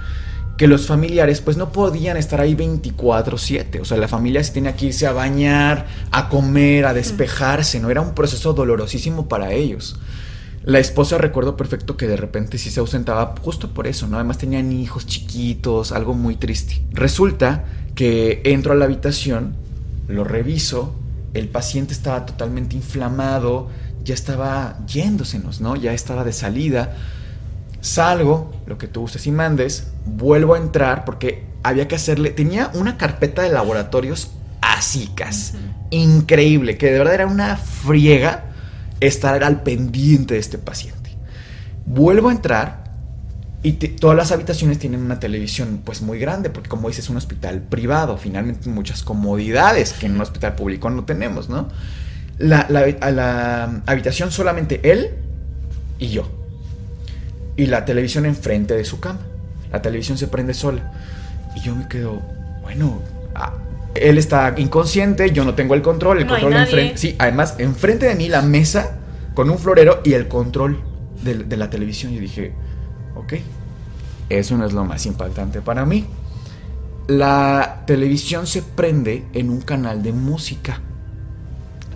que 0.58 0.68
los 0.68 0.86
familiares 0.86 1.42
pues 1.42 1.58
no 1.58 1.72
podían 1.72 2.16
estar 2.16 2.40
ahí 2.40 2.56
24/7. 2.56 3.82
O 3.82 3.86
sea, 3.86 3.98
la 3.98 4.08
familia 4.08 4.44
se 4.44 4.54
tenía 4.54 4.76
que 4.76 4.88
irse 4.88 5.08
a 5.08 5.14
bañar, 5.14 5.88
a 6.12 6.30
comer, 6.30 6.86
a 6.86 6.94
despejarse, 6.94 7.80
¿no? 7.80 7.90
Era 7.90 8.02
un 8.02 8.14
proceso 8.14 8.54
dolorosísimo 8.54 9.28
para 9.28 9.52
ellos. 9.52 10.00
La 10.66 10.80
esposa 10.80 11.20
recuerdo 11.20 11.56
perfecto 11.56 11.96
que 11.96 12.08
de 12.08 12.18
repente 12.18 12.58
sí 12.58 12.72
se 12.72 12.80
ausentaba 12.80 13.36
justo 13.40 13.72
por 13.72 13.86
eso, 13.86 14.08
¿no? 14.08 14.16
Además 14.16 14.40
tenían 14.40 14.72
hijos 14.72 15.06
chiquitos, 15.06 15.92
algo 15.92 16.16
muy 16.16 16.38
triste. 16.38 16.82
Resulta 16.92 17.66
que 17.94 18.42
entro 18.46 18.74
a 18.74 18.76
la 18.76 18.86
habitación, 18.86 19.56
lo 20.08 20.24
reviso, 20.24 20.96
el 21.36 21.50
paciente 21.50 21.94
estaba 21.94 22.26
totalmente 22.26 22.76
inflamado, 22.76 23.70
ya 24.04 24.16
estaba 24.16 24.80
yéndosenos, 24.88 25.62
¿no? 25.62 25.76
Ya 25.76 25.94
estaba 25.94 26.24
de 26.24 26.34
salida. 26.34 26.96
Salgo, 27.80 28.52
lo 28.66 28.80
que 28.80 28.88
tú 28.88 29.04
uses 29.04 29.28
y 29.28 29.32
mandes, 29.32 29.92
vuelvo 30.08 30.56
a 30.56 30.58
entrar 30.58 31.06
porque 31.06 31.44
había 31.62 31.88
que 31.88 31.94
hacerle, 31.94 32.32
tenía 32.32 32.72
una 32.74 32.98
carpeta 32.98 33.44
de 33.44 33.50
laboratorios 33.52 34.32
asicas, 34.62 35.54
increíble, 35.92 36.80
que 36.80 36.88
de 36.88 36.98
verdad 36.98 37.14
era 37.14 37.28
una 37.28 37.56
friega 37.56 38.55
estar 39.00 39.44
al 39.44 39.64
pendiente 39.64 40.36
de 40.36 40.40
este 40.40 40.58
paciente. 40.58 41.12
Vuelvo 41.86 42.30
a 42.30 42.32
entrar 42.32 42.86
y 43.64 43.74
todas 43.74 44.16
las 44.16 44.32
habitaciones 44.32 44.78
tienen 44.78 45.02
una 45.02 45.20
televisión 45.20 45.82
pues 45.84 46.04
muy 46.04 46.20
grande, 46.20 46.52
porque 46.52 46.70
como 46.70 46.88
dices 46.88 47.06
es 47.06 47.10
un 47.10 47.18
hospital 47.18 47.62
privado, 47.62 48.16
finalmente 48.16 48.70
muchas 48.70 49.02
comodidades 49.02 49.94
que 49.94 50.06
en 50.06 50.14
un 50.14 50.22
hospital 50.22 50.54
público 50.54 50.90
no 50.92 51.04
tenemos, 51.04 51.50
¿no? 51.50 51.68
La, 52.38 52.68
la 52.70 53.82
habitación 53.88 54.32
solamente 54.32 54.82
él 54.84 55.16
y 55.98 56.10
yo. 56.10 56.30
Y 57.56 57.66
la 57.66 57.86
televisión 57.86 58.26
enfrente 58.26 58.76
de 58.76 58.86
su 58.86 59.00
cama. 59.00 59.22
La 59.72 59.82
televisión 59.82 60.18
se 60.18 60.28
prende 60.28 60.54
sola. 60.54 60.92
Y 61.56 61.62
yo 61.62 61.76
me 61.76 61.88
quedo, 61.88 62.22
bueno, 62.62 63.02
él 63.96 64.18
está 64.18 64.54
inconsciente, 64.58 65.32
yo 65.32 65.46
no 65.46 65.56
tengo 65.56 65.74
el 65.74 65.82
control, 65.82 66.20
el 66.20 66.28
control 66.28 66.54
enfrente. 66.54 66.98
Sí, 66.98 67.16
además, 67.18 67.56
enfrente 67.58 68.06
de 68.06 68.16
mí 68.16 68.28
la 68.28 68.42
mesa 68.42 69.00
con 69.34 69.50
un 69.50 69.58
florero 69.58 70.02
y 70.04 70.14
el 70.14 70.28
control 70.28 70.82
de, 71.24 71.36
de 71.36 71.58
la 71.58 71.70
televisión. 71.70 72.14
Y 72.14 72.20
dije, 72.20 72.54
ok, 73.16 73.34
eso 74.30 74.58
no 74.58 74.66
es 74.66 74.74
lo 74.74 74.86
más 74.86 75.06
impactante 75.06 75.62
para 75.62 75.86
mí. 75.86 76.06
La 77.08 77.84
televisión 77.86 78.48
se 78.48 78.62
prende 78.62 79.26
en 79.34 79.50
un 79.50 79.62
canal 79.62 80.02
de 80.02 80.12
música. 80.12 80.82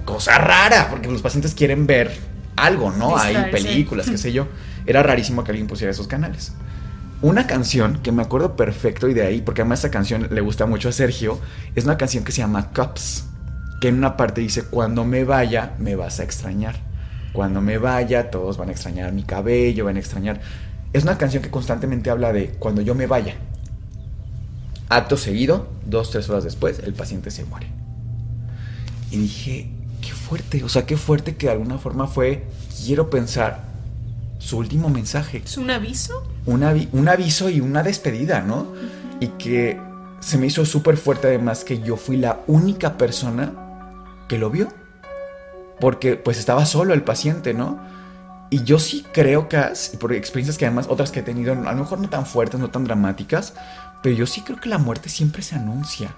Cosa 0.06 0.38
rara, 0.38 0.88
porque 0.90 1.10
los 1.10 1.22
pacientes 1.22 1.54
quieren 1.54 1.88
ver 1.88 2.12
algo, 2.56 2.92
¿no? 2.92 3.18
Hay 3.18 3.52
películas, 3.52 4.10
qué 4.10 4.18
sé 4.18 4.32
yo. 4.32 4.48
Era 4.86 5.04
rarísimo 5.04 5.44
que 5.44 5.52
alguien 5.52 5.68
pusiera 5.68 5.92
esos 5.92 6.08
canales. 6.08 6.54
Una 7.22 7.48
canción 7.48 8.00
que 8.02 8.14
me 8.14 8.22
acuerdo 8.22 8.56
perfecto 8.56 9.10
y 9.10 9.14
de 9.14 9.24
ahí, 9.24 9.42
porque 9.42 9.62
además 9.62 9.80
esta 9.80 9.92
canción 9.92 10.30
le 10.32 10.40
gusta 10.40 10.66
mucho 10.66 10.88
a 10.88 10.94
Sergio, 10.94 11.38
es 11.76 11.84
una 11.84 11.98
canción 11.98 12.24
que 12.24 12.32
se 12.32 12.38
llama 12.38 12.72
Cups, 12.72 13.26
que 13.82 13.90
en 13.90 13.96
una 13.96 14.16
parte 14.16 14.40
dice, 14.40 14.64
cuando 14.64 15.04
me 15.04 15.26
vaya, 15.26 15.76
me 15.80 15.96
vas 15.96 16.22
a 16.22 16.24
extrañar. 16.24 16.78
Cuando 17.34 17.60
me 17.60 17.78
vaya, 17.78 18.32
todos 18.32 18.58
van 18.58 18.70
a 18.70 18.72
extrañar 18.72 19.12
mi 19.12 19.24
cabello, 19.24 19.86
van 19.86 19.98
a 19.98 20.00
extrañar... 20.00 20.40
Es 20.94 21.04
una 21.04 21.18
canción 21.18 21.44
que 21.44 21.52
constantemente 21.52 22.10
habla 22.10 22.32
de 22.32 22.52
cuando 22.58 22.82
yo 22.82 22.96
me 22.96 23.06
vaya. 23.06 23.36
Acto 24.88 25.18
seguido, 25.18 25.68
dos, 25.86 26.12
tres 26.12 26.30
horas 26.30 26.46
después, 26.46 26.80
el 26.80 26.94
paciente 26.94 27.32
se 27.32 27.44
muere. 27.44 27.68
Y 29.12 29.18
dije, 29.18 29.70
qué 30.02 30.14
fuerte, 30.14 30.64
o 30.64 30.70
sea, 30.70 30.86
qué 30.86 30.96
fuerte 30.96 31.36
que 31.36 31.48
de 31.48 31.52
alguna 31.52 31.78
forma 31.78 32.08
fue, 32.08 32.46
quiero 32.86 33.10
pensar, 33.10 33.69
su 34.40 34.58
último 34.58 34.90
mensaje. 34.90 35.44
¿Es 35.46 35.58
un 35.58 35.70
aviso? 35.70 36.24
Un, 36.46 36.64
un 36.92 37.08
aviso 37.08 37.50
y 37.50 37.60
una 37.60 37.84
despedida, 37.84 38.42
¿no? 38.42 38.74
Y 39.20 39.28
que 39.28 39.80
se 40.20 40.38
me 40.38 40.48
hizo 40.48 40.66
súper 40.66 40.98
fuerte 40.98 41.28
además 41.28 41.64
que 41.64 41.80
yo 41.80 41.96
fui 41.96 42.18
la 42.18 42.40
única 42.48 42.98
persona 42.98 43.54
que 44.28 44.40
lo 44.40 44.50
vio. 44.50 44.70
Porque 45.80 46.16
pues 46.16 46.40
estaba 46.40 46.66
solo 46.66 46.94
el 46.94 47.04
paciente, 47.04 47.54
¿no? 47.54 47.80
Y 48.50 48.64
yo 48.64 48.80
sí 48.80 49.06
creo 49.14 49.48
que, 49.48 49.62
por 50.00 50.14
experiencias 50.14 50.58
que 50.58 50.66
además 50.66 50.88
otras 50.90 51.12
que 51.12 51.20
he 51.20 51.24
tenido, 51.24 51.54
a 51.54 51.72
lo 51.72 51.80
mejor 51.80 52.00
no 52.00 52.10
tan 52.10 52.26
fuertes, 52.26 52.60
no 52.60 52.70
tan 52.70 52.84
dramáticas, 52.84 53.54
pero 54.02 54.16
yo 54.16 54.26
sí 54.26 54.42
creo 54.42 54.60
que 54.60 54.70
la 54.70 54.80
muerte 54.80 55.10
siempre 55.10 55.44
se 55.44 55.56
anuncia. 55.56 56.16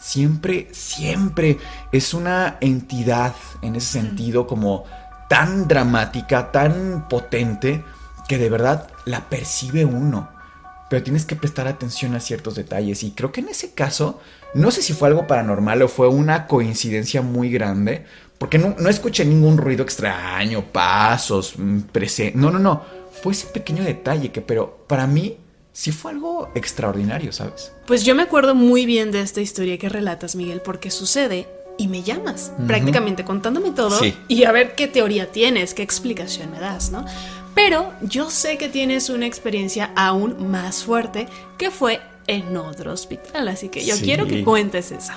Siempre, 0.00 0.68
siempre 0.72 1.58
es 1.92 2.14
una 2.14 2.56
entidad 2.60 3.34
en 3.62 3.76
ese 3.76 4.00
sentido 4.00 4.46
como 4.46 4.84
tan 5.28 5.68
dramática, 5.68 6.52
tan 6.52 7.08
potente, 7.08 7.84
que 8.28 8.38
de 8.38 8.48
verdad 8.48 8.88
la 9.04 9.28
percibe 9.28 9.84
uno. 9.84 10.30
Pero 10.88 11.02
tienes 11.02 11.24
que 11.24 11.36
prestar 11.36 11.66
atención 11.66 12.14
a 12.14 12.20
ciertos 12.20 12.54
detalles. 12.54 13.02
Y 13.02 13.12
creo 13.12 13.32
que 13.32 13.40
en 13.40 13.48
ese 13.48 13.72
caso, 13.72 14.20
no 14.54 14.70
sé 14.70 14.82
si 14.82 14.92
fue 14.92 15.08
algo 15.08 15.26
paranormal 15.26 15.82
o 15.82 15.88
fue 15.88 16.08
una 16.08 16.46
coincidencia 16.46 17.22
muy 17.22 17.50
grande, 17.50 18.04
porque 18.38 18.58
no, 18.58 18.76
escuché 18.88 19.24
ningún 19.24 19.56
ruido 19.56 19.82
extraño, 19.82 20.64
pasos, 20.72 21.54
mm, 21.56 21.80
presente. 21.92 22.38
No, 22.38 22.50
no, 22.50 22.58
no. 22.58 22.82
Fue 23.22 23.32
ese 23.32 23.46
pequeño 23.46 23.82
detalle 23.84 24.30
que, 24.30 24.40
pero 24.40 24.84
para 24.86 25.06
mí 25.06 25.38
sí 25.72 25.90
fue 25.90 26.12
algo 26.12 26.50
extraordinario, 26.54 27.32
¿sabes? 27.32 27.72
Pues 27.86 28.04
yo 28.04 28.14
me 28.14 28.22
acuerdo 28.22 28.54
muy 28.54 28.86
bien 28.86 29.10
de 29.10 29.20
esta 29.20 29.40
historia 29.40 29.78
que 29.78 29.88
relatas, 29.88 30.36
Miguel, 30.36 30.60
porque 30.62 30.90
sucede 30.90 31.48
y 31.78 31.88
me 31.88 32.02
llamas, 32.02 32.52
prácticamente 32.66 33.24
contándome 33.24 33.70
todo 33.72 33.98
y 34.28 34.44
a 34.44 34.52
ver 34.52 34.74
qué 34.74 34.86
teoría 34.86 35.32
tienes, 35.32 35.74
qué 35.74 35.82
explicación 35.82 36.50
me 36.50 36.60
das, 36.60 36.90
¿no? 36.90 37.04
Pero 37.54 37.92
yo 38.02 38.30
sé 38.30 38.58
que 38.58 38.68
tienes 38.68 39.08
una 39.10 39.26
experiencia 39.26 39.90
aún 39.94 40.50
más 40.50 40.84
fuerte 40.84 41.28
que 41.56 41.70
fue 41.70 42.00
en 42.26 42.56
otro 42.56 42.92
hospital, 42.92 43.48
así 43.48 43.68
que 43.68 43.84
yo 43.84 43.96
quiero 43.96 44.26
que 44.26 44.44
cuentes 44.44 44.92
esa. 44.92 45.16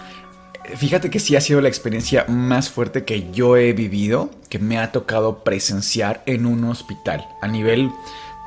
Fíjate 0.75 1.09
que 1.09 1.19
sí 1.19 1.35
ha 1.35 1.41
sido 1.41 1.61
la 1.61 1.69
experiencia 1.69 2.25
más 2.27 2.69
fuerte 2.69 3.05
que 3.05 3.31
yo 3.31 3.55
he 3.55 3.71
vivido, 3.71 4.29
que 4.49 4.59
me 4.59 4.77
ha 4.77 4.91
tocado 4.91 5.43
presenciar 5.43 6.23
en 6.25 6.45
un 6.45 6.65
hospital, 6.65 7.25
a 7.41 7.47
nivel 7.47 7.89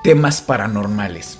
temas 0.02 0.42
paranormales. 0.42 1.38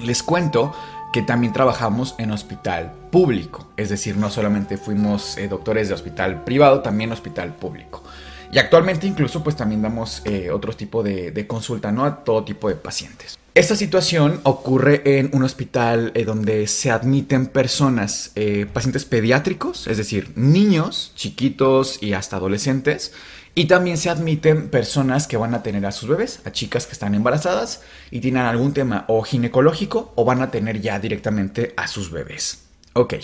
Les 0.00 0.22
cuento 0.22 0.74
que 1.14 1.22
también 1.22 1.52
trabajamos 1.52 2.16
en 2.18 2.32
hospital 2.32 2.92
público, 3.12 3.68
es 3.76 3.88
decir, 3.88 4.16
no 4.16 4.30
solamente 4.30 4.76
fuimos 4.76 5.38
eh, 5.38 5.46
doctores 5.46 5.86
de 5.86 5.94
hospital 5.94 6.42
privado, 6.42 6.80
también 6.80 7.12
hospital 7.12 7.54
público. 7.54 8.02
Y 8.50 8.58
actualmente 8.58 9.06
incluso 9.06 9.40
pues 9.40 9.54
también 9.54 9.80
damos 9.80 10.22
eh, 10.24 10.50
otro 10.50 10.72
tipo 10.72 11.04
de, 11.04 11.46
consulta, 11.46 11.92
¿no? 11.92 12.04
A 12.04 12.24
todo 12.24 12.42
tipo 12.42 12.68
de 12.68 12.74
pacientes. 12.74 13.38
Esta 13.54 13.76
situación 13.76 14.40
ocurre 14.42 15.20
en 15.20 15.30
un 15.32 15.44
hospital 15.44 16.10
eh, 16.16 16.24
donde 16.24 16.66
se 16.66 16.90
admiten 16.90 17.46
personas, 17.46 18.32
pacientes 18.72 19.04
pediátricos, 19.04 19.86
es 19.86 19.98
decir, 19.98 20.32
niños 20.34 21.12
chiquitos 21.14 22.02
y 22.02 22.14
hasta 22.14 22.38
adolescentes, 22.38 23.12
y 23.54 23.66
también 23.66 23.96
se 23.98 24.10
admiten 24.10 24.68
personas 24.68 25.26
que 25.28 25.36
van 25.36 25.54
a 25.54 25.62
tener 25.62 25.86
a 25.86 25.92
sus 25.92 26.08
bebés, 26.08 26.40
a 26.44 26.50
chicas 26.50 26.86
que 26.86 26.92
están 26.92 27.14
embarazadas 27.14 27.82
y 28.10 28.20
tienen 28.20 28.42
algún 28.42 28.72
tema 28.72 29.04
o 29.08 29.22
ginecológico 29.22 30.12
o 30.16 30.24
van 30.24 30.42
a 30.42 30.50
tener 30.50 30.80
ya 30.80 30.98
directamente 30.98 31.72
a 31.76 31.86
sus 31.86 32.10
bebés. 32.10 32.64
Ok, 32.94 33.14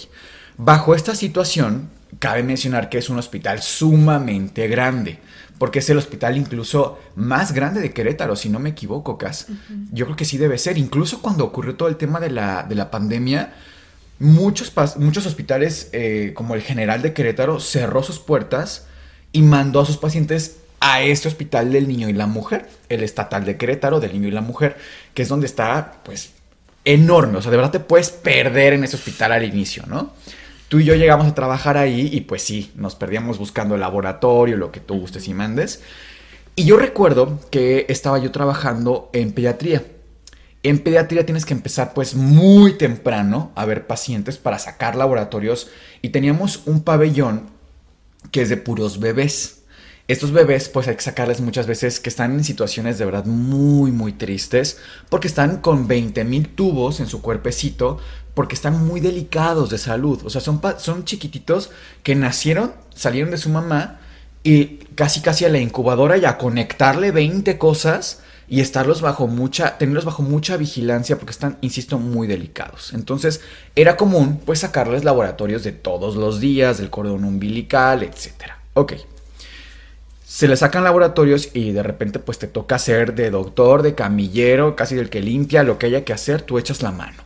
bajo 0.57 0.95
esta 0.95 1.17
situación, 1.17 1.91
cabe 2.21 2.43
mencionar 2.45 2.89
que 2.89 2.99
es 2.99 3.11
un 3.11 3.19
hospital 3.19 3.61
sumamente 3.61 4.69
grande, 4.69 5.19
porque 5.59 5.81
es 5.81 5.91
el 5.91 5.99
hospital 5.99 6.37
incluso 6.37 7.01
más 7.17 7.53
grande 7.53 7.81
de 7.81 7.93
Querétaro, 7.93 8.37
si 8.37 8.51
no 8.51 8.61
me 8.61 8.71
equivoco, 8.71 9.19
Cas. 9.19 9.49
Yo 9.93 10.07
creo 10.07 10.17
que 10.17 10.25
sí 10.25 10.39
debe 10.39 10.59
ser. 10.59 10.79
Incluso 10.79 11.21
cuando 11.21 11.45
ocurrió 11.45 11.75
todo 11.75 11.89
el 11.89 11.97
tema 11.97 12.19
de 12.19 12.31
la, 12.31 12.63
de 12.63 12.77
la 12.77 12.91
pandemia, 12.91 13.53
muchos, 14.21 14.73
muchos 14.97 15.27
hospitales, 15.27 15.91
eh, 15.93 16.33
como 16.35 16.55
el 16.55 16.63
General 16.63 17.03
de 17.03 17.13
Querétaro, 17.13 17.61
cerró 17.61 18.03
sus 18.03 18.21
puertas 18.21 18.87
y 19.33 19.43
mandó 19.43 19.81
a 19.81 19.87
sus 19.87 19.97
pacientes 19.97 20.59
a 20.81 21.03
este 21.03 21.29
hospital 21.29 21.73
del 21.73 21.87
niño 21.87 22.09
y 22.09 22.13
la 22.15 22.27
mujer, 22.27 22.69
el 22.89 23.03
estatal 23.03 23.45
de 23.45 23.57
Querétaro 23.57 24.01
del 24.01 24.13
niño 24.13 24.29
y 24.29 24.33
la 24.33 24.41
mujer, 24.41 24.77
que 25.15 25.23
es 25.23 25.29
donde 25.29 25.47
está, 25.47 26.01
pues, 26.05 26.33
enorme. 26.85 27.39
O 27.39 27.43
sea, 27.43 27.51
de 27.51 27.57
verdad 27.57 27.73
te 27.73 27.81
puedes 27.81 28.11
perder 28.11 28.73
en 28.73 28.85
ese 28.85 28.97
hospital 28.97 29.33
al 29.33 29.45
inicio, 29.45 29.85
¿no? 29.87 30.13
Tú 30.69 30.79
y 30.79 30.85
yo 30.85 30.95
llegamos 30.95 31.27
a 31.27 31.35
trabajar 31.35 31.77
ahí 31.77 32.09
y 32.13 32.21
pues 32.23 32.43
sí, 32.43 32.71
nos 32.77 32.95
perdíamos 32.95 33.39
buscando 33.39 33.75
el 33.75 33.81
laboratorio, 33.81 34.57
lo 34.57 34.71
que 34.71 34.79
tú 34.79 35.01
gustes 35.01 35.27
y 35.27 35.35
mandes. 35.35 35.83
Y 36.55 36.65
yo 36.65 36.77
recuerdo 36.77 37.41
que 37.51 37.87
estaba 37.89 38.19
yo 38.19 38.31
trabajando 38.31 39.11
en 39.13 39.33
pediatría. 39.33 39.83
En 40.63 40.79
pediatría 40.79 41.27
tienes 41.27 41.45
que 41.45 41.55
empezar 41.55 41.93
pues 41.93 42.15
muy 42.15 42.75
temprano 42.75 43.51
a 43.57 43.65
ver 43.65 43.87
pacientes 43.87 44.39
para 44.39 44.59
sacar 44.59 44.95
laboratorios 44.95 45.71
y 46.03 46.11
teníamos 46.11 46.63
un 46.67 46.83
pabellón 46.83 47.51
que 48.31 48.43
es 48.43 48.49
de 48.49 48.57
puros 48.57 49.01
bebés. 49.01 49.63
Estos 50.09 50.33
bebés, 50.33 50.69
pues 50.69 50.89
hay 50.89 50.97
que 50.97 51.03
sacarles 51.03 51.41
muchas 51.41 51.69
veces 51.69 52.01
que 52.01 52.09
están 52.09 52.33
en 52.33 52.43
situaciones 52.43 52.99
de 52.99 53.05
verdad 53.05 53.27
muy, 53.27 53.93
muy 53.93 54.13
tristes, 54.13 54.79
porque 55.09 55.29
están 55.29 55.59
con 55.59 55.87
20 55.87 56.25
mil 56.25 56.49
tubos 56.49 56.99
en 56.99 57.07
su 57.07 57.23
cuerpecito, 57.23 57.99
porque 58.35 58.57
están 58.57 58.85
muy 58.85 59.01
delicados 59.01 59.71
de 59.71 59.79
salud. 59.79 60.21
O 60.25 60.31
sea, 60.31 60.41
son, 60.41 60.61
son 60.79 61.05
chiquititos 61.05 61.71
que 62.03 62.17
nacieron, 62.17 62.73
salieron 62.93 63.31
de 63.31 63.39
su 63.39 63.51
mamá 63.51 64.01
y 64.43 64.79
casi, 64.95 65.21
casi 65.21 65.45
a 65.45 65.49
la 65.49 65.59
incubadora 65.59 66.17
y 66.17 66.25
a 66.25 66.39
conectarle 66.39 67.13
20 67.13 67.57
cosas 67.59 68.23
y 68.51 68.61
estarlos 68.61 69.01
bajo 69.01 69.29
mucha, 69.29 69.79
tenerlos 69.79 70.05
bajo 70.05 70.25
mucha 70.25 70.57
vigilancia 70.57 71.17
porque 71.17 71.31
están, 71.31 71.57
insisto, 71.61 72.01
muy 72.01 72.27
delicados. 72.27 72.93
Entonces 72.93 73.41
era 73.77 73.97
común 73.97 74.41
pues 74.45 74.59
sacarles 74.59 75.05
laboratorios 75.05 75.63
de 75.63 75.71
todos 75.71 76.17
los 76.17 76.41
días, 76.41 76.79
del 76.79 76.91
cordón 76.91 77.25
umbilical, 77.25 78.03
etc. 78.03 78.51
Ok. 78.75 78.95
Se 80.27 80.49
les 80.49 80.59
sacan 80.59 80.83
laboratorios 80.83 81.51
y 81.55 81.71
de 81.71 81.85
repente 81.85 82.19
pues 82.19 82.41
te 82.41 82.49
toca 82.49 82.81
ser 82.81 83.15
de 83.15 83.31
doctor, 83.31 83.83
de 83.83 83.95
camillero, 83.95 84.75
casi 84.75 84.97
del 84.97 85.11
que 85.11 85.21
limpia, 85.21 85.63
lo 85.63 85.79
que 85.79 85.87
haya 85.87 86.05
que 86.05 86.13
hacer, 86.13 86.43
tú 86.43 86.59
echas 86.59 86.83
la 86.83 86.91
mano. 86.91 87.23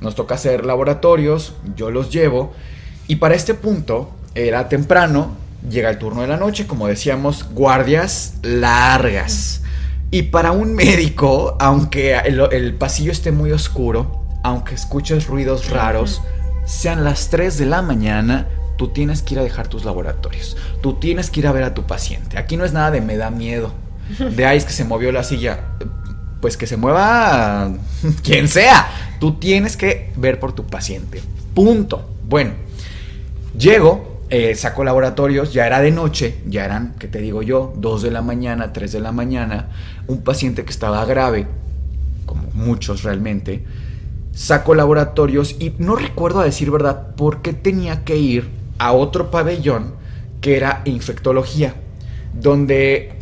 Nos 0.00 0.14
toca 0.14 0.36
hacer 0.36 0.64
laboratorios, 0.64 1.54
yo 1.74 1.90
los 1.90 2.12
llevo 2.12 2.52
y 3.08 3.16
para 3.16 3.34
este 3.34 3.54
punto 3.54 4.12
era 4.36 4.68
temprano, 4.68 5.36
llega 5.68 5.90
el 5.90 5.98
turno 5.98 6.22
de 6.22 6.28
la 6.28 6.36
noche, 6.36 6.68
como 6.68 6.86
decíamos, 6.86 7.52
guardias 7.52 8.34
largas. 8.42 9.60
Y 10.10 10.22
para 10.24 10.50
un 10.50 10.74
médico, 10.74 11.56
aunque 11.60 12.16
el, 12.18 12.74
pasillo 12.74 13.12
esté 13.12 13.30
muy 13.30 13.52
oscuro, 13.52 14.24
aunque 14.42 14.74
escuches 14.74 15.28
ruidos 15.28 15.70
raros, 15.70 16.20
sean 16.64 17.04
las 17.04 17.30
3 17.30 17.58
de 17.58 17.66
la 17.66 17.80
mañana, 17.80 18.48
tú 18.76 18.88
tienes 18.88 19.22
que 19.22 19.34
ir 19.34 19.40
a 19.40 19.44
dejar 19.44 19.68
tus 19.68 19.84
laboratorios. 19.84 20.56
Tú 20.82 20.94
tienes 20.94 21.30
que 21.30 21.40
ir 21.40 21.46
a 21.46 21.52
ver 21.52 21.62
a 21.62 21.74
tu 21.74 21.86
paciente. 21.86 22.38
Aquí 22.38 22.56
no 22.56 22.64
es 22.64 22.72
nada 22.72 22.90
de 22.90 23.00
me 23.00 23.16
da 23.16 23.30
miedo. 23.30 23.72
De 24.18 24.46
ahí 24.46 24.58
es 24.58 24.64
que 24.64 24.72
se 24.72 24.84
movió 24.84 25.12
la 25.12 25.22
silla. 25.22 25.60
Pues 26.40 26.56
que 26.56 26.66
se 26.66 26.76
mueva 26.76 27.70
quien 28.24 28.48
sea. 28.48 28.88
Tú 29.20 29.34
tienes 29.34 29.76
que 29.76 30.12
ver 30.16 30.40
por 30.40 30.54
tu 30.54 30.66
paciente. 30.66 31.22
Punto. 31.54 32.10
Bueno, 32.28 32.54
llego, 33.56 34.09
eh, 34.30 34.54
saco 34.54 34.84
laboratorios, 34.84 35.52
ya 35.52 35.66
era 35.66 35.80
de 35.80 35.90
noche, 35.90 36.36
ya 36.46 36.64
eran, 36.64 36.94
¿qué 37.00 37.08
te 37.08 37.20
digo 37.20 37.42
yo? 37.42 37.72
2 37.76 38.02
de 38.02 38.10
la 38.12 38.22
mañana, 38.22 38.72
3 38.72 38.92
de 38.92 39.00
la 39.00 39.10
mañana. 39.10 39.70
Un 40.06 40.22
paciente 40.22 40.64
que 40.64 40.70
estaba 40.70 41.04
grave, 41.04 41.48
como 42.26 42.48
muchos 42.54 43.02
realmente. 43.02 43.64
Saco 44.32 44.76
laboratorios 44.76 45.56
y 45.58 45.74
no 45.78 45.96
recuerdo 45.96 46.40
a 46.40 46.44
decir 46.44 46.70
verdad 46.70 47.16
por 47.16 47.42
qué 47.42 47.52
tenía 47.52 48.04
que 48.04 48.16
ir 48.16 48.48
a 48.78 48.92
otro 48.92 49.32
pabellón 49.32 49.94
que 50.40 50.56
era 50.56 50.82
infectología, 50.84 51.74
donde 52.32 53.12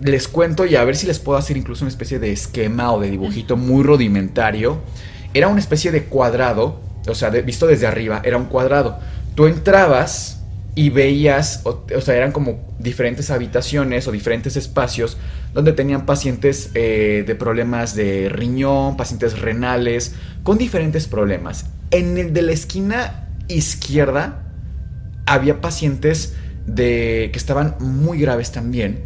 les 0.00 0.26
cuento 0.26 0.66
y 0.66 0.74
a 0.74 0.82
ver 0.82 0.96
si 0.96 1.06
les 1.06 1.20
puedo 1.20 1.38
hacer 1.38 1.56
incluso 1.56 1.84
una 1.84 1.90
especie 1.90 2.18
de 2.18 2.32
esquema 2.32 2.92
o 2.92 3.00
de 3.00 3.10
dibujito 3.10 3.56
muy 3.56 3.84
rudimentario. 3.84 4.78
Era 5.34 5.46
una 5.46 5.60
especie 5.60 5.92
de 5.92 6.04
cuadrado, 6.04 6.80
o 7.06 7.14
sea, 7.14 7.30
visto 7.30 7.68
desde 7.68 7.86
arriba, 7.86 8.20
era 8.24 8.36
un 8.36 8.46
cuadrado. 8.46 8.98
Tú 9.36 9.46
entrabas 9.46 10.37
y 10.78 10.90
veías, 10.90 11.62
o, 11.64 12.00
sea, 12.00 12.14
eran 12.14 12.30
como 12.30 12.60
diferentes 12.78 13.32
habitaciones 13.32 14.06
o 14.06 14.12
diferentes 14.12 14.56
espacios 14.56 15.16
donde 15.52 15.72
tenían 15.72 16.06
pacientes 16.06 16.70
eh, 16.74 17.24
de 17.26 17.34
problemas 17.34 17.96
de 17.96 18.28
riñón, 18.28 18.96
pacientes 18.96 19.40
renales, 19.40 20.14
con 20.44 20.56
diferentes 20.56 21.08
problemas. 21.08 21.66
En 21.90 22.16
el 22.16 22.32
de 22.32 22.42
la 22.42 22.52
esquina 22.52 23.26
izquierda 23.48 24.44
había 25.26 25.60
pacientes 25.60 26.36
de, 26.64 27.30
que 27.32 27.38
estaban 27.40 27.74
muy 27.80 28.20
graves 28.20 28.52
también. 28.52 29.00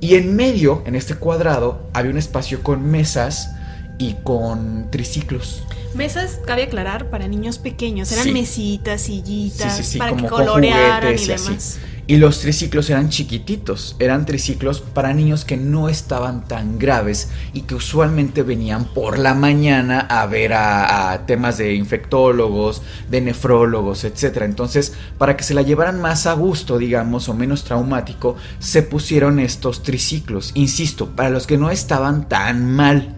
Y 0.00 0.14
en 0.14 0.36
medio, 0.36 0.84
en 0.86 0.94
este 0.94 1.16
cuadrado, 1.16 1.90
había 1.92 2.12
un 2.12 2.18
espacio 2.18 2.62
con 2.62 2.88
mesas 2.88 3.50
y 3.98 4.14
con 4.22 4.92
triciclos. 4.92 5.64
Mesas, 5.94 6.40
cabe 6.46 6.64
aclarar, 6.64 7.10
para 7.10 7.28
niños 7.28 7.58
pequeños. 7.58 8.12
Eran 8.12 8.32
mesitas, 8.32 9.02
sillitas, 9.02 9.96
para 9.96 10.16
que 10.16 10.26
colorearan 10.26 11.18
y 11.18 11.26
demás. 11.26 11.80
Y 12.10 12.16
los 12.16 12.40
triciclos 12.40 12.90
eran 12.90 13.08
chiquititos, 13.08 13.94
eran 14.00 14.26
triciclos 14.26 14.80
para 14.80 15.14
niños 15.14 15.44
que 15.44 15.56
no 15.56 15.88
estaban 15.88 16.42
tan 16.48 16.76
graves 16.76 17.28
y 17.52 17.60
que 17.60 17.76
usualmente 17.76 18.42
venían 18.42 18.86
por 18.86 19.16
la 19.16 19.32
mañana 19.32 20.00
a 20.00 20.26
ver 20.26 20.54
a, 20.54 21.22
temas 21.28 21.58
de 21.58 21.74
infectólogos, 21.74 22.82
de 23.08 23.20
nefrólogos, 23.20 24.02
etc. 24.02 24.38
Entonces, 24.42 24.94
para 25.18 25.36
que 25.36 25.44
se 25.44 25.54
la 25.54 25.62
llevaran 25.62 26.00
más 26.00 26.26
a 26.26 26.32
gusto, 26.32 26.78
digamos, 26.78 27.28
o 27.28 27.34
menos 27.34 27.62
traumático, 27.62 28.34
se 28.58 28.82
pusieron 28.82 29.38
estos 29.38 29.84
triciclos, 29.84 30.50
insisto, 30.54 31.14
para 31.14 31.30
los 31.30 31.46
que 31.46 31.58
no 31.58 31.70
estaban 31.70 32.28
tan 32.28 32.74
mal. 32.74 33.16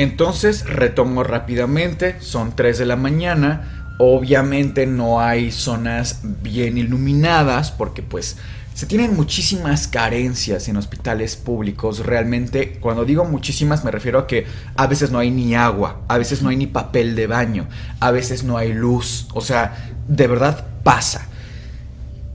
Entonces, 0.00 0.64
retomo 0.66 1.22
rápidamente, 1.22 2.16
son 2.20 2.56
3 2.56 2.78
de 2.78 2.86
la 2.86 2.96
mañana, 2.96 3.80
Obviamente 4.02 4.86
no 4.86 5.20
hay 5.20 5.52
zonas 5.52 6.20
bien 6.22 6.78
iluminadas 6.78 7.70
porque 7.70 8.02
pues 8.02 8.38
se 8.72 8.86
tienen 8.86 9.14
muchísimas 9.14 9.88
carencias 9.88 10.68
en 10.68 10.78
hospitales 10.78 11.36
públicos. 11.36 12.06
Realmente, 12.06 12.78
cuando 12.80 13.04
digo 13.04 13.26
muchísimas 13.26 13.84
me 13.84 13.90
refiero 13.90 14.20
a 14.20 14.26
que 14.26 14.46
a 14.74 14.86
veces 14.86 15.10
no 15.10 15.18
hay 15.18 15.30
ni 15.30 15.54
agua, 15.54 16.00
a 16.08 16.16
veces 16.16 16.40
no 16.40 16.48
hay 16.48 16.56
ni 16.56 16.66
papel 16.66 17.14
de 17.14 17.26
baño, 17.26 17.68
a 18.00 18.10
veces 18.10 18.42
no 18.42 18.56
hay 18.56 18.72
luz. 18.72 19.28
O 19.34 19.42
sea, 19.42 19.92
de 20.08 20.26
verdad 20.26 20.64
pasa. 20.82 21.28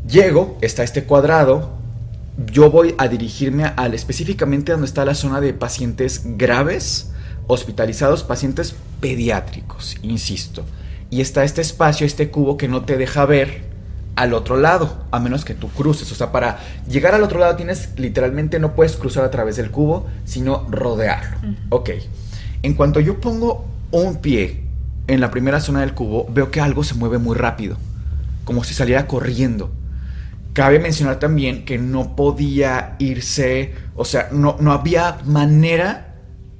Llego, 0.07 0.59
está 0.61 0.84
este 0.84 1.05
cuadrado, 1.05 1.80
yo 2.45 2.70
voy 2.70 2.93
a 2.99 3.07
dirigirme 3.07 3.63
al 3.76 3.95
específicamente 3.95 4.72
donde 4.72 4.86
está 4.86 5.03
la 5.03 5.16
zona 5.16 5.41
de 5.41 5.55
pacientes 5.55 6.22
graves, 6.38 7.09
hospitalizados, 7.48 8.24
pacientes 8.24 8.76
pediátricos, 9.00 9.98
insisto 10.02 10.66
y 11.10 11.22
está 11.22 11.43
este 11.43 11.62
espacio, 11.62 12.06
este 12.06 12.30
cubo 12.30 12.58
que 12.58 12.68
no 12.68 12.84
te 12.84 12.98
deja 12.98 13.26
ver 13.26 13.64
al 14.16 14.34
otro 14.34 14.58
lado, 14.58 15.06
a 15.12 15.20
menos 15.20 15.46
que 15.46 15.54
tú 15.54 15.70
cruces. 15.70 16.12
O 16.12 16.16
sea, 16.16 16.32
para 16.32 16.60
llegar 16.89 17.14
al 17.14 17.24
otro 17.24 17.39
lado 17.39 17.56
tienes 17.56 17.89
literalmente 17.98 18.60
no 18.60 18.76
puedes 18.76 18.96
cruzar 18.96 19.24
a 19.24 19.32
través 19.32 19.58
del 19.58 19.72
cubo, 19.72 20.08
sino 20.24 20.68
rodearlo. 20.70 21.38
Ok. 21.70 21.91
En 22.64 22.74
cuanto 22.74 23.00
yo 23.00 23.20
pongo 23.20 23.66
un 23.91 24.18
pie 24.18 24.64
en 25.08 25.20
la 25.20 25.32
primera 25.32 25.60
zona 25.60 25.82
del 25.82 25.93
cubo, 25.93 26.28
veo 26.32 26.50
que 26.50 26.62
algo 26.62 26.84
se 26.84 26.96
mueve 26.96 27.18
muy 27.18 27.36
rápido, 27.36 27.78
como 28.43 28.64
si 28.64 28.74
saliera 28.74 29.06
corriendo. 29.06 29.72
Cabe 30.54 30.80
mencionar 30.80 31.20
también 31.20 31.66
que 31.66 31.78
no 31.78 32.16
podía 32.16 32.96
irse, 32.98 33.74
o 33.96 34.06
sea, 34.06 34.30
no, 34.32 34.56
no 34.60 34.72
había 34.72 35.18
manera 35.26 36.14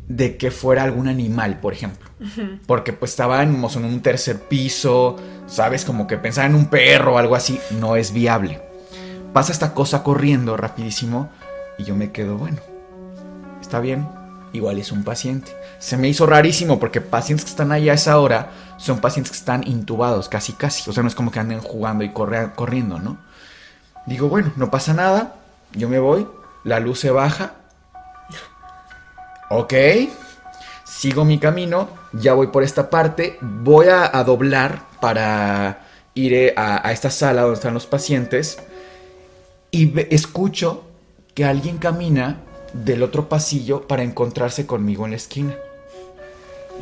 de 0.08 0.38
que 0.38 0.52
fuera 0.52 0.84
algún 0.84 1.08
animal, 1.08 1.60
por 1.60 1.74
ejemplo. 1.74 2.10
Porque 2.68 2.94
pues 2.94 3.12
estábamos 3.12 3.76
en 3.76 3.86
un 3.86 4.02
tercer 4.02 4.40
piso, 4.40 5.18
¿sabes? 5.48 5.86
Como 5.86 6.08
que 6.08 6.18
pensar 6.18 6.46
en 6.46 6.56
un 6.56 6.68
perro 6.68 7.16
o 7.16 7.18
algo 7.18 7.36
así, 7.36 7.60
no 7.72 7.96
es 7.96 8.14
viable. 8.14 8.62
Pasa 9.34 9.52
esta 9.52 9.74
cosa 9.74 10.04
corriendo 10.04 10.58
rapidísimo 10.58 11.30
y 11.78 11.84
yo 11.84 11.96
me 11.96 12.12
quedo, 12.12 12.38
bueno, 12.38 12.58
está 13.60 13.80
bien, 13.80 14.08
igual 14.54 14.80
es 14.80 14.92
un 14.92 15.04
paciente. 15.04 15.52
Se 15.80 15.98
me 15.98 16.08
hizo 16.08 16.26
rarísimo 16.26 16.80
porque 16.80 17.02
pacientes 17.02 17.46
que 17.46 17.52
están 17.52 17.72
ahí 17.72 17.90
a 17.90 17.94
esa 17.94 18.20
hora 18.20 18.52
son 18.78 19.00
pacientes 19.00 19.32
que 19.32 19.38
están 19.38 19.68
intubados, 19.68 20.30
casi 20.30 20.54
casi. 20.54 20.90
O 20.90 20.94
sea, 20.94 21.04
no 21.04 21.10
es 21.10 21.16
como 21.16 21.32
que 21.32 21.40
anden 21.40 21.60
jugando 21.60 22.04
y 22.04 22.12
corriendo, 22.12 23.00
¿no? 23.00 23.18
Digo, 24.06 24.30
bueno, 24.30 24.54
no 24.56 24.72
pasa 24.72 24.94
nada, 24.94 25.36
yo 25.74 25.90
me 25.90 26.00
voy, 26.00 26.28
la 26.64 26.80
luz 26.80 27.00
se 27.00 27.10
baja 27.10 27.56
Ok, 29.50 29.74
sigo 30.84 31.24
mi 31.24 31.38
camino, 31.38 31.90
ya 32.14 32.34
voy 32.34 32.48
por 32.48 32.64
esta 32.64 32.90
parte, 32.90 33.38
voy 33.42 33.88
a, 33.90 34.10
doblar 34.24 34.88
para 35.00 35.86
ir 36.16 36.54
a, 36.58 36.92
esta 36.92 37.12
sala 37.12 37.42
donde 37.42 37.56
están 37.56 37.76
los 37.76 37.86
pacientes 37.86 38.58
y 39.70 39.94
escucho 40.14 40.86
que 41.36 41.46
alguien 41.46 41.78
camina 41.78 42.42
del 42.74 43.04
otro 43.04 43.30
pasillo 43.30 43.88
para 43.88 44.02
encontrarse 44.02 44.66
conmigo 44.66 45.06
en 45.06 45.12
la 45.12 45.18
esquina. 45.18 45.56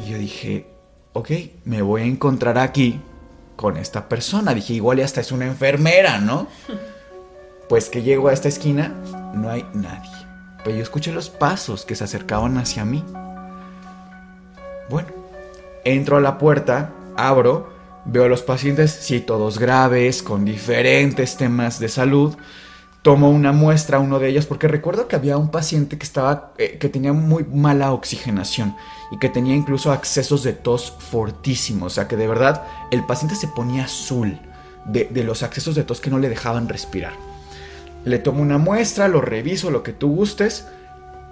Y 0.01 0.11
yo 0.11 0.18
dije, 0.18 0.66
ok, 1.11 1.32
me 1.66 1.82
voy 1.82 2.03
a 2.03 2.05
encontrar 2.05 2.57
aquí 2.57 3.01
con 3.57 3.76
esta 3.76 4.07
persona. 4.07 4.53
Dije, 4.53 4.74
igual 4.74 4.99
ya 4.99 5.05
hasta 5.05 5.20
es 5.20 5.34
una 5.34 5.45
enfermera, 5.45 6.20
¿no? 6.20 6.47
Pues 7.70 7.89
que 7.89 8.03
llego 8.03 8.28
a 8.28 8.34
esta 8.34 8.49
esquina, 8.49 8.93
no 9.34 9.49
hay 9.49 9.66
nadie 9.74 10.22
pero 10.64 10.78
yo 10.78 10.84
escuché 10.84 11.11
los 11.11 11.30
pasos 11.30 11.86
que 11.86 11.95
se 11.95 12.03
acercaban 12.03 12.57
hacia 12.57 12.86
mí. 12.86 13.03
Bueno, 14.89 15.09
entro 15.84 16.18
a 16.18 16.22
la 16.22 16.38
puerta, 16.38 16.93
abro, 17.18 17.70
veo 18.05 18.26
a 18.26 18.30
los 18.30 18.41
pacientes, 18.41 18.91
sí, 18.91 19.20
todos 19.20 19.59
graves, 19.59 20.24
con 20.24 20.45
diferentes 20.45 21.38
temas 21.38 21.80
de 21.80 21.89
salud. 21.89 22.36
Tomo 23.01 23.30
una 23.30 23.51
muestra 23.51 23.99
uno 23.99 24.18
de 24.18 24.30
ellos 24.30 24.45
porque 24.45 24.70
recuerdo 24.70 25.09
que 25.09 25.18
había 25.18 25.36
un 25.36 25.51
paciente 25.51 25.97
que 25.97 26.05
estaba 26.05 26.53
eh, 26.57 26.78
que 26.80 26.88
tenía 26.88 27.11
muy 27.11 27.43
mala 27.43 27.91
oxigenación 27.91 28.78
y 29.11 29.20
que 29.20 29.28
tenía 29.28 29.55
incluso 29.55 29.91
accesos 29.91 30.41
de 30.43 30.53
tos 30.53 30.93
fortísimos, 30.99 31.91
o 31.91 31.95
sea 31.95 32.07
que 32.07 32.16
de 32.16 32.28
verdad 32.28 32.64
el 32.91 33.05
paciente 33.05 33.36
se 33.36 33.49
ponía 33.49 33.86
azul 33.86 34.39
de 34.86 35.24
los 35.24 35.43
accesos 35.43 35.76
de 35.76 35.84
tos 35.84 36.01
que 36.01 36.09
no 36.09 36.20
le 36.20 36.28
dejaban 36.30 36.68
respirar 36.68 37.14
le 38.06 38.20
tomo 38.20 38.41
una 38.41 38.58
muestra, 38.58 39.08
lo 39.08 39.22
reviso, 39.22 39.72
lo 39.72 39.84
que 39.84 39.93
tú 39.93 40.14
gustes, 40.16 40.66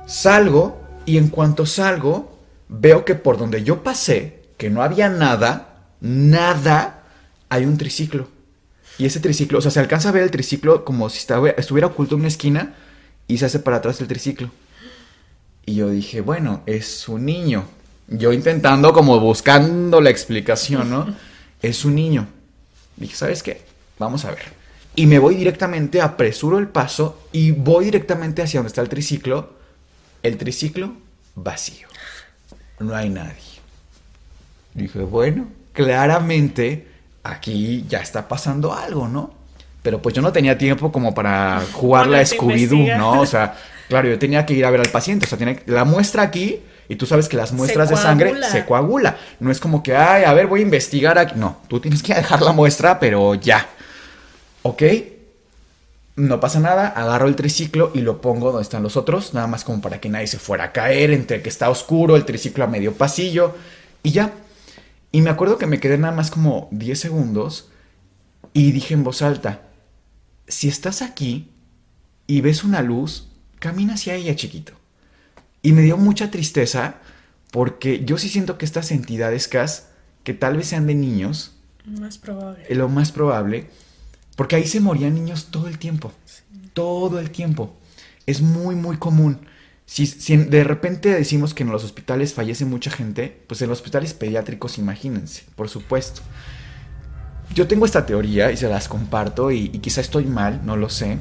salgo 0.06 0.82
y 1.06 1.18
en 1.18 1.28
cuanto 1.28 1.66
salgo 1.66 2.38
veo 2.70 3.04
que 3.06 3.16
por 3.16 3.38
donde 3.38 3.64
yo 3.64 3.84
pasé, 3.84 4.44
que 4.58 4.70
no 4.70 4.82
había 4.82 5.10
nada, 5.10 5.86
nada, 6.00 7.04
hay 7.50 7.66
un 7.66 7.78
triciclo. 7.78 8.28
Y 8.98 9.06
ese 9.06 9.20
triciclo, 9.20 9.60
o 9.60 9.62
sea, 9.62 9.72
se 9.72 9.80
alcanza 9.80 10.10
a 10.10 10.12
ver 10.12 10.24
el 10.24 10.32
triciclo 10.32 10.86
como 10.86 11.10
si 11.10 11.26
estuviera 11.58 11.88
oculto 11.88 12.16
en 12.16 12.22
una 12.22 12.28
esquina 12.28 12.76
y 13.28 13.38
se 13.38 13.46
hace 13.46 13.60
para 13.60 13.78
atrás 13.78 14.00
el 14.00 14.08
triciclo. 14.08 14.52
Y 15.66 15.76
yo 15.76 15.90
dije, 15.90 16.22
bueno, 16.22 16.62
es 16.66 17.08
un 17.08 17.26
niño. 17.26 17.66
Yo 18.08 18.34
intentando 18.34 18.94
como 18.94 19.20
buscando 19.20 20.02
la 20.02 20.10
explicación, 20.10 20.90
¿no? 20.90 21.16
Es 21.62 21.86
un 21.86 21.94
niño. 21.94 22.28
Dije, 22.98 23.16
¿sabes 23.16 23.44
qué? 23.44 23.62
Vamos 24.00 24.26
a 24.26 24.32
ver 24.32 24.61
y 24.96 25.06
me 25.06 25.20
voy 25.20 25.36
directamente, 25.36 26.02
apresuro 26.02 26.58
el 26.60 26.68
paso 26.68 27.28
y 27.32 27.52
voy 27.52 27.86
directamente 27.86 28.42
hacia 28.42 28.60
donde 28.60 28.68
está 28.68 28.82
el 28.82 28.90
triciclo. 28.90 29.54
El 30.22 30.38
triciclo 30.38 30.94
vacío. 31.36 31.88
No 32.80 32.96
hay 32.96 33.10
nadie. 33.10 33.36
Dije, 34.74 35.00
bueno, 35.00 35.48
claramente 35.74 36.88
aquí 37.24 37.86
ya 37.88 38.00
está 38.00 38.28
pasando 38.28 38.74
algo, 38.74 39.08
¿no? 39.08 39.34
Pero 39.82 40.02
pues 40.02 40.14
yo 40.14 40.22
no 40.22 40.32
tenía 40.32 40.58
tiempo 40.58 40.92
como 40.92 41.14
para 41.14 41.62
jugar 41.74 42.08
la 42.08 42.22
Scooby-Doo, 42.22 42.98
¿no? 42.98 43.22
O 43.22 43.26
sea, 43.26 43.56
claro, 43.88 44.10
yo 44.10 44.20
tenía 44.20 44.46
que 44.46 44.54
ir 44.54 44.66
a 44.66 44.72
ver 44.72 44.82
al 44.82 44.90
paciente. 44.90 45.26
O 45.26 45.30
sea, 45.30 45.56
la 45.66 45.86
muestra 45.86 46.24
aquí 46.24 46.60
Y 46.90 46.98
tú 46.98 47.06
sabes 47.06 47.30
que 47.30 47.38
las 47.38 47.54
muestras 47.54 47.90
de 47.90 47.96
sangre 47.96 48.36
se 48.44 48.66
coagula. 48.66 49.18
No 49.40 49.52
es 49.52 49.60
como 49.60 49.82
que, 49.82 49.96
ay, 49.96 50.26
a 50.26 50.34
ver, 50.34 50.48
voy 50.48 50.60
a 50.60 50.64
investigar 50.64 51.18
aquí. 51.18 51.36
No, 51.38 51.60
tú 51.70 51.80
tienes 51.80 52.04
que 52.04 52.14
dejar 52.14 52.42
la 52.42 52.52
muestra, 52.52 53.00
pero 53.00 53.36
ya. 53.36 53.66
¿Ok? 54.64 54.84
No 56.16 56.40
pasa 56.40 56.60
nada, 56.60 56.88
agarro 56.88 57.28
el 57.28 57.36
triciclo 57.36 57.92
y 57.94 58.02
lo 58.02 58.22
pongo 58.22 58.52
donde 58.52 58.64
están 58.64 58.84
los 58.84 58.98
otros, 58.98 59.34
nada 59.34 59.48
más 59.48 59.64
como 59.64 59.82
para 59.82 60.00
que 60.02 60.10
nadie 60.10 60.28
se 60.28 60.40
fuera 60.40 60.66
a 60.66 60.72
caer, 60.72 61.12
entre 61.12 61.42
que 61.42 61.50
está 61.50 61.70
oscuro, 61.70 62.16
el 62.16 62.26
triciclo 62.26 62.64
a 62.64 62.68
medio 62.68 62.94
pasillo 62.94 63.56
y 64.04 64.12
ya. 64.12 64.34
Y 65.12 65.22
me 65.22 65.30
acuerdo 65.30 65.58
que 65.58 65.68
me 65.68 65.80
quedé 65.80 65.98
nada 65.98 66.14
más 66.14 66.30
como 66.30 66.68
10 66.72 67.00
segundos 67.00 67.70
y 68.54 68.72
dije 68.72 68.94
en 68.94 69.04
voz 69.04 69.22
alta, 69.22 69.62
si 70.48 70.68
estás 70.68 71.02
aquí 71.02 71.50
y 72.28 72.42
ves 72.42 72.64
una 72.64 72.82
luz, 72.82 73.28
camina 73.60 73.94
hacia 73.94 74.16
ella, 74.16 74.36
chiquito. 74.36 74.74
Y 75.62 75.74
me 75.74 75.82
dio 75.82 75.98
mucha 75.98 76.32
tristeza 76.32 76.96
porque 77.52 78.04
yo 78.06 78.18
sí 78.18 78.30
siento 78.30 78.58
que 78.58 78.66
estas 78.66 78.92
entidades 78.92 79.48
CAS, 79.48 79.88
que 80.24 80.34
tal 80.34 80.58
vez 80.58 80.68
sean 80.68 80.88
de 80.88 80.96
niños, 80.96 81.54
más 81.86 82.18
probable. 82.18 82.66
lo 82.70 82.90
más 82.90 83.12
probable, 83.12 83.70
porque 84.42 84.56
ahí 84.56 84.66
se 84.66 84.80
morían 84.80 85.14
niños 85.14 85.50
todo 85.52 85.68
el 85.68 85.78
tiempo. 85.78 86.12
Todo 86.74 87.20
el 87.20 87.30
tiempo. 87.30 87.76
Es 88.26 88.42
muy, 88.42 88.74
muy 88.74 88.98
común. 88.98 89.42
Si, 89.86 90.08
de 90.36 90.64
repente 90.64 91.14
decimos 91.14 91.54
que 91.54 91.62
en 91.62 91.72
los 91.72 91.84
hospitales 91.84 92.34
fallece 92.34 92.66
mucha 92.66 92.90
gente, 92.90 93.44
pues 93.46 93.62
en 93.62 93.70
los 93.70 93.78
hospitales 93.78 94.16
pediátricos, 94.16 94.80
imagínense, 94.80 95.44
por 95.56 95.70
supuesto. 95.70 96.22
Yo 97.54 97.68
tengo 97.68 97.86
esta 97.86 98.08
teoría 98.08 98.52
y 98.52 98.58
se 98.58 98.68
las 98.68 98.88
comparto 98.88 99.52
y 99.52 99.70
quizá 99.78 100.02
estoy 100.02 100.26
mal, 100.26 100.66
no 100.66 100.76
lo 100.76 100.90
sé. 100.90 101.20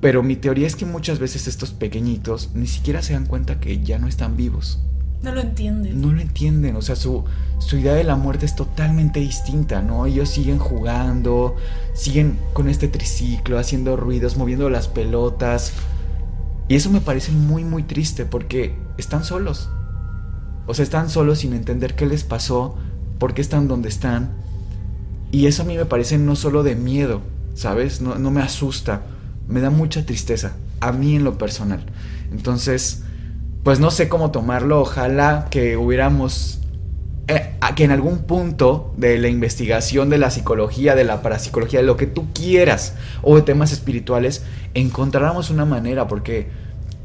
Pero 0.00 0.24
mi 0.24 0.34
teoría 0.34 0.66
es 0.66 0.74
que 0.74 0.86
muchas 0.86 1.20
veces 1.20 1.46
estos 1.46 1.70
pequeñitos 1.70 2.50
ni 2.52 2.66
siquiera 2.66 3.00
se 3.00 3.12
dan 3.12 3.26
cuenta 3.26 3.60
que 3.60 3.80
ya 3.84 4.00
no 4.00 4.08
están 4.08 4.36
vivos. 4.36 4.80
No 5.24 5.32
lo 5.32 5.40
entienden. 5.40 6.02
No 6.02 6.12
lo 6.12 6.20
entienden, 6.20 6.76
o 6.76 6.82
sea, 6.82 6.96
su, 6.96 7.24
su 7.58 7.78
idea 7.78 7.94
de 7.94 8.04
la 8.04 8.14
muerte 8.14 8.44
es 8.44 8.54
totalmente 8.54 9.20
distinta, 9.20 9.80
¿no? 9.80 10.04
Ellos 10.04 10.28
siguen 10.28 10.58
jugando, 10.58 11.56
siguen 11.94 12.38
con 12.52 12.68
este 12.68 12.88
triciclo, 12.88 13.58
haciendo 13.58 13.96
ruidos, 13.96 14.36
moviendo 14.36 14.68
las 14.68 14.86
pelotas. 14.86 15.72
Y 16.68 16.74
eso 16.74 16.90
me 16.90 17.00
parece 17.00 17.32
muy, 17.32 17.64
muy 17.64 17.84
triste 17.84 18.26
porque 18.26 18.76
están 18.98 19.24
solos. 19.24 19.70
O 20.66 20.74
sea, 20.74 20.82
están 20.82 21.08
solos 21.08 21.38
sin 21.38 21.54
entender 21.54 21.96
qué 21.96 22.04
les 22.04 22.22
pasó, 22.22 22.76
por 23.18 23.32
qué 23.32 23.40
están 23.40 23.66
donde 23.66 23.88
están. 23.88 24.30
Y 25.32 25.46
eso 25.46 25.62
a 25.62 25.64
mí 25.64 25.74
me 25.74 25.86
parece 25.86 26.18
no 26.18 26.36
solo 26.36 26.62
de 26.62 26.76
miedo, 26.76 27.22
¿sabes? 27.54 28.02
No, 28.02 28.16
no 28.16 28.30
me 28.30 28.42
asusta, 28.42 29.00
me 29.48 29.62
da 29.62 29.70
mucha 29.70 30.04
tristeza, 30.04 30.52
a 30.80 30.92
mí 30.92 31.16
en 31.16 31.24
lo 31.24 31.38
personal. 31.38 31.86
Entonces, 32.30 33.04
pues 33.64 33.80
no 33.80 33.90
sé 33.90 34.08
cómo 34.08 34.30
tomarlo. 34.30 34.80
Ojalá 34.80 35.48
que 35.50 35.76
hubiéramos 35.76 36.60
eh, 37.26 37.54
que 37.74 37.84
en 37.84 37.90
algún 37.90 38.18
punto 38.18 38.92
de 38.96 39.18
la 39.18 39.28
investigación 39.28 40.10
de 40.10 40.18
la 40.18 40.30
psicología, 40.30 40.94
de 40.94 41.04
la 41.04 41.22
parapsicología, 41.22 41.80
de 41.80 41.86
lo 41.86 41.96
que 41.96 42.06
tú 42.06 42.26
quieras, 42.34 42.94
o 43.22 43.36
de 43.36 43.42
temas 43.42 43.72
espirituales, 43.72 44.44
encontráramos 44.74 45.50
una 45.50 45.64
manera, 45.64 46.06
porque 46.06 46.48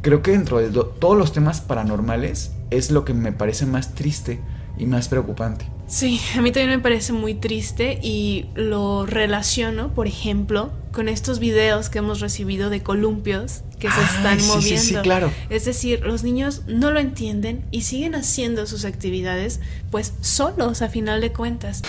creo 0.02 0.22
que 0.22 0.32
dentro 0.32 0.60
de 0.60 0.70
todos 0.70 1.18
los 1.18 1.32
temas 1.32 1.62
paranormales 1.62 2.52
es 2.70 2.92
lo 2.92 3.06
que 3.06 3.14
me 3.14 3.32
parece 3.32 3.66
más 3.66 3.96
triste 3.96 4.42
y 4.78 4.86
más 4.86 5.08
preocupante. 5.08 5.66
Sí, 5.90 6.22
a 6.38 6.42
mí 6.42 6.52
también 6.52 6.70
me 6.70 6.80
parece 6.80 7.14
muy 7.14 7.34
triste 7.34 8.00
y 8.04 8.46
lo 8.54 9.08
relaciono, 9.08 9.92
por 9.96 10.06
ejemplo, 10.06 10.72
con 10.92 11.10
estos 11.10 11.40
videos 11.40 11.90
que 11.90 11.98
hemos 11.98 12.20
recibido 12.20 12.70
de 12.70 12.84
columpios 12.84 13.62
que 13.80 13.90
se 13.90 14.02
están 14.02 14.38
moviendo. 14.46 14.82
Sí, 14.82 14.94
sí, 14.94 14.96
claro. 15.02 15.32
Es 15.50 15.66
decir, 15.66 16.02
los 16.06 16.24
niños 16.24 16.62
no 16.68 16.92
lo 16.92 17.00
entienden 17.00 17.66
y 17.72 17.82
siguen 17.82 18.14
haciendo 18.14 18.68
sus 18.68 18.86
actividades, 18.86 19.62
pues 19.90 20.14
solos 20.22 20.84
a 20.84 20.90
final 20.90 21.22
de 21.22 21.32
cuentas. 21.32 21.82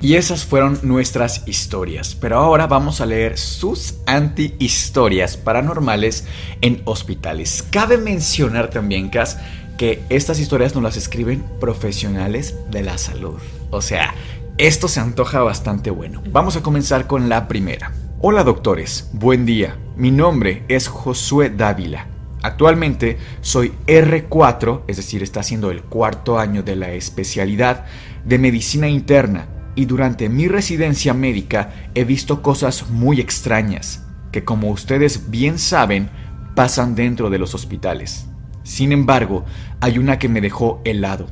Y 0.00 0.16
esas 0.16 0.44
fueron 0.44 0.80
nuestras 0.82 1.46
historias, 1.46 2.16
pero 2.16 2.38
ahora 2.38 2.66
vamos 2.66 3.00
a 3.00 3.06
leer 3.06 3.38
sus 3.38 3.94
anti-historias 4.06 5.36
paranormales 5.36 6.24
en 6.60 6.82
hospitales. 6.86 7.64
Cabe 7.70 7.98
mencionar 7.98 8.68
también, 8.68 9.10
Cas, 9.10 9.38
que 9.76 10.02
estas 10.08 10.38
historias 10.38 10.74
nos 10.74 10.82
las 10.82 10.96
escriben 10.96 11.44
profesionales 11.60 12.56
de 12.70 12.82
la 12.82 12.98
salud. 12.98 13.38
O 13.70 13.82
sea, 13.82 14.14
esto 14.58 14.88
se 14.88 15.00
antoja 15.00 15.40
bastante 15.40 15.90
bueno. 15.90 16.22
Vamos 16.30 16.56
a 16.56 16.62
comenzar 16.62 17.06
con 17.06 17.28
la 17.28 17.48
primera. 17.48 17.92
Hola 18.20 18.44
doctores, 18.44 19.10
buen 19.12 19.46
día. 19.46 19.76
Mi 19.96 20.10
nombre 20.10 20.64
es 20.68 20.88
Josué 20.88 21.50
Dávila. 21.50 22.06
Actualmente 22.42 23.18
soy 23.40 23.72
R4, 23.86 24.82
es 24.88 24.96
decir, 24.96 25.22
está 25.22 25.40
haciendo 25.40 25.70
el 25.70 25.82
cuarto 25.82 26.38
año 26.38 26.62
de 26.62 26.76
la 26.76 26.92
especialidad 26.92 27.86
de 28.24 28.38
medicina 28.38 28.88
interna 28.88 29.48
y 29.74 29.86
durante 29.86 30.28
mi 30.28 30.48
residencia 30.48 31.14
médica 31.14 31.72
he 31.94 32.04
visto 32.04 32.42
cosas 32.42 32.90
muy 32.90 33.20
extrañas 33.20 34.04
que 34.32 34.44
como 34.44 34.70
ustedes 34.70 35.30
bien 35.30 35.58
saben 35.58 36.10
pasan 36.54 36.94
dentro 36.94 37.30
de 37.30 37.38
los 37.38 37.54
hospitales. 37.54 38.26
Sin 38.64 38.92
embargo, 38.92 39.44
hay 39.80 39.98
una 39.98 40.18
que 40.18 40.28
me 40.28 40.40
dejó 40.40 40.80
helado. 40.84 41.26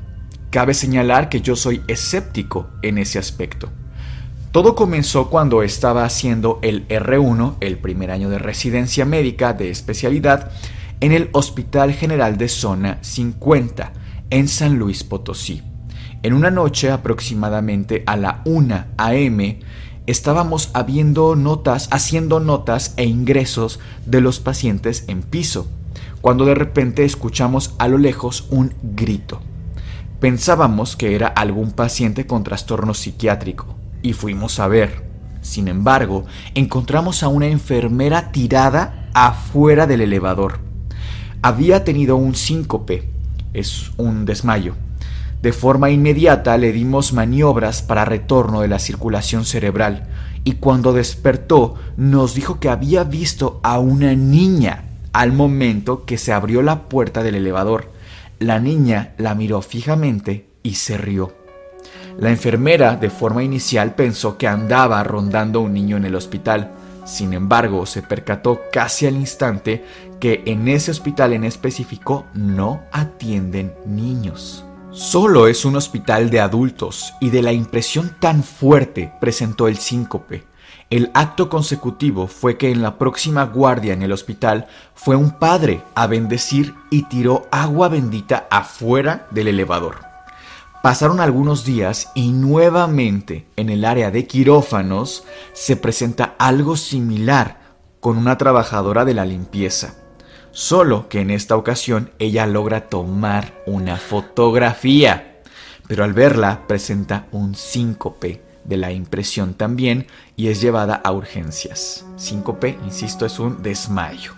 Cabe 0.50 0.74
señalar 0.74 1.28
que 1.28 1.40
yo 1.40 1.54
soy 1.54 1.82
escéptico 1.86 2.68
en 2.82 2.98
ese 2.98 3.18
aspecto. 3.18 3.70
Todo 4.50 4.74
comenzó 4.74 5.30
cuando 5.30 5.62
estaba 5.62 6.04
haciendo 6.04 6.58
el 6.62 6.88
R1, 6.88 7.54
el 7.60 7.78
primer 7.78 8.10
año 8.10 8.28
de 8.30 8.40
residencia 8.40 9.04
médica 9.04 9.52
de 9.52 9.70
especialidad, 9.70 10.50
en 10.98 11.12
el 11.12 11.30
Hospital 11.32 11.92
General 11.92 12.36
de 12.36 12.48
Zona 12.48 12.98
50, 13.00 13.92
en 14.30 14.48
San 14.48 14.76
Luis 14.76 15.04
Potosí. 15.04 15.62
En 16.24 16.34
una 16.34 16.50
noche 16.50 16.90
aproximadamente 16.90 18.02
a 18.06 18.16
la 18.16 18.42
1 18.44 18.86
a.m., 18.96 19.60
estábamos 20.08 20.70
habiendo 20.74 21.36
notas, 21.36 21.88
haciendo 21.92 22.40
notas 22.40 22.94
e 22.96 23.04
ingresos 23.04 23.78
de 24.04 24.20
los 24.20 24.40
pacientes 24.40 25.04
en 25.06 25.22
piso 25.22 25.68
cuando 26.20 26.44
de 26.44 26.54
repente 26.54 27.04
escuchamos 27.04 27.74
a 27.78 27.88
lo 27.88 27.98
lejos 27.98 28.46
un 28.50 28.74
grito. 28.82 29.40
Pensábamos 30.20 30.96
que 30.96 31.14
era 31.14 31.28
algún 31.28 31.72
paciente 31.72 32.26
con 32.26 32.44
trastorno 32.44 32.92
psiquiátrico 32.92 33.74
y 34.02 34.12
fuimos 34.12 34.60
a 34.60 34.68
ver. 34.68 35.08
Sin 35.40 35.68
embargo, 35.68 36.26
encontramos 36.54 37.22
a 37.22 37.28
una 37.28 37.46
enfermera 37.46 38.30
tirada 38.30 39.08
afuera 39.14 39.86
del 39.86 40.02
elevador. 40.02 40.60
Había 41.40 41.84
tenido 41.84 42.16
un 42.16 42.34
síncope, 42.34 43.10
es 43.54 43.92
un 43.96 44.26
desmayo. 44.26 44.74
De 45.40 45.54
forma 45.54 45.88
inmediata 45.90 46.58
le 46.58 46.70
dimos 46.70 47.14
maniobras 47.14 47.80
para 47.80 48.04
retorno 48.04 48.60
de 48.60 48.68
la 48.68 48.78
circulación 48.78 49.46
cerebral 49.46 50.06
y 50.44 50.52
cuando 50.52 50.92
despertó 50.92 51.76
nos 51.96 52.34
dijo 52.34 52.60
que 52.60 52.68
había 52.68 53.04
visto 53.04 53.58
a 53.62 53.78
una 53.78 54.14
niña 54.14 54.89
al 55.12 55.32
momento 55.32 56.04
que 56.04 56.18
se 56.18 56.32
abrió 56.32 56.62
la 56.62 56.88
puerta 56.88 57.22
del 57.22 57.34
elevador. 57.34 57.90
La 58.38 58.58
niña 58.58 59.14
la 59.18 59.34
miró 59.34 59.62
fijamente 59.62 60.46
y 60.62 60.74
se 60.74 60.96
rió. 60.96 61.34
La 62.18 62.30
enfermera 62.30 62.96
de 62.96 63.10
forma 63.10 63.42
inicial 63.42 63.94
pensó 63.94 64.36
que 64.36 64.48
andaba 64.48 65.02
rondando 65.04 65.60
un 65.60 65.72
niño 65.72 65.96
en 65.96 66.04
el 66.04 66.14
hospital. 66.14 66.72
Sin 67.04 67.32
embargo, 67.32 67.86
se 67.86 68.02
percató 68.02 68.60
casi 68.72 69.06
al 69.06 69.16
instante 69.16 69.84
que 70.20 70.42
en 70.46 70.68
ese 70.68 70.90
hospital 70.90 71.32
en 71.32 71.44
específico 71.44 72.26
no 72.34 72.82
atienden 72.92 73.72
niños. 73.86 74.64
Solo 74.90 75.46
es 75.46 75.64
un 75.64 75.76
hospital 75.76 76.30
de 76.30 76.40
adultos 76.40 77.14
y 77.20 77.30
de 77.30 77.42
la 77.42 77.52
impresión 77.52 78.16
tan 78.20 78.42
fuerte 78.42 79.12
presentó 79.20 79.68
el 79.68 79.78
síncope. 79.78 80.49
El 80.90 81.12
acto 81.14 81.48
consecutivo 81.48 82.26
fue 82.26 82.58
que 82.58 82.72
en 82.72 82.82
la 82.82 82.98
próxima 82.98 83.44
guardia 83.44 83.92
en 83.92 84.02
el 84.02 84.10
hospital 84.10 84.66
fue 84.92 85.14
un 85.14 85.30
padre 85.38 85.84
a 85.94 86.08
bendecir 86.08 86.74
y 86.90 87.04
tiró 87.04 87.46
agua 87.52 87.88
bendita 87.88 88.48
afuera 88.50 89.28
del 89.30 89.46
elevador. 89.46 90.00
Pasaron 90.82 91.20
algunos 91.20 91.64
días 91.64 92.10
y 92.16 92.32
nuevamente 92.32 93.46
en 93.54 93.68
el 93.70 93.84
área 93.84 94.10
de 94.10 94.26
quirófanos 94.26 95.22
se 95.52 95.76
presenta 95.76 96.34
algo 96.38 96.76
similar 96.76 97.60
con 98.00 98.18
una 98.18 98.36
trabajadora 98.36 99.04
de 99.04 99.14
la 99.14 99.24
limpieza. 99.24 99.94
Solo 100.50 101.08
que 101.08 101.20
en 101.20 101.30
esta 101.30 101.56
ocasión 101.56 102.10
ella 102.18 102.48
logra 102.48 102.88
tomar 102.88 103.62
una 103.64 103.96
fotografía, 103.96 105.40
pero 105.86 106.02
al 106.02 106.14
verla 106.14 106.66
presenta 106.66 107.28
un 107.30 107.54
síncope 107.54 108.49
de 108.64 108.76
la 108.76 108.92
impresión 108.92 109.54
también 109.54 110.06
y 110.36 110.48
es 110.48 110.60
llevada 110.60 110.94
a 110.94 111.12
urgencias. 111.12 112.04
Síncope, 112.16 112.78
insisto, 112.84 113.26
es 113.26 113.38
un 113.38 113.62
desmayo. 113.62 114.32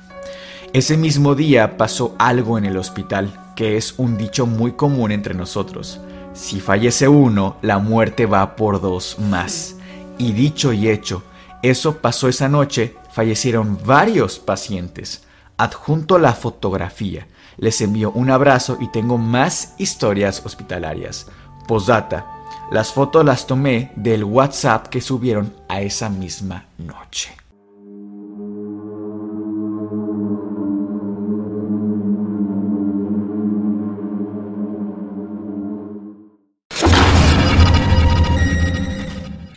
Ese 0.72 0.96
mismo 0.96 1.34
día 1.34 1.76
pasó 1.76 2.14
algo 2.18 2.56
en 2.56 2.64
el 2.64 2.78
hospital, 2.78 3.52
que 3.56 3.76
es 3.76 3.94
un 3.98 4.16
dicho 4.16 4.46
muy 4.46 4.72
común 4.72 5.12
entre 5.12 5.34
nosotros. 5.34 6.00
Si 6.32 6.60
fallece 6.60 7.08
uno, 7.08 7.56
la 7.60 7.78
muerte 7.78 8.24
va 8.24 8.56
por 8.56 8.80
dos 8.80 9.18
más. 9.18 9.76
Y 10.16 10.32
dicho 10.32 10.72
y 10.72 10.88
hecho, 10.88 11.22
eso 11.62 11.98
pasó 11.98 12.28
esa 12.28 12.48
noche, 12.48 12.96
fallecieron 13.12 13.78
varios 13.84 14.38
pacientes. 14.38 15.24
Adjunto 15.58 16.18
la 16.18 16.32
fotografía. 16.32 17.28
Les 17.58 17.80
envío 17.82 18.10
un 18.12 18.30
abrazo 18.30 18.78
y 18.80 18.90
tengo 18.90 19.18
más 19.18 19.74
historias 19.78 20.42
hospitalarias. 20.44 21.26
Postdata. 21.68 22.41
Las 22.72 22.90
fotos 22.90 23.22
las 23.22 23.46
tomé 23.46 23.92
del 23.96 24.24
WhatsApp 24.24 24.86
que 24.86 25.02
subieron 25.02 25.52
a 25.68 25.82
esa 25.82 26.08
misma 26.08 26.68
noche. 26.78 27.28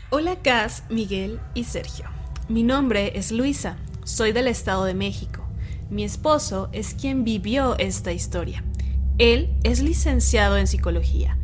Hola 0.10 0.36
Cas, 0.44 0.84
Miguel 0.90 1.40
y 1.54 1.64
Sergio. 1.64 2.10
Mi 2.50 2.64
nombre 2.64 3.18
es 3.18 3.32
Luisa, 3.32 3.78
soy 4.04 4.34
del 4.34 4.50
Estado 4.50 4.84
de 4.84 4.94
México. 4.94 5.42
Mi 5.90 6.04
esposo 6.04 6.68
es 6.74 6.94
quien 6.94 7.24
vivió 7.24 7.78
esta 7.78 8.12
historia. 8.12 8.66
Él 9.20 9.56
es 9.64 9.80
licenciado 9.80 10.58
en 10.58 10.68
psicología 10.68 11.38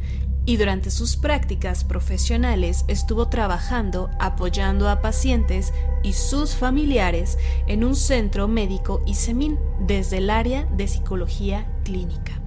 y 0.46 0.58
durante 0.58 0.92
sus 0.92 1.16
prácticas 1.16 1.84
profesionales 1.84 2.86
estuvo 2.88 3.28
trabajando 3.28 4.10
apoyando 4.20 4.90
a 4.90 5.02
pacientes 5.02 5.74
y 6.04 6.14
sus 6.14 6.56
familiares 6.56 7.38
en 7.68 7.84
un 7.84 7.96
centro 7.96 8.48
médico 8.48 9.02
ISEMIN 9.06 9.60
desde 9.80 10.18
el 10.18 10.30
área 10.30 10.66
de 10.66 10.88
psicología 10.88 11.68
clínica. 11.84 12.42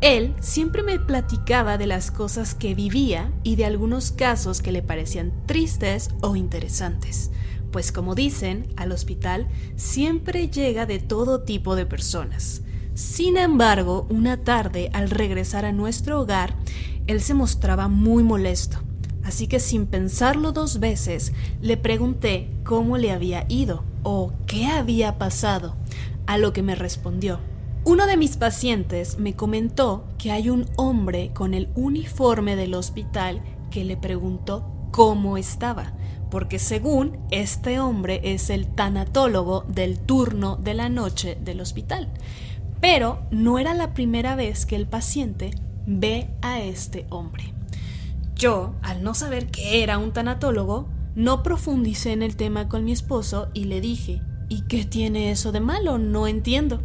Él 0.00 0.36
siempre 0.40 0.84
me 0.84 1.00
platicaba 1.00 1.76
de 1.76 1.88
las 1.88 2.12
cosas 2.12 2.54
que 2.54 2.74
vivía 2.74 3.32
y 3.42 3.56
de 3.56 3.64
algunos 3.64 4.12
casos 4.12 4.62
que 4.62 4.70
le 4.70 4.82
parecían 4.82 5.32
tristes 5.46 6.10
o 6.20 6.36
interesantes 6.36 7.32
pues 7.70 7.92
como 7.92 8.14
dicen, 8.14 8.72
al 8.76 8.92
hospital 8.92 9.48
siempre 9.76 10.48
llega 10.48 10.86
de 10.86 10.98
todo 10.98 11.42
tipo 11.42 11.76
de 11.76 11.86
personas. 11.86 12.62
Sin 12.98 13.36
embargo, 13.36 14.08
una 14.10 14.38
tarde, 14.38 14.90
al 14.92 15.08
regresar 15.08 15.64
a 15.64 15.70
nuestro 15.70 16.20
hogar, 16.20 16.56
él 17.06 17.20
se 17.20 17.32
mostraba 17.32 17.86
muy 17.86 18.24
molesto. 18.24 18.78
Así 19.22 19.46
que 19.46 19.60
sin 19.60 19.86
pensarlo 19.86 20.50
dos 20.50 20.80
veces, 20.80 21.32
le 21.60 21.76
pregunté 21.76 22.50
cómo 22.64 22.98
le 22.98 23.12
había 23.12 23.46
ido 23.48 23.84
o 24.02 24.32
qué 24.48 24.66
había 24.66 25.16
pasado, 25.16 25.76
a 26.26 26.38
lo 26.38 26.52
que 26.52 26.64
me 26.64 26.74
respondió. 26.74 27.38
Uno 27.84 28.08
de 28.08 28.16
mis 28.16 28.36
pacientes 28.36 29.16
me 29.20 29.36
comentó 29.36 30.02
que 30.18 30.32
hay 30.32 30.50
un 30.50 30.66
hombre 30.74 31.30
con 31.32 31.54
el 31.54 31.68
uniforme 31.76 32.56
del 32.56 32.74
hospital 32.74 33.44
que 33.70 33.84
le 33.84 33.96
preguntó 33.96 34.68
cómo 34.90 35.36
estaba 35.36 35.92
porque 36.30 36.58
según 36.58 37.18
este 37.30 37.80
hombre 37.80 38.20
es 38.22 38.50
el 38.50 38.66
tanatólogo 38.66 39.64
del 39.68 39.98
turno 39.98 40.56
de 40.56 40.74
la 40.74 40.88
noche 40.88 41.38
del 41.40 41.60
hospital. 41.60 42.08
Pero 42.80 43.20
no 43.30 43.58
era 43.58 43.74
la 43.74 43.94
primera 43.94 44.36
vez 44.36 44.66
que 44.66 44.76
el 44.76 44.86
paciente 44.86 45.50
ve 45.86 46.28
a 46.42 46.60
este 46.60 47.06
hombre. 47.10 47.52
Yo, 48.36 48.74
al 48.82 49.02
no 49.02 49.14
saber 49.14 49.48
que 49.48 49.82
era 49.82 49.98
un 49.98 50.12
tanatólogo, 50.12 50.88
no 51.16 51.42
profundicé 51.42 52.12
en 52.12 52.22
el 52.22 52.36
tema 52.36 52.68
con 52.68 52.84
mi 52.84 52.92
esposo 52.92 53.48
y 53.52 53.64
le 53.64 53.80
dije, 53.80 54.22
¿y 54.48 54.62
qué 54.62 54.84
tiene 54.84 55.32
eso 55.32 55.50
de 55.50 55.60
malo? 55.60 55.98
No 55.98 56.28
entiendo. 56.28 56.80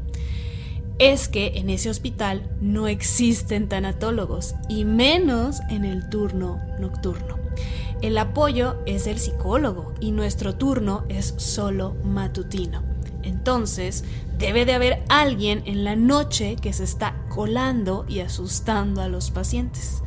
Es 0.97 1.27
que 1.27 1.53
en 1.55 1.69
ese 1.69 1.89
hospital 1.89 2.49
no 2.61 2.87
existen 2.87 3.67
tanatólogos 3.67 4.55
y 4.69 4.85
menos 4.85 5.59
en 5.69 5.85
el 5.85 6.09
turno 6.09 6.59
nocturno. 6.79 7.37
El 8.01 8.17
apoyo 8.17 8.77
es 8.85 9.07
el 9.07 9.19
psicólogo 9.19 9.93
y 9.99 10.11
nuestro 10.11 10.55
turno 10.55 11.05
es 11.09 11.35
solo 11.37 11.95
matutino. 12.03 12.81
Entonces, 13.23 14.03
debe 14.43 14.65
de 14.65 14.73
haber 14.73 15.05
alguien 15.07 15.63
en 15.65 15.85
la 15.85 15.95
noche 15.95 16.57
que 16.57 16.73
se 16.73 16.83
está 16.83 17.15
colando 17.29 18.03
y 18.09 18.19
asustando 18.19 19.01
a 19.01 19.07
los 19.07 19.31
pacientes. 19.31 20.03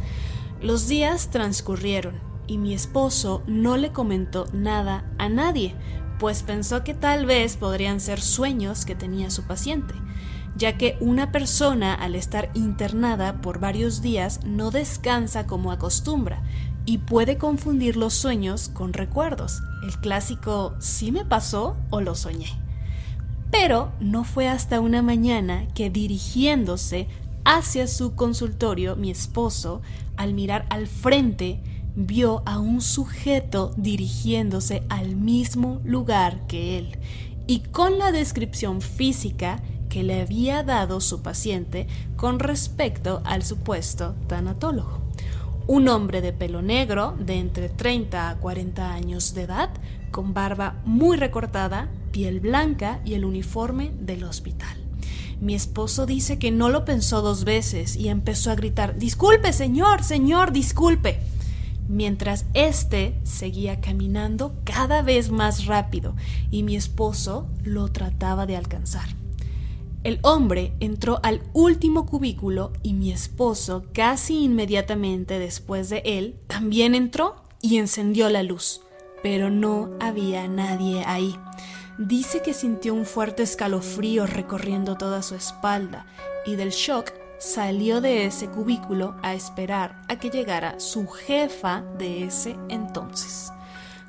Los 0.61 0.89
días 0.89 1.31
transcurrieron 1.31 2.21
y 2.47 2.59
mi 2.59 2.75
esposo 2.75 3.43
no 3.47 3.79
le 3.79 3.93
comentó 3.93 4.47
nada 4.53 5.11
a 5.17 5.31
nadie, 5.31 5.75
pues 6.19 6.43
pensó 6.43 6.85
que 6.85 6.93
tal 6.93 7.25
vez 7.25 7.57
podrían 7.57 7.99
ser 7.99 8.21
sueños 8.21 8.85
que 8.85 8.95
tenía 8.95 9.31
su 9.31 9.45
paciente, 9.45 9.95
ya 10.55 10.77
que 10.77 10.99
una 11.01 11.33
persona 11.33 11.95
al 11.95 12.15
estar 12.15 12.51
internada 12.53 13.41
por 13.41 13.59
varios 13.59 14.03
días 14.03 14.41
no 14.45 14.71
descansa 14.71 15.47
como 15.47 15.73
acostumbra 15.73 16.43
y 16.85 16.99
puede 16.99 17.39
confundir 17.39 17.97
los 17.97 18.13
sueños 18.13 18.69
con 18.69 18.93
recuerdos. 18.93 19.63
El 19.83 19.99
clásico 19.99 20.75
¿sí 20.79 21.11
me 21.11 21.25
pasó 21.25 21.79
o 21.89 22.03
lo 22.03 22.15
soñé? 22.15 22.66
Pero 23.51 23.93
no 24.01 24.25
fue 24.25 24.49
hasta 24.49 24.81
una 24.81 25.03
mañana 25.03 25.67
que 25.75 25.91
dirigiéndose 25.91 27.09
hacia 27.45 27.87
su 27.87 28.15
consultorio, 28.15 28.97
mi 28.97 29.11
esposo, 29.11 29.83
al 30.17 30.35
mirar 30.35 30.67
al 30.69 30.87
frente, 30.87 31.61
vio 31.95 32.43
a 32.45 32.59
un 32.59 32.83
sujeto 32.83 33.73
dirigiéndose 33.77 34.83
al 34.89 35.17
mismo 35.17 35.81
lugar 35.85 36.47
que 36.47 36.79
él 36.79 36.99
y 37.47 37.61
con 37.61 37.99
la 37.99 38.13
descripción 38.13 38.81
física 38.81 39.63
que 39.89 40.03
le 40.03 40.21
había 40.21 40.63
dado 40.63 41.01
su 41.01 41.23
paciente 41.23 41.87
con 42.17 42.39
respecto 42.39 43.23
al 43.25 43.45
supuesto 43.45 44.15
tanatólogo. 44.27 45.01
Un 45.69 45.89
hombre 45.89 46.21
de 46.21 46.33
pelo 46.33 46.63
negro 46.63 47.17
de 47.19 47.39
entre 47.39 47.69
30 47.69 48.29
a 48.29 48.37
40 48.37 48.93
años 48.93 49.35
de 49.35 49.43
edad, 49.43 49.71
con 50.11 50.35
barba 50.35 50.81
muy 50.85 51.17
recortada, 51.17 51.89
piel 52.13 52.41
blanca 52.41 53.01
y 53.05 53.15
el 53.15 53.25
uniforme 53.25 53.93
del 54.01 54.25
hospital. 54.25 54.77
Mi 55.41 55.55
esposo 55.55 56.07
dice 56.07 56.39
que 56.39 56.51
no 56.51 56.71
lo 56.71 56.85
pensó 56.85 57.21
dos 57.21 57.45
veces 57.45 57.97
y 57.97 58.09
empezó 58.09 58.51
a 58.51 58.55
gritar 58.55 58.97
Disculpe, 58.99 59.53
señor, 59.53 60.03
señor, 60.03 60.53
disculpe. 60.53 61.21
Mientras 61.89 62.47
éste 62.55 63.21
seguía 63.23 63.81
caminando 63.81 64.55
cada 64.65 65.03
vez 65.03 65.31
más 65.31 65.67
rápido 65.67 66.17
y 66.51 66.63
mi 66.63 66.75
esposo 66.75 67.49
lo 67.63 67.93
trataba 67.93 68.47
de 68.47 68.57
alcanzar. 68.57 69.09
El 70.03 70.21
hombre 70.23 70.73
entró 70.81 71.21
al 71.23 71.43
último 71.53 72.07
cubículo 72.07 72.73
y 72.83 72.95
mi 72.95 73.13
esposo, 73.13 73.87
casi 73.93 74.45
inmediatamente 74.45 75.39
después 75.39 75.89
de 75.89 76.03
él, 76.05 76.37
también 76.47 76.95
entró 76.95 77.37
y 77.61 77.79
encendió 77.79 78.31
la 78.31 78.43
luz, 78.43 78.83
pero 79.27 79.51
no 79.51 79.91
había 79.99 80.47
nadie 80.47 81.03
ahí. 81.05 81.37
Dice 81.99 82.43
que 82.43 82.55
sintió 82.55 82.95
un 82.95 83.05
fuerte 83.05 83.43
escalofrío 83.43 84.25
recorriendo 84.25 84.97
toda 84.97 85.21
su 85.21 85.35
espalda 85.35 86.07
y 86.47 86.55
del 86.55 86.71
shock 86.71 87.11
salió 87.41 88.01
de 88.01 88.27
ese 88.27 88.47
cubículo 88.49 89.17
a 89.25 89.35
esperar 89.35 90.01
a 90.07 90.21
que 90.21 90.31
llegara 90.31 90.79
su 90.79 91.09
jefa 91.09 91.83
de 91.99 92.23
ese 92.23 92.57
entonces. 92.69 93.53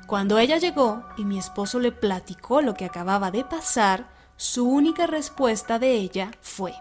Cuando 0.06 0.38
ella 0.38 0.56
llegó 0.56 1.02
y 1.16 1.24
mi 1.24 1.36
esposo 1.36 1.80
le 1.80 1.90
platicó 1.90 2.60
lo 2.60 2.74
que 2.74 2.84
acababa 2.84 3.32
de 3.32 3.44
pasar, 3.44 4.06
su 4.36 4.68
única 4.68 5.08
respuesta 5.08 5.80
de 5.80 5.94
ella 5.94 6.30
fue, 6.42 6.74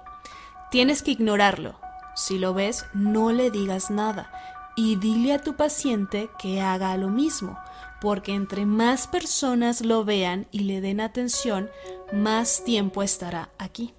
tienes 0.69 1.01
que 1.01 1.09
ignorarlo. 1.09 1.79
Si 2.15 2.37
lo 2.37 2.53
ves, 2.53 2.85
no 2.93 3.31
le 3.31 3.49
digas 3.49 3.89
nada 3.89 4.29
y 4.77 4.95
dile 4.95 5.33
a 5.33 5.41
tu 5.41 5.55
paciente 5.55 6.29
que 6.37 6.61
haga 6.61 6.95
lo 6.97 7.09
mismo, 7.09 7.57
porque 8.01 8.33
entre 8.33 8.65
más 8.65 9.07
personas 9.07 9.81
lo 9.81 10.05
vean 10.05 10.47
y 10.51 10.59
le 10.61 10.81
den 10.81 11.01
atención, 11.01 11.69
más 12.11 12.63
tiempo 12.63 13.03
estará 13.03 13.49
aquí. 13.57 13.93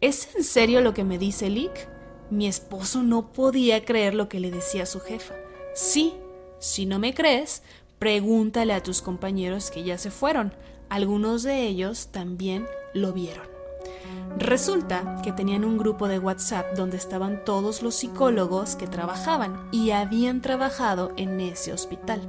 ¿Es 0.00 0.34
en 0.34 0.44
serio 0.44 0.80
lo 0.80 0.94
que 0.94 1.04
me 1.04 1.18
dice 1.18 1.50
Lick? 1.50 1.88
Mi 2.30 2.46
esposo 2.46 3.02
no 3.02 3.32
podía 3.32 3.84
creer 3.84 4.14
lo 4.14 4.28
que 4.28 4.40
le 4.40 4.50
decía 4.50 4.86
su 4.86 5.00
jefa. 5.00 5.34
Sí, 5.74 6.14
si 6.58 6.86
no 6.86 6.98
me 6.98 7.12
crees, 7.12 7.62
pregúntale 7.98 8.72
a 8.72 8.82
tus 8.82 9.02
compañeros 9.02 9.70
que 9.70 9.82
ya 9.82 9.98
se 9.98 10.10
fueron. 10.10 10.54
Algunos 10.88 11.42
de 11.42 11.66
ellos 11.66 12.08
también 12.12 12.66
lo 12.94 13.12
vieron. 13.12 13.48
Resulta 14.38 15.20
que 15.22 15.32
tenían 15.32 15.64
un 15.64 15.76
grupo 15.76 16.08
de 16.08 16.18
WhatsApp 16.18 16.74
donde 16.76 16.96
estaban 16.96 17.44
todos 17.44 17.82
los 17.82 17.96
psicólogos 17.96 18.76
que 18.76 18.86
trabajaban 18.86 19.68
y 19.72 19.90
habían 19.90 20.40
trabajado 20.40 21.12
en 21.16 21.40
ese 21.40 21.72
hospital, 21.72 22.20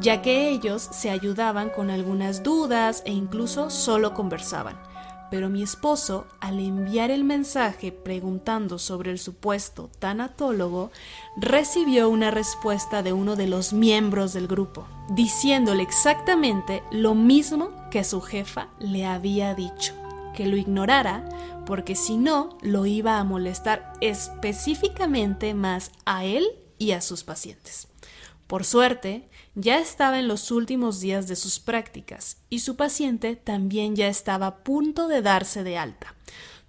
ya 0.00 0.22
que 0.22 0.50
ellos 0.50 0.82
se 0.82 1.10
ayudaban 1.10 1.70
con 1.70 1.90
algunas 1.90 2.42
dudas 2.42 3.02
e 3.06 3.12
incluso 3.12 3.70
solo 3.70 4.14
conversaban 4.14 4.76
pero 5.34 5.50
mi 5.50 5.64
esposo, 5.64 6.26
al 6.38 6.60
enviar 6.60 7.10
el 7.10 7.24
mensaje 7.24 7.90
preguntando 7.90 8.78
sobre 8.78 9.10
el 9.10 9.18
supuesto 9.18 9.90
tanatólogo, 9.98 10.92
recibió 11.36 12.08
una 12.08 12.30
respuesta 12.30 13.02
de 13.02 13.12
uno 13.12 13.34
de 13.34 13.48
los 13.48 13.72
miembros 13.72 14.32
del 14.32 14.46
grupo, 14.46 14.86
diciéndole 15.10 15.82
exactamente 15.82 16.84
lo 16.92 17.16
mismo 17.16 17.72
que 17.90 18.04
su 18.04 18.20
jefa 18.20 18.68
le 18.78 19.06
había 19.06 19.56
dicho, 19.56 19.94
que 20.36 20.46
lo 20.46 20.56
ignorara 20.56 21.28
porque 21.66 21.96
si 21.96 22.16
no 22.16 22.56
lo 22.60 22.86
iba 22.86 23.18
a 23.18 23.24
molestar 23.24 23.92
específicamente 24.00 25.52
más 25.52 25.90
a 26.04 26.24
él 26.24 26.46
y 26.78 26.92
a 26.92 27.00
sus 27.00 27.24
pacientes. 27.24 27.88
Por 28.46 28.64
suerte, 28.64 29.28
ya 29.54 29.78
estaba 29.78 30.18
en 30.18 30.28
los 30.28 30.50
últimos 30.50 31.00
días 31.00 31.28
de 31.28 31.36
sus 31.36 31.60
prácticas 31.60 32.38
y 32.50 32.60
su 32.60 32.76
paciente 32.76 33.36
también 33.36 33.94
ya 33.94 34.08
estaba 34.08 34.46
a 34.46 34.56
punto 34.58 35.08
de 35.08 35.22
darse 35.22 35.62
de 35.62 35.78
alta. 35.78 36.14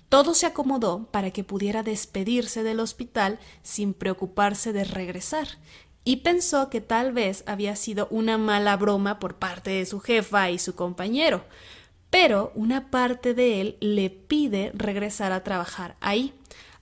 Todo 0.09 0.35
se 0.35 0.45
acomodó 0.45 1.07
para 1.11 1.31
que 1.31 1.43
pudiera 1.43 1.81
despedirse 1.81 2.63
del 2.63 2.79
hospital 2.79 3.39
sin 3.63 3.93
preocuparse 3.93 4.71
de 4.71 4.83
regresar, 4.83 5.47
y 6.07 6.17
pensó 6.17 6.69
que 6.69 6.81
tal 6.81 7.11
vez 7.11 7.43
había 7.47 7.75
sido 7.75 8.07
una 8.11 8.37
mala 8.37 8.77
broma 8.77 9.19
por 9.19 9.35
parte 9.35 9.71
de 9.71 9.85
su 9.87 9.99
jefa 9.99 10.51
y 10.51 10.59
su 10.59 10.75
compañero, 10.75 11.43
pero 12.11 12.51
una 12.53 12.91
parte 12.91 13.33
de 13.33 13.59
él 13.59 13.77
le 13.81 14.11
pide 14.11 14.71
regresar 14.75 15.31
a 15.31 15.43
trabajar 15.43 15.97
ahí, 15.99 16.33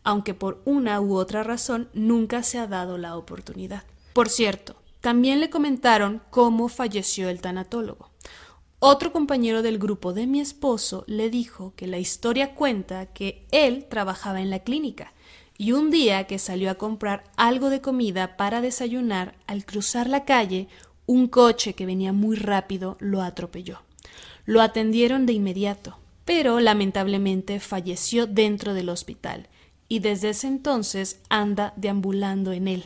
aunque 0.04 0.34
por 0.34 0.62
una 0.66 0.99
u 0.99 1.16
otra 1.16 1.41
razón 1.41 1.89
nunca 1.93 2.43
se 2.43 2.60
ha 2.60 2.68
dado 2.68 2.97
la 2.97 3.16
oportunidad. 3.16 3.84
Por 4.12 4.28
cierto, 4.28 4.76
también 5.04 5.41
le 5.41 5.49
comentaron 5.49 6.22
cómo 6.30 6.70
falleció 6.70 7.28
el 7.28 7.41
tanatólogo. 7.41 8.12
Otro 8.80 9.12
compañero 9.12 9.62
del 9.62 9.78
grupo 9.78 10.14
de 10.14 10.28
mi 10.28 10.39
esposo 10.39 11.04
le 11.08 11.30
dijo 11.30 11.74
que 11.76 11.88
la 11.88 11.97
historia 11.97 12.56
cuenta 12.56 13.08
que 13.08 13.45
él 13.51 13.86
trabajaba 13.89 14.39
en 14.39 14.49
la 14.49 14.60
clínica 14.60 15.12
y 15.58 15.74
un 15.74 15.91
día 15.91 16.26
que 16.26 16.39
salió 16.39 16.72
a 16.72 16.76
comprar 16.76 17.26
algo 17.36 17.70
de 17.70 17.82
comida 17.82 18.38
para 18.38 18.62
desayunar, 18.62 19.36
al 19.45 19.66
cruzar 19.66 20.08
la 20.08 20.24
calle, 20.24 20.70
un 21.06 21.28
coche 21.28 21.74
que 21.74 21.86
venía 21.86 22.14
muy 22.14 22.38
rápido 22.38 22.95
lo 23.01 23.22
atropelló. 23.22 23.82
Lo 24.45 24.62
atendieron 24.62 25.26
de 25.26 25.34
inmediato, 25.34 25.99
pero 26.24 26.62
lamentablemente 26.62 27.60
falleció 27.60 28.26
dentro 28.26 28.74
del 28.74 28.88
hospital 28.88 29.49
y 29.89 29.99
desde 29.99 30.30
ese 30.30 30.47
entonces 30.47 31.20
anda 31.28 31.74
deambulando 31.76 32.54
en 32.54 32.70
él, 32.70 32.86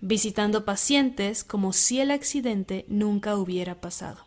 visitando 0.00 0.64
pacientes 0.64 1.44
como 1.44 1.72
si 1.72 2.00
el 2.00 2.10
accidente 2.10 2.84
nunca 2.88 3.36
hubiera 3.36 3.80
pasado. 3.80 4.26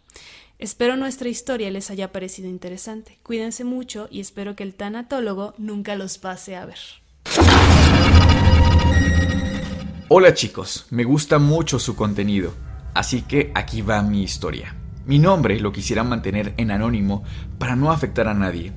Espero 0.59 0.97
nuestra 0.97 1.29
historia 1.29 1.71
les 1.71 1.89
haya 1.89 2.11
parecido 2.11 2.49
interesante. 2.49 3.19
Cuídense 3.23 3.63
mucho 3.63 4.07
y 4.11 4.19
espero 4.19 4.55
que 4.55 4.63
el 4.63 4.75
tanatólogo 4.75 5.53
nunca 5.57 5.95
los 5.95 6.17
pase 6.17 6.57
a 6.57 6.65
ver. 6.65 6.79
Hola 10.09 10.33
chicos, 10.33 10.87
me 10.89 11.03
gusta 11.03 11.39
mucho 11.39 11.79
su 11.79 11.95
contenido, 11.95 12.53
así 12.93 13.21
que 13.21 13.51
aquí 13.55 13.81
va 13.81 14.01
mi 14.01 14.23
historia. 14.23 14.75
Mi 15.05 15.17
nombre 15.17 15.59
lo 15.59 15.71
quisiera 15.71 16.03
mantener 16.03 16.53
en 16.57 16.71
anónimo 16.71 17.23
para 17.57 17.75
no 17.75 17.91
afectar 17.91 18.27
a 18.27 18.33
nadie. 18.33 18.73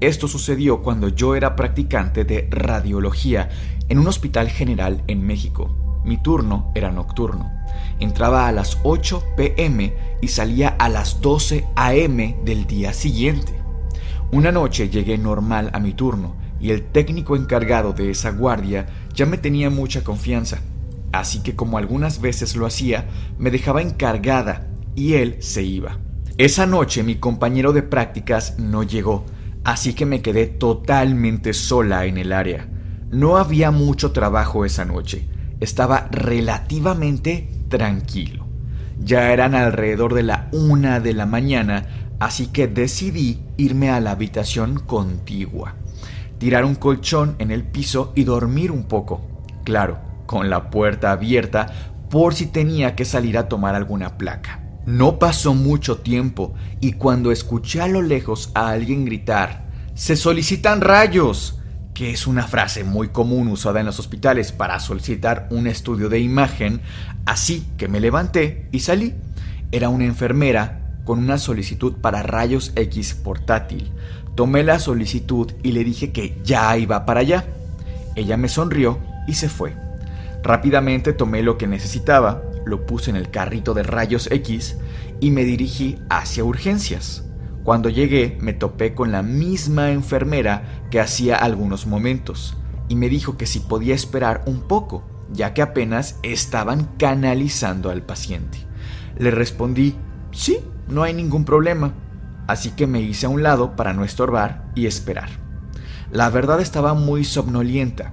Esto 0.00 0.28
sucedió 0.28 0.82
cuando 0.82 1.08
yo 1.08 1.36
era 1.36 1.56
practicante 1.56 2.24
de 2.24 2.48
radiología 2.50 3.48
en 3.88 3.98
un 4.00 4.08
hospital 4.08 4.48
general 4.48 5.02
en 5.06 5.24
México. 5.24 5.91
Mi 6.04 6.16
turno 6.16 6.72
era 6.74 6.90
nocturno. 6.90 7.50
Entraba 8.00 8.48
a 8.48 8.52
las 8.52 8.78
8 8.82 9.22
pm 9.36 9.94
y 10.20 10.28
salía 10.28 10.68
a 10.68 10.88
las 10.88 11.20
12 11.20 11.66
am 11.76 12.44
del 12.44 12.66
día 12.66 12.92
siguiente. 12.92 13.52
Una 14.32 14.50
noche 14.50 14.88
llegué 14.88 15.18
normal 15.18 15.70
a 15.72 15.78
mi 15.78 15.92
turno 15.92 16.36
y 16.58 16.70
el 16.70 16.84
técnico 16.84 17.36
encargado 17.36 17.92
de 17.92 18.10
esa 18.10 18.30
guardia 18.30 18.86
ya 19.14 19.26
me 19.26 19.38
tenía 19.38 19.68
mucha 19.68 20.02
confianza. 20.04 20.60
Así 21.12 21.42
que 21.42 21.54
como 21.54 21.76
algunas 21.76 22.20
veces 22.20 22.56
lo 22.56 22.66
hacía, 22.66 23.06
me 23.38 23.50
dejaba 23.50 23.82
encargada 23.82 24.68
y 24.94 25.14
él 25.14 25.36
se 25.40 25.62
iba. 25.62 25.98
Esa 26.38 26.66
noche 26.66 27.02
mi 27.02 27.16
compañero 27.16 27.72
de 27.72 27.82
prácticas 27.82 28.58
no 28.58 28.82
llegó, 28.82 29.26
así 29.64 29.92
que 29.92 30.06
me 30.06 30.22
quedé 30.22 30.46
totalmente 30.46 31.52
sola 31.52 32.06
en 32.06 32.16
el 32.16 32.32
área. 32.32 32.68
No 33.10 33.36
había 33.36 33.70
mucho 33.70 34.12
trabajo 34.12 34.64
esa 34.64 34.86
noche, 34.86 35.28
estaba 35.62 36.08
relativamente 36.10 37.48
tranquilo. 37.68 38.46
Ya 38.98 39.32
eran 39.32 39.54
alrededor 39.54 40.14
de 40.14 40.22
la 40.22 40.48
una 40.52 41.00
de 41.00 41.14
la 41.14 41.26
mañana, 41.26 42.14
así 42.20 42.48
que 42.48 42.68
decidí 42.68 43.40
irme 43.56 43.90
a 43.90 44.00
la 44.00 44.12
habitación 44.12 44.78
contigua, 44.78 45.74
tirar 46.38 46.64
un 46.64 46.74
colchón 46.74 47.36
en 47.38 47.50
el 47.50 47.64
piso 47.64 48.12
y 48.14 48.24
dormir 48.24 48.70
un 48.70 48.84
poco. 48.84 49.20
Claro, 49.64 49.98
con 50.26 50.50
la 50.50 50.70
puerta 50.70 51.12
abierta 51.12 51.94
por 52.10 52.34
si 52.34 52.46
tenía 52.46 52.94
que 52.94 53.04
salir 53.04 53.38
a 53.38 53.48
tomar 53.48 53.74
alguna 53.74 54.18
placa. 54.18 54.60
No 54.84 55.18
pasó 55.18 55.54
mucho 55.54 55.98
tiempo 55.98 56.54
y 56.80 56.94
cuando 56.94 57.30
escuché 57.30 57.80
a 57.80 57.88
lo 57.88 58.02
lejos 58.02 58.50
a 58.54 58.70
alguien 58.70 59.04
gritar, 59.04 59.70
¡Se 59.94 60.16
solicitan 60.16 60.80
rayos! 60.80 61.61
Que 61.94 62.10
es 62.10 62.26
una 62.26 62.46
frase 62.46 62.84
muy 62.84 63.08
común 63.08 63.48
usada 63.48 63.80
en 63.80 63.86
los 63.86 63.98
hospitales 63.98 64.52
para 64.52 64.80
solicitar 64.80 65.46
un 65.50 65.66
estudio 65.66 66.08
de 66.08 66.20
imagen, 66.20 66.80
así 67.26 67.66
que 67.76 67.88
me 67.88 68.00
levanté 68.00 68.68
y 68.72 68.80
salí. 68.80 69.14
Era 69.72 69.88
una 69.88 70.04
enfermera 70.04 70.80
con 71.04 71.18
una 71.18 71.38
solicitud 71.38 71.94
para 71.94 72.22
rayos 72.22 72.72
X 72.76 73.14
portátil. 73.14 73.90
Tomé 74.34 74.62
la 74.62 74.78
solicitud 74.78 75.52
y 75.62 75.72
le 75.72 75.84
dije 75.84 76.12
que 76.12 76.38
ya 76.44 76.76
iba 76.76 77.04
para 77.04 77.20
allá. 77.20 77.44
Ella 78.16 78.36
me 78.36 78.48
sonrió 78.48 78.98
y 79.26 79.34
se 79.34 79.48
fue. 79.48 79.74
Rápidamente 80.42 81.12
tomé 81.12 81.42
lo 81.42 81.58
que 81.58 81.66
necesitaba, 81.66 82.42
lo 82.64 82.86
puse 82.86 83.10
en 83.10 83.16
el 83.16 83.30
carrito 83.30 83.74
de 83.74 83.82
rayos 83.82 84.30
X 84.30 84.76
y 85.20 85.30
me 85.30 85.44
dirigí 85.44 85.98
hacia 86.08 86.44
urgencias. 86.44 87.24
Cuando 87.64 87.88
llegué 87.88 88.36
me 88.40 88.52
topé 88.52 88.94
con 88.94 89.12
la 89.12 89.22
misma 89.22 89.90
enfermera 89.90 90.82
que 90.90 91.00
hacía 91.00 91.36
algunos 91.36 91.86
momentos 91.86 92.56
y 92.88 92.96
me 92.96 93.08
dijo 93.08 93.36
que 93.36 93.46
si 93.46 93.60
podía 93.60 93.94
esperar 93.94 94.42
un 94.46 94.62
poco, 94.62 95.04
ya 95.32 95.54
que 95.54 95.62
apenas 95.62 96.18
estaban 96.22 96.88
canalizando 96.98 97.90
al 97.90 98.02
paciente. 98.02 98.58
Le 99.16 99.30
respondí, 99.30 99.96
sí, 100.32 100.58
no 100.88 101.04
hay 101.04 101.14
ningún 101.14 101.44
problema, 101.44 101.94
así 102.48 102.72
que 102.72 102.86
me 102.86 103.00
hice 103.00 103.26
a 103.26 103.28
un 103.28 103.42
lado 103.42 103.76
para 103.76 103.92
no 103.92 104.04
estorbar 104.04 104.70
y 104.74 104.86
esperar. 104.86 105.28
La 106.10 106.28
verdad 106.30 106.60
estaba 106.60 106.94
muy 106.94 107.24
somnolienta 107.24 108.12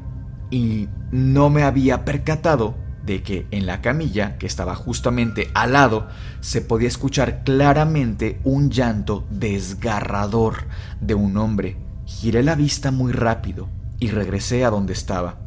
y 0.52 0.88
no 1.12 1.50
me 1.50 1.64
había 1.64 2.06
percatado 2.06 2.76
de 3.10 3.24
que 3.24 3.48
en 3.50 3.66
la 3.66 3.82
camilla, 3.82 4.38
que 4.38 4.46
estaba 4.46 4.76
justamente 4.76 5.50
al 5.56 5.74
lado, 5.74 6.10
se 6.42 6.62
podía 6.62 6.88
escuchar 6.88 7.44
claramente 7.44 8.40
un 8.44 8.70
llanto 8.70 9.26
desgarrador 9.32 10.68
de 11.02 11.16
un 11.16 11.36
hombre. 11.38 11.76
Giré 12.06 12.44
la 12.44 12.54
vista 12.54 12.92
muy 12.92 13.12
rápido 13.12 13.68
y 14.00 14.10
regresé 14.10 14.64
a 14.64 14.70
donde 14.70 14.94
estaba. 14.94 15.40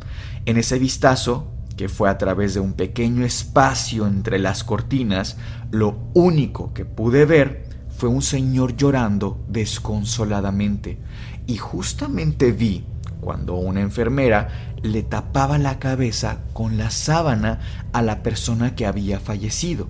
En 0.45 0.57
ese 0.57 0.81
vistazo, 0.81 1.53
que 1.77 1.89
fue 1.89 2.11
a 2.11 2.19
través 2.19 2.55
de 2.55 2.59
un 2.59 2.73
pequeño 2.73 3.25
espacio 3.25 4.09
entre 4.09 4.41
las 4.41 4.65
cortinas, 4.65 5.37
lo 5.71 6.11
único 6.15 6.75
que 6.75 6.85
pude 6.85 7.27
ver 7.27 7.69
fue 7.97 8.09
un 8.09 8.23
señor 8.23 8.75
llorando 8.77 9.41
desconsoladamente. 9.49 10.99
Y 11.47 11.59
justamente 11.59 12.51
vi 12.51 12.87
cuando 13.23 13.55
una 13.55 13.81
enfermera 13.81 14.75
le 14.83 15.05
tapaba 15.05 15.57
la 15.57 15.79
cabeza 15.79 16.41
con 16.53 16.77
la 16.77 16.91
sábana 16.91 17.61
a 17.93 18.03
la 18.03 18.23
persona 18.25 18.75
que 18.75 18.85
había 18.85 19.21
fallecido. 19.21 19.89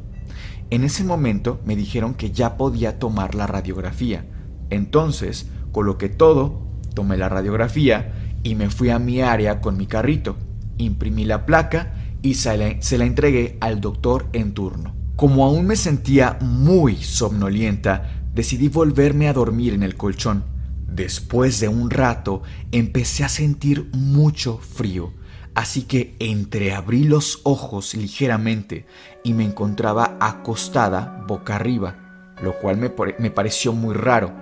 En 0.68 0.84
ese 0.84 1.02
momento 1.02 1.58
me 1.64 1.74
dijeron 1.74 2.12
que 2.12 2.30
ya 2.30 2.58
podía 2.58 2.98
tomar 2.98 3.34
la 3.34 3.46
radiografía. 3.46 4.26
Entonces 4.68 5.48
coloqué 5.72 6.10
todo, 6.10 6.60
tomé 6.94 7.16
la 7.16 7.30
radiografía 7.30 8.12
y 8.42 8.54
me 8.54 8.68
fui 8.68 8.90
a 8.90 8.98
mi 8.98 9.22
área 9.22 9.62
con 9.62 9.78
mi 9.78 9.86
carrito. 9.86 10.36
Imprimí 10.76 11.24
la 11.24 11.46
placa 11.46 11.94
y 12.20 12.34
se 12.34 12.56
la, 12.58 12.82
se 12.82 12.98
la 12.98 13.06
entregué 13.06 13.56
al 13.60 13.80
doctor 13.80 14.26
en 14.34 14.52
turno. 14.52 14.94
Como 15.16 15.46
aún 15.46 15.66
me 15.66 15.76
sentía 15.76 16.36
muy 16.42 16.96
somnolienta, 16.96 18.24
decidí 18.34 18.68
volverme 18.68 19.28
a 19.28 19.32
dormir 19.32 19.72
en 19.72 19.82
el 19.82 19.96
colchón. 19.96 20.51
Después 20.94 21.58
de 21.58 21.68
un 21.68 21.88
rato 21.88 22.42
empecé 22.70 23.24
a 23.24 23.30
sentir 23.30 23.88
mucho 23.94 24.58
frío, 24.58 25.14
así 25.54 25.84
que 25.84 26.14
entreabrí 26.18 27.04
los 27.04 27.40
ojos 27.44 27.94
ligeramente 27.94 28.84
y 29.24 29.32
me 29.32 29.44
encontraba 29.44 30.18
acostada 30.20 31.24
boca 31.26 31.56
arriba, 31.56 32.34
lo 32.42 32.58
cual 32.58 32.76
me, 32.76 32.92
me 33.18 33.30
pareció 33.30 33.72
muy 33.72 33.94
raro. 33.94 34.32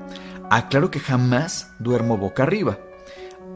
Aclaro 0.50 0.90
que 0.90 0.98
jamás 0.98 1.70
duermo 1.78 2.16
boca 2.16 2.42
arriba. 2.42 2.80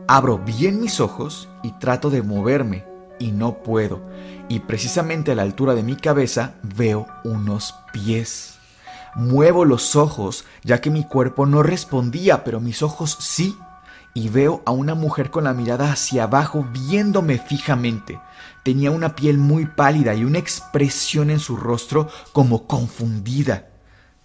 Abro 0.06 0.38
bien 0.38 0.80
mis 0.80 1.00
ojos 1.00 1.48
y 1.64 1.72
trato 1.80 2.10
de 2.10 2.22
moverme 2.22 2.84
y 3.18 3.32
no 3.32 3.64
puedo, 3.64 4.02
y 4.48 4.60
precisamente 4.60 5.32
a 5.32 5.34
la 5.34 5.42
altura 5.42 5.74
de 5.74 5.82
mi 5.82 5.96
cabeza 5.96 6.54
veo 6.62 7.08
unos 7.24 7.74
pies. 7.92 8.53
Muevo 9.14 9.64
los 9.64 9.96
ojos, 9.96 10.44
ya 10.62 10.80
que 10.80 10.90
mi 10.90 11.04
cuerpo 11.04 11.46
no 11.46 11.62
respondía, 11.62 12.42
pero 12.44 12.60
mis 12.60 12.82
ojos 12.82 13.16
sí, 13.20 13.56
y 14.14 14.28
veo 14.28 14.62
a 14.64 14.70
una 14.70 14.94
mujer 14.94 15.30
con 15.30 15.44
la 15.44 15.54
mirada 15.54 15.92
hacia 15.92 16.24
abajo 16.24 16.66
viéndome 16.72 17.38
fijamente. 17.38 18.20
Tenía 18.62 18.92
una 18.92 19.14
piel 19.16 19.38
muy 19.38 19.66
pálida 19.66 20.14
y 20.14 20.24
una 20.24 20.38
expresión 20.38 21.30
en 21.30 21.40
su 21.40 21.56
rostro 21.56 22.08
como 22.32 22.66
confundida. 22.66 23.68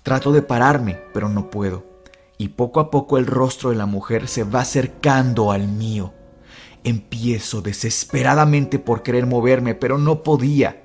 Trato 0.03 0.31
de 0.31 0.43
pararme, 0.43 1.01
pero 1.13 1.27
no 1.27 1.49
puedo. 1.49 1.85
Y 2.37 2.49
poco 2.49 2.79
a 2.79 2.89
poco 2.89 3.17
el 3.17 3.25
rostro 3.25 3.71
de 3.71 3.75
la 3.75 3.85
mujer 3.85 4.27
se 4.27 4.43
va 4.43 4.61
acercando 4.61 5.51
al 5.51 5.67
mío. 5.67 6.13
Empiezo 6.83 7.61
desesperadamente 7.61 8.79
por 8.79 9.03
querer 9.03 9.25
moverme, 9.25 9.75
pero 9.75 9.97
no 9.97 10.23
podía. 10.23 10.83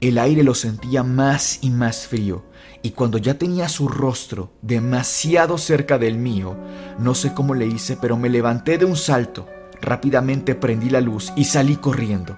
El 0.00 0.18
aire 0.18 0.44
lo 0.44 0.54
sentía 0.54 1.02
más 1.02 1.58
y 1.62 1.70
más 1.70 2.06
frío, 2.06 2.44
y 2.82 2.90
cuando 2.90 3.18
ya 3.18 3.34
tenía 3.34 3.68
su 3.68 3.88
rostro 3.88 4.50
demasiado 4.60 5.56
cerca 5.56 5.98
del 5.98 6.18
mío, 6.18 6.56
no 6.98 7.14
sé 7.14 7.32
cómo 7.32 7.54
le 7.54 7.66
hice, 7.66 7.96
pero 7.96 8.16
me 8.16 8.28
levanté 8.28 8.76
de 8.76 8.84
un 8.84 8.96
salto, 8.96 9.46
rápidamente 9.80 10.54
prendí 10.54 10.90
la 10.90 11.00
luz 11.00 11.32
y 11.36 11.44
salí 11.44 11.76
corriendo. 11.76 12.36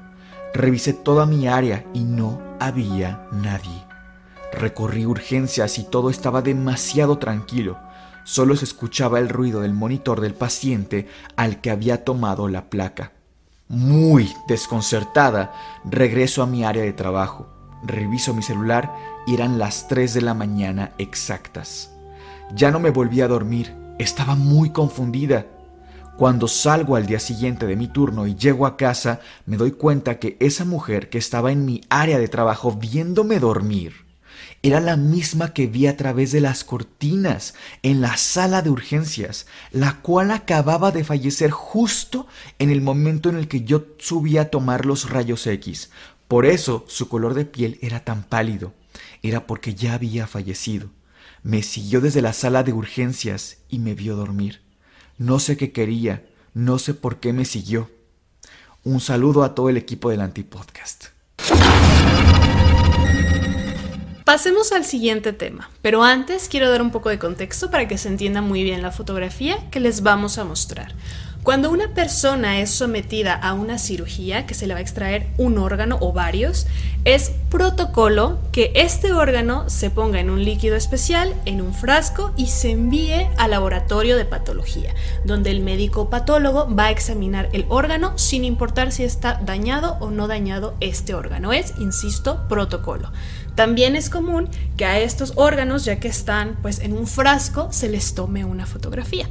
Revisé 0.53 0.93
toda 0.93 1.27
mi 1.27 1.49
área 1.49 1.85
y 1.95 2.05
no 2.05 2.41
había 2.61 3.27
nadie. 3.33 3.85
Recorrí 4.53 5.05
urgencias 5.07 5.79
y 5.79 5.85
todo 5.85 6.11
estaba 6.11 6.43
demasiado 6.43 7.19
tranquilo. 7.19 7.79
Solo 8.23 8.55
se 8.55 8.65
escuchaba 8.65 9.19
el 9.19 9.29
ruido 9.29 9.61
del 9.61 9.75
monitor 9.75 10.21
del 10.21 10.35
paciente 10.35 11.09
al 11.37 11.61
que 11.61 11.71
había 11.71 12.05
tomado 12.05 12.49
la 12.49 12.71
placa. 12.71 13.13
Muy 13.69 14.31
desconcertada, 14.47 15.53
regreso 15.85 16.43
a 16.43 16.47
mi 16.47 16.65
área 16.65 16.83
de 16.83 16.93
trabajo. 16.93 17.49
Reviso 17.83 18.33
mi 18.33 18.43
celular 18.43 18.95
eran 19.27 19.59
las 19.59 19.89
3 19.89 20.14
de 20.14 20.20
la 20.22 20.35
mañana 20.35 20.93
exactas. 20.99 21.91
Ya 22.55 22.70
no 22.70 22.81
me 22.81 22.91
volví 22.91 23.20
a 23.20 23.29
dormir, 23.29 23.75
estaba 23.99 24.35
muy 24.35 24.70
confundida. 24.70 25.47
Cuando 26.16 26.47
salgo 26.47 26.97
al 26.97 27.07
día 27.07 27.18
siguiente 27.18 27.66
de 27.66 27.77
mi 27.77 27.89
turno 27.89 28.27
y 28.27 28.37
llego 28.37 28.66
a 28.66 28.77
casa, 28.77 29.20
me 29.47 29.57
doy 29.57 29.72
cuenta 29.72 30.18
que 30.18 30.37
esa 30.41 30.64
mujer 30.64 31.11
que 31.11 31.18
estaba 31.18 31.51
en 31.51 31.64
mi 31.64 31.81
área 31.89 32.18
de 32.18 32.29
trabajo 32.29 32.72
viéndome 32.72 33.41
dormir 33.41 34.05
era 34.64 34.81
la 34.81 34.97
misma 34.97 35.53
que 35.53 35.66
vi 35.66 35.87
a 35.87 35.97
través 35.99 36.33
de 36.33 36.41
las 36.41 36.64
cortinas 36.64 37.55
en 37.83 38.01
la 38.01 38.16
sala 38.16 38.62
de 38.62 38.70
urgencias, 38.70 39.47
la 39.72 40.01
cual 40.01 40.31
acababa 40.31 40.91
de 40.91 41.05
fallecer 41.05 41.51
justo 41.51 42.27
en 42.59 42.70
el 42.70 42.81
momento 42.81 43.29
en 43.29 43.37
el 43.37 43.47
que 43.47 43.64
yo 43.64 43.85
subí 43.99 44.39
a 44.39 44.51
tomar 44.51 44.87
los 44.87 45.11
rayos 45.11 45.47
X. 45.47 45.91
Por 46.29 46.47
eso 46.47 46.87
su 46.89 47.11
color 47.11 47.35
de 47.35 47.45
piel 47.45 47.79
era 47.83 48.01
tan 48.01 48.22
pálido. 48.22 48.72
Era 49.25 49.47
porque 49.47 49.75
ya 49.75 49.95
había 49.95 50.27
fallecido. 50.27 50.91
Me 51.43 51.62
siguió 51.62 52.03
desde 52.03 52.20
la 52.20 52.35
sala 52.35 52.62
de 52.62 52.75
urgencias 52.75 53.57
y 53.70 53.79
me 53.79 53.95
vio 53.95 54.16
dormir. 54.16 54.61
No 55.16 55.39
sé 55.39 55.57
qué 55.57 55.72
quería, 55.72 56.27
no 56.53 56.79
sé 56.79 56.93
por 56.93 57.20
qué 57.20 57.33
me 57.33 57.47
siguió. 57.47 57.91
Un 58.83 59.01
saludo 59.01 59.43
a 59.43 59.55
todo 59.55 59.70
el 59.70 59.79
equipo 59.79 60.11
del 60.11 60.20
Antipodcast. 60.20 61.07
Pasemos 64.27 64.72
al 64.72 64.85
siguiente 64.85 65.33
tema, 65.33 65.70
pero 65.81 66.03
antes 66.03 66.51
quiero 66.51 66.68
dar 66.68 66.83
un 66.83 66.91
poco 66.91 67.09
de 67.09 67.18
contexto 67.18 67.70
para 67.70 67.89
que 67.89 67.97
se 67.97 68.09
entienda 68.09 68.43
muy 68.43 68.62
bien 68.62 68.83
la 68.83 68.93
fotografía 68.93 69.70
que 69.70 69.81
les 69.81 70.03
vamos 70.03 70.37
a 70.37 70.45
mostrar. 70.45 70.95
Cuando 71.45 71.71
una 71.71 71.89
persona 71.89 72.61
es 72.61 72.71
sometida 72.71 73.35
a 73.35 73.53
una 73.53 73.77
cirugía 73.77 74.47
que 74.47 74.55
se 74.55 74.67
le 74.67 74.73
va 74.73 74.79
a 74.79 74.83
extraer 74.83 75.27
un 75.37 75.59
órgano 75.59 75.99
o 76.01 76.11
varios, 76.11 76.67
es 77.05 77.33
protocolo 77.51 78.39
que 78.51 78.73
este 78.75 79.13
órgano 79.13 79.69
se 79.69 79.91
ponga 79.91 80.21
en 80.21 80.31
un 80.31 80.43
líquido 80.43 80.75
especial, 80.75 81.35
en 81.45 81.61
un 81.61 81.75
frasco 81.75 82.33
y 82.39 82.47
se 82.47 82.71
envíe 82.71 83.29
al 83.37 83.51
laboratorio 83.51 84.17
de 84.17 84.25
patología, 84.25 84.95
donde 85.27 85.51
el 85.51 85.61
médico 85.61 86.09
patólogo 86.09 86.75
va 86.75 86.87
a 86.87 86.91
examinar 86.91 87.51
el 87.53 87.67
órgano 87.69 88.17
sin 88.17 88.43
importar 88.43 88.91
si 88.91 89.05
está 89.05 89.39
dañado 89.45 89.99
o 90.01 90.11
no 90.11 90.29
dañado 90.29 90.75
este 90.81 91.13
órgano. 91.13 91.53
Es, 91.53 91.75
insisto, 91.77 92.49
protocolo. 92.49 93.13
También 93.55 93.97
es 93.97 94.09
común 94.09 94.49
que 94.79 94.87
a 94.87 94.99
estos 94.99 95.35
órganos, 95.37 95.85
ya 95.85 96.01
que 96.01 96.09
están 96.09 96.57
pues 96.63 96.79
en 96.79 96.95
un 96.95 97.07
frasco, 97.07 97.69
se 97.71 97.91
les 97.91 98.15
tome 98.15 98.47
una 98.47 98.65
fotografía. 98.65 99.29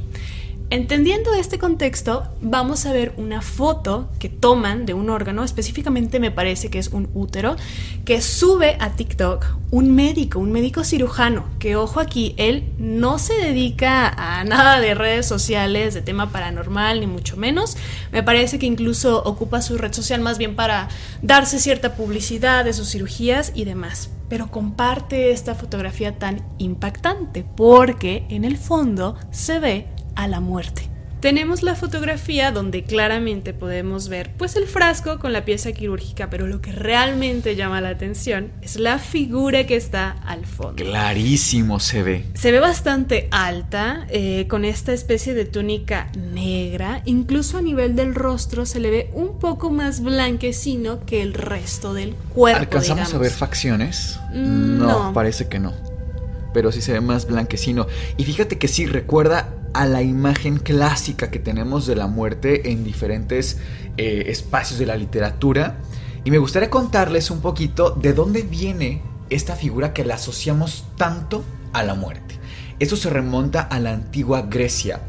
Entendiendo 0.70 1.34
este 1.34 1.58
contexto, 1.58 2.24
vamos 2.40 2.86
a 2.86 2.92
ver 2.92 3.12
una 3.16 3.42
foto 3.42 4.10
que 4.18 4.28
toman 4.28 4.86
de 4.86 4.94
un 4.94 5.10
órgano, 5.10 5.44
específicamente 5.44 6.18
me 6.18 6.30
parece 6.30 6.70
que 6.70 6.78
es 6.78 6.88
un 6.88 7.10
útero, 7.14 7.54
que 8.04 8.20
sube 8.20 8.76
a 8.80 8.90
TikTok 8.90 9.44
un 9.70 9.94
médico, 9.94 10.38
un 10.38 10.52
médico 10.52 10.82
cirujano, 10.82 11.44
que 11.58 11.76
ojo 11.76 12.00
aquí, 12.00 12.34
él 12.38 12.72
no 12.78 13.18
se 13.18 13.34
dedica 13.34 14.08
a 14.08 14.42
nada 14.44 14.80
de 14.80 14.94
redes 14.94 15.26
sociales, 15.26 15.94
de 15.94 16.02
tema 16.02 16.32
paranormal, 16.32 17.00
ni 17.00 17.06
mucho 17.06 17.36
menos. 17.36 17.76
Me 18.10 18.22
parece 18.22 18.58
que 18.58 18.66
incluso 18.66 19.22
ocupa 19.22 19.62
su 19.62 19.76
red 19.76 19.92
social 19.92 20.20
más 20.20 20.38
bien 20.38 20.56
para 20.56 20.88
darse 21.22 21.58
cierta 21.58 21.94
publicidad 21.94 22.64
de 22.64 22.72
sus 22.72 22.90
cirugías 22.90 23.52
y 23.54 23.64
demás. 23.64 24.10
Pero 24.28 24.50
comparte 24.50 25.30
esta 25.30 25.54
fotografía 25.54 26.18
tan 26.18 26.42
impactante 26.58 27.44
porque 27.56 28.26
en 28.30 28.44
el 28.44 28.56
fondo 28.56 29.16
se 29.30 29.58
ve 29.58 29.93
a 30.14 30.28
la 30.28 30.40
muerte. 30.40 30.90
Tenemos 31.24 31.62
la 31.62 31.74
fotografía 31.74 32.52
donde 32.52 32.84
claramente 32.84 33.54
podemos 33.54 34.10
ver 34.10 34.30
pues 34.36 34.56
el 34.56 34.66
frasco 34.66 35.18
con 35.18 35.32
la 35.32 35.46
pieza 35.46 35.72
quirúrgica, 35.72 36.28
pero 36.28 36.46
lo 36.46 36.60
que 36.60 36.70
realmente 36.70 37.56
llama 37.56 37.80
la 37.80 37.88
atención 37.88 38.52
es 38.60 38.76
la 38.76 38.98
figura 38.98 39.64
que 39.64 39.74
está 39.74 40.16
al 40.26 40.44
fondo. 40.44 40.84
Clarísimo 40.84 41.80
se 41.80 42.02
ve. 42.02 42.26
Se 42.34 42.52
ve 42.52 42.60
bastante 42.60 43.28
alta, 43.30 44.06
eh, 44.10 44.46
con 44.48 44.66
esta 44.66 44.92
especie 44.92 45.32
de 45.32 45.46
túnica 45.46 46.12
negra, 46.14 47.00
incluso 47.06 47.56
a 47.56 47.62
nivel 47.62 47.96
del 47.96 48.14
rostro 48.14 48.66
se 48.66 48.78
le 48.78 48.90
ve 48.90 49.10
un 49.14 49.38
poco 49.38 49.70
más 49.70 50.02
blanquecino 50.02 51.06
que 51.06 51.22
el 51.22 51.32
resto 51.32 51.94
del 51.94 52.14
cuerpo. 52.34 52.60
¿Alcanzamos 52.60 53.14
a 53.14 53.16
ver 53.16 53.30
facciones? 53.32 54.20
Mm, 54.34 54.76
no, 54.76 55.14
parece 55.14 55.48
que 55.48 55.58
no. 55.58 55.72
Pero 56.52 56.70
sí 56.70 56.82
se 56.82 56.92
ve 56.92 57.00
más 57.00 57.26
blanquecino. 57.26 57.86
Y 58.18 58.24
fíjate 58.24 58.58
que 58.58 58.68
sí 58.68 58.84
recuerda 58.84 59.63
a 59.74 59.86
la 59.86 60.02
imagen 60.02 60.58
clásica 60.58 61.30
que 61.30 61.38
tenemos 61.38 61.86
de 61.86 61.96
la 61.96 62.06
muerte 62.06 62.70
en 62.70 62.84
diferentes 62.84 63.58
eh, 63.96 64.24
espacios 64.28 64.78
de 64.78 64.86
la 64.86 64.96
literatura. 64.96 65.78
Y 66.24 66.30
me 66.30 66.38
gustaría 66.38 66.70
contarles 66.70 67.30
un 67.30 67.40
poquito 67.40 67.90
de 67.90 68.14
dónde 68.14 68.42
viene 68.42 69.02
esta 69.28 69.56
figura 69.56 69.92
que 69.92 70.04
la 70.04 70.14
asociamos 70.14 70.86
tanto 70.96 71.44
a 71.72 71.82
la 71.82 71.94
muerte. 71.94 72.38
Esto 72.78 72.96
se 72.96 73.10
remonta 73.10 73.60
a 73.60 73.78
la 73.80 73.92
antigua 73.92 74.42
Grecia. 74.42 75.00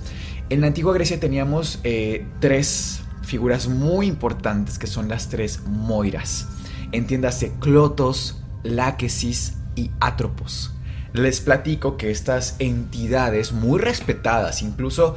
En 0.50 0.62
la 0.62 0.68
antigua 0.68 0.94
Grecia 0.94 1.20
teníamos 1.20 1.80
eh, 1.84 2.28
tres 2.40 3.02
figuras 3.24 3.68
muy 3.68 4.08
importantes 4.08 4.78
que 4.78 4.88
son 4.88 5.08
las 5.08 5.30
tres 5.30 5.62
Moiras. 5.68 6.48
Entiéndase 6.92 7.54
Clotos, 7.60 8.42
Láquesis 8.64 9.54
y 9.76 9.92
Atropos 10.00 10.75
les 11.18 11.42
platico 11.42 11.98
que 11.98 12.12
estas 12.12 12.56
entidades 12.60 13.52
muy 13.52 13.80
respetadas, 13.80 14.62
incluso 14.62 15.16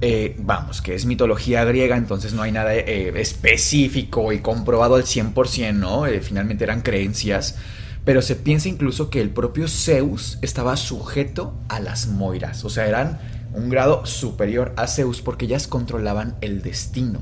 eh, 0.00 0.36
vamos, 0.38 0.82
que 0.82 0.94
es 0.94 1.06
mitología 1.06 1.64
griega, 1.64 1.96
entonces 1.96 2.34
no 2.34 2.42
hay 2.42 2.52
nada 2.52 2.74
eh, 2.74 3.12
específico 3.20 4.32
y 4.32 4.40
comprobado 4.40 4.96
al 4.96 5.04
100%, 5.04 5.72
¿no? 5.74 6.06
Eh, 6.06 6.20
finalmente 6.20 6.64
eran 6.64 6.82
creencias, 6.82 7.56
pero 8.04 8.20
se 8.20 8.36
piensa 8.36 8.68
incluso 8.68 9.08
que 9.08 9.20
el 9.20 9.30
propio 9.30 9.68
Zeus 9.68 10.38
estaba 10.42 10.76
sujeto 10.76 11.54
a 11.68 11.80
las 11.80 12.08
Moiras, 12.08 12.64
o 12.64 12.70
sea, 12.70 12.86
eran 12.86 13.18
un 13.54 13.70
grado 13.70 14.04
superior 14.04 14.74
a 14.76 14.88
Zeus 14.88 15.22
porque 15.22 15.46
ellas 15.46 15.68
controlaban 15.68 16.36
el 16.40 16.60
destino. 16.60 17.20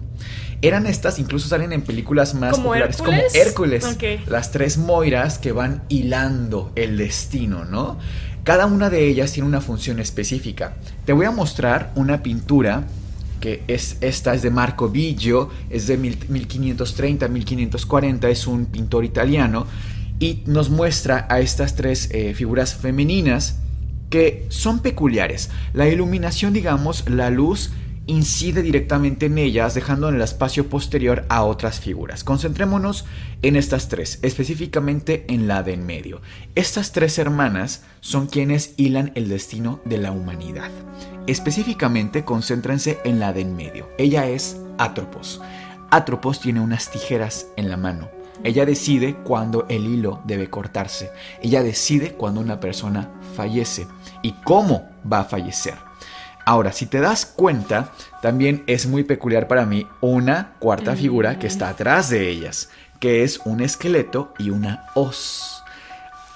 Eran 0.63 0.87
estas, 0.87 1.19
incluso 1.19 1.49
salen 1.49 1.73
en 1.73 1.83
películas 1.83 2.35
más 2.35 2.57
populares 2.57 2.99
como 2.99 3.21
Hércules. 3.35 3.99
Las 4.27 4.53
tres 4.53 4.79
Moiras 4.79 5.39
que 5.39 5.51
van 5.51 5.83
hilando 5.89 6.71
el 6.77 6.97
destino, 6.97 7.65
¿no? 7.65 7.99
Cada 8.45 8.67
una 8.67 8.89
de 8.89 9.09
ellas 9.09 9.33
tiene 9.33 9.49
una 9.49 9.61
función 9.61 9.99
específica. 9.99 10.77
Te 11.05 11.13
voy 11.13 11.27
a 11.27 11.33
mostrar 11.33 11.91
una 11.97 12.23
pintura 12.23 12.85
que 13.41 13.65
es 13.67 13.97
esta 14.01 14.35
es 14.35 14.43
de 14.43 14.51
Marco 14.51 14.89
Biggio, 14.89 15.51
es 15.69 15.89
de 15.89 15.99
1530-1540, 15.99 18.29
es 18.29 18.47
un 18.47 18.67
pintor 18.67 19.05
italiano 19.05 19.67
y 20.21 20.45
nos 20.47 20.71
muestra 20.71 21.27
a 21.29 21.41
estas 21.41 21.75
tres 21.75 22.09
eh, 22.13 22.35
figuras 22.35 22.77
femeninas 22.77 23.57
que 24.11 24.47
son 24.49 24.79
peculiares. 24.79 25.51
La 25.73 25.89
iluminación, 25.89 26.53
digamos, 26.53 27.09
la 27.09 27.31
luz 27.31 27.73
incide 28.07 28.63
directamente 28.63 29.27
en 29.27 29.39
ellas, 29.39 29.75
dejando 29.75 30.09
en 30.09 30.17
el 30.17 30.23
espacio 30.23 30.69
posterior 30.69 31.25
a 31.29 31.45
otras 31.45 31.81
figuras. 31.81 32.25
Concentrémonos 32.25 33.05
en 33.43 33.57
estas 33.57 33.89
tres, 33.89 34.19
específicamente 34.23 35.25
en 35.29 35.47
la 35.49 35.63
de 35.63 35.75
en 35.75 35.87
medio. 35.87 36.21
Estas 36.55 36.93
tres 36.93 37.19
hermanas 37.19 37.85
son 38.01 38.27
quienes 38.27 38.75
hilan 38.77 39.13
el 39.15 39.29
destino 39.29 39.81
de 39.85 39.99
la 39.99 40.13
humanidad. 40.13 40.71
Específicamente, 41.27 42.25
concéntrense 42.25 42.99
en 43.05 43.21
la 43.21 43.33
de 43.33 43.43
en 43.43 43.57
medio. 43.57 43.89
Ella 43.99 44.27
es 44.29 44.57
Atropos. 44.79 45.41
Atropos 45.91 46.41
tiene 46.41 46.61
unas 46.61 46.91
tijeras 46.91 47.47
en 47.57 47.69
la 47.69 47.77
mano. 47.77 48.09
Ella 48.45 48.67
decide 48.67 49.15
cuándo 49.15 49.67
el 49.69 49.87
hilo 49.87 50.21
debe 50.25 50.51
cortarse. 50.51 51.11
Ella 51.43 51.63
decide 51.63 52.15
cuándo 52.15 52.41
una 52.41 52.59
persona 52.59 53.11
fallece 53.37 53.87
y 54.23 54.33
cómo 54.45 54.89
va 55.11 55.21
a 55.21 55.25
fallecer. 55.25 55.92
Ahora, 56.45 56.73
si 56.73 56.87
te 56.87 57.01
das 57.01 57.27
cuenta, 57.27 57.93
también 58.21 58.65
es 58.67 58.87
muy 58.87 59.05
peculiar 59.05 59.49
para 59.49 59.65
mí 59.67 59.87
una 60.01 60.55
cuarta 60.59 60.97
figura 60.97 61.39
que 61.39 61.47
está 61.47 61.69
atrás 61.69 62.11
de 62.11 62.29
ellas, 62.29 62.71
que 62.99 63.23
es 63.23 63.41
un 63.45 63.61
esqueleto 63.61 64.35
y 64.39 64.51
una 64.51 64.87
hoz. 64.95 65.63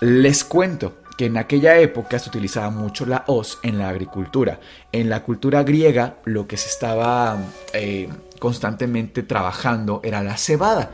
Les 0.01 0.45
cuento 0.45 0.95
que 1.16 1.27
en 1.27 1.39
aquella 1.39 1.78
época 1.78 2.19
se 2.19 2.28
utilizaba 2.28 2.70
mucho 2.70 3.07
la 3.07 3.24
hoz 3.27 3.59
en 3.62 3.78
la 3.78 3.89
agricultura. 3.89 4.61
En 4.93 5.09
la 5.09 5.23
cultura 5.23 5.62
griega 5.62 6.16
lo 6.24 6.47
que 6.47 6.57
se 6.57 6.69
estaba 6.69 7.39
eh, 7.73 8.09
constantemente 8.39 9.23
trabajando 9.23 10.01
era 10.05 10.23
la 10.23 10.37
cebada. 10.37 10.91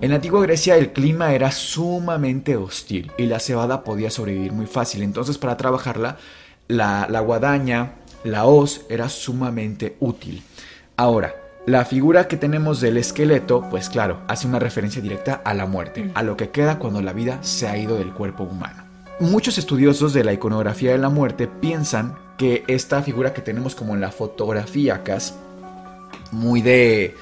En 0.00 0.10
la 0.10 0.16
antigua 0.16 0.42
Grecia 0.42 0.76
el 0.76 0.92
clima 0.92 1.34
era 1.34 1.50
sumamente 1.50 2.56
hostil 2.56 3.10
y 3.18 3.26
la 3.26 3.40
cebada 3.40 3.82
podía 3.82 4.10
sobrevivir 4.10 4.52
muy 4.52 4.66
fácil. 4.66 5.02
Entonces 5.02 5.38
para 5.38 5.56
trabajarla 5.56 6.18
la, 6.68 7.08
la 7.10 7.20
guadaña, 7.20 7.94
la 8.24 8.46
hoz 8.46 8.82
era 8.88 9.08
sumamente 9.08 9.96
útil. 10.00 10.42
Ahora, 10.96 11.34
la 11.66 11.84
figura 11.84 12.28
que 12.28 12.36
tenemos 12.36 12.80
del 12.80 12.96
esqueleto, 12.96 13.66
pues 13.70 13.88
claro, 13.88 14.20
hace 14.28 14.46
una 14.46 14.58
referencia 14.58 15.00
directa 15.00 15.40
a 15.44 15.54
la 15.54 15.66
muerte, 15.66 16.10
a 16.14 16.22
lo 16.22 16.36
que 16.36 16.50
queda 16.50 16.78
cuando 16.78 17.00
la 17.00 17.12
vida 17.12 17.38
se 17.42 17.68
ha 17.68 17.76
ido 17.78 17.96
del 17.96 18.12
cuerpo 18.12 18.44
humano. 18.44 18.84
Muchos 19.20 19.58
estudiosos 19.58 20.12
de 20.12 20.24
la 20.24 20.32
iconografía 20.32 20.92
de 20.92 20.98
la 20.98 21.08
muerte 21.08 21.46
piensan 21.46 22.18
que 22.36 22.64
esta 22.66 23.02
figura 23.02 23.32
que 23.32 23.42
tenemos 23.42 23.74
como 23.74 23.94
en 23.94 24.00
la 24.00 24.10
fotografía, 24.10 25.02
Cas, 25.04 25.36
muy 26.32 26.62
de, 26.62 27.14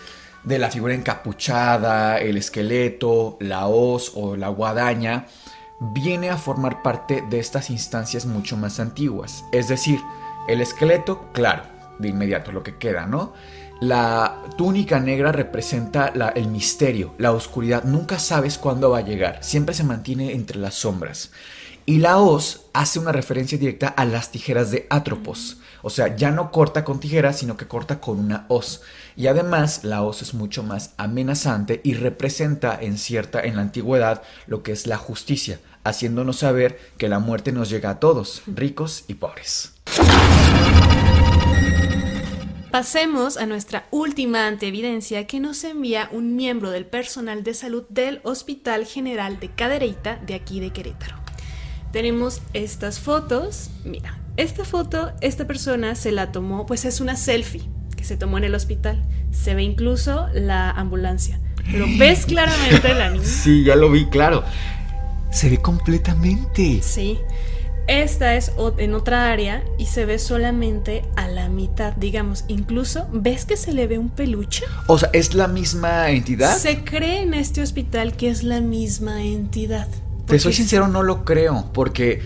de 0.43 0.59
la 0.59 0.71
figura 0.71 0.95
encapuchada, 0.95 2.19
el 2.19 2.37
esqueleto, 2.37 3.37
la 3.41 3.67
hoz 3.69 4.13
o 4.15 4.37
la 4.37 4.49
guadaña, 4.49 5.27
viene 5.79 6.31
a 6.31 6.37
formar 6.37 6.83
parte 6.83 7.23
de 7.29 7.39
estas 7.39 7.71
instancias 7.71 8.27
mucho 8.27 8.57
más 8.57 8.81
antiguas. 8.81 9.45
Es 9.53 9.69
decir, 9.69 10.01
el 10.49 10.61
esqueleto, 10.61 11.29
claro, 11.33 11.63
de 11.99 12.09
inmediato 12.09 12.53
lo 12.53 12.63
que 12.63 12.77
queda, 12.77 13.07
¿no? 13.07 13.33
La 13.81 14.43
túnica 14.57 15.01
negra 15.01 15.33
representa 15.33 16.13
el 16.37 16.47
misterio, 16.49 17.15
la 17.19 17.33
oscuridad. 17.33 17.83
Nunca 17.83 18.19
sabes 18.21 18.57
cuándo 18.57 18.91
va 18.91 18.99
a 18.99 19.05
llegar. 19.05 19.43
Siempre 19.43 19.75
se 19.75 19.83
mantiene 19.83 20.35
entre 20.35 20.59
las 20.59 20.75
sombras. 20.75 21.33
Y 21.85 21.99
la 21.99 22.19
hoz 22.19 22.67
hace 22.73 23.01
una 23.01 23.11
referencia 23.11 23.59
directa 23.59 23.89
a 23.89 24.05
las 24.05 24.31
tijeras 24.31 24.71
de 24.71 24.87
Atropos. 24.89 25.59
O 25.83 25.91
sea, 25.91 26.15
ya 26.15 26.31
no 26.31 26.53
corta 26.53 26.85
con 26.85 27.01
tijeras, 27.01 27.41
sino 27.41 27.57
que 27.57 27.67
corta 27.67 27.99
con 27.99 28.21
una 28.21 28.47
hoz. 28.47 28.83
Y 29.17 29.27
además, 29.27 29.83
la 29.83 30.03
hoz 30.03 30.23
es 30.23 30.33
mucho 30.33 30.63
más 30.63 30.93
amenazante 30.97 31.81
y 31.83 31.95
representa 31.95 32.79
en 32.81 32.99
cierta, 32.99 33.41
en 33.41 33.57
la 33.57 33.63
antigüedad, 33.63 34.23
lo 34.47 34.63
que 34.63 34.71
es 34.71 34.87
la 34.87 34.97
justicia, 34.97 35.59
haciéndonos 35.83 36.39
saber 36.39 36.79
que 36.99 37.09
la 37.09 37.19
muerte 37.19 37.51
nos 37.51 37.69
llega 37.69 37.91
a 37.91 37.99
todos, 37.99 38.43
ricos 38.47 39.05
y 39.09 39.15
pobres. 39.15 39.72
Pasemos 42.73 43.37
a 43.37 43.45
nuestra 43.45 43.87
última 43.91 44.47
anteevidencia 44.47 45.27
que 45.27 45.41
nos 45.41 45.63
envía 45.63 46.09
un 46.11 46.37
miembro 46.37 46.71
del 46.71 46.87
personal 46.87 47.45
de 47.45 47.53
salud 47.53 47.85
del 47.91 48.21
Hospital 48.25 48.87
General 48.87 49.39
de 49.39 49.51
Cadereyta 49.51 50.17
de 50.17 50.33
aquí 50.33 50.59
de 50.59 50.71
Querétaro. 50.71 51.17
Tenemos 51.93 52.41
estas 52.55 52.99
fotos. 52.99 53.69
Mira, 53.85 54.19
esta 54.39 54.65
foto, 54.65 55.13
esta 55.21 55.47
persona 55.47 55.95
se 55.95 56.13
la 56.13 56.33
tomó, 56.33 56.65
pues 56.65 56.87
es 56.87 57.03
una 57.03 57.17
selfie 57.17 57.69
que 57.95 58.05
se 58.05 58.17
tomó 58.17 58.39
en 58.39 58.45
el 58.45 58.55
hospital. 58.55 59.03
Se 59.31 59.55
ve 59.55 59.63
incluso 59.63 60.29
la 60.33 60.71
ambulancia. 60.71 61.39
Pero 61.71 61.85
ves 61.99 62.25
claramente 62.27 62.95
la 62.95 63.11
niña. 63.11 63.25
Sí, 63.25 63.65
ya 63.65 63.77
lo 63.77 63.91
vi, 63.91 64.07
claro. 64.07 64.45
Se 65.31 65.51
ve 65.51 65.59
completamente. 65.59 66.81
Sí. 66.81 67.19
Esta 67.89 68.37
es 68.37 68.53
en 68.79 68.95
otra 68.95 69.33
área 69.33 69.65
y 69.77 69.87
se 69.87 70.07
ve 70.07 70.19
solamente 70.19 71.03
a 71.17 71.27
la 71.29 71.49
mitad, 71.49 71.95
digamos. 71.95 72.45
Incluso, 72.49 73.09
¿ves 73.13 73.45
que 73.45 73.57
se 73.57 73.73
le 73.73 73.87
ve 73.87 73.99
un 73.99 74.09
peluche? 74.09 74.65
O 74.87 74.99
sea, 74.99 75.11
¿es 75.13 75.35
la 75.35 75.49
misma 75.49 76.11
entidad? 76.11 76.57
Se 76.57 76.85
cree 76.85 77.23
en 77.23 77.35
este 77.35 77.61
hospital 77.61 78.17
que 78.17 78.31
es 78.31 78.45
la 78.45 78.61
misma 78.61 79.23
entidad. 79.25 79.89
Te 80.27 80.39
soy 80.39 80.53
sincero, 80.53 80.87
no 80.89 81.03
lo 81.03 81.25
creo, 81.25 81.71
porque 81.73 82.23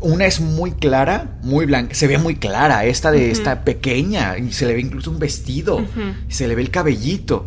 una 0.00 0.26
es 0.26 0.40
muy 0.40 0.72
clara, 0.72 1.38
muy 1.42 1.66
blanca, 1.66 1.94
se 1.94 2.06
ve 2.06 2.16
muy 2.16 2.36
clara, 2.36 2.84
esta 2.84 3.10
de 3.10 3.30
esta 3.30 3.64
pequeña, 3.64 4.38
y 4.38 4.52
se 4.52 4.66
le 4.66 4.74
ve 4.74 4.80
incluso 4.80 5.10
un 5.10 5.18
vestido, 5.18 5.84
y 6.28 6.32
se 6.32 6.46
le 6.46 6.54
ve 6.54 6.62
el 6.62 6.70
cabellito. 6.70 7.46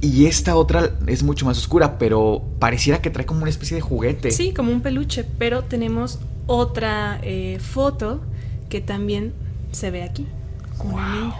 Y 0.00 0.26
esta 0.26 0.56
otra 0.56 0.90
es 1.06 1.22
mucho 1.22 1.46
más 1.46 1.58
oscura, 1.58 1.98
pero 1.98 2.44
pareciera 2.58 3.02
que 3.02 3.10
trae 3.10 3.26
como 3.26 3.40
una 3.40 3.50
especie 3.50 3.74
de 3.74 3.80
juguete. 3.80 4.30
Sí, 4.30 4.52
como 4.52 4.70
un 4.70 4.80
peluche, 4.80 5.24
pero 5.38 5.64
tenemos 5.64 6.20
otra 6.46 7.18
eh, 7.22 7.58
foto 7.60 8.22
que 8.68 8.80
también 8.80 9.34
se 9.72 9.90
ve 9.90 10.02
aquí. 10.02 10.26
Una 10.78 11.34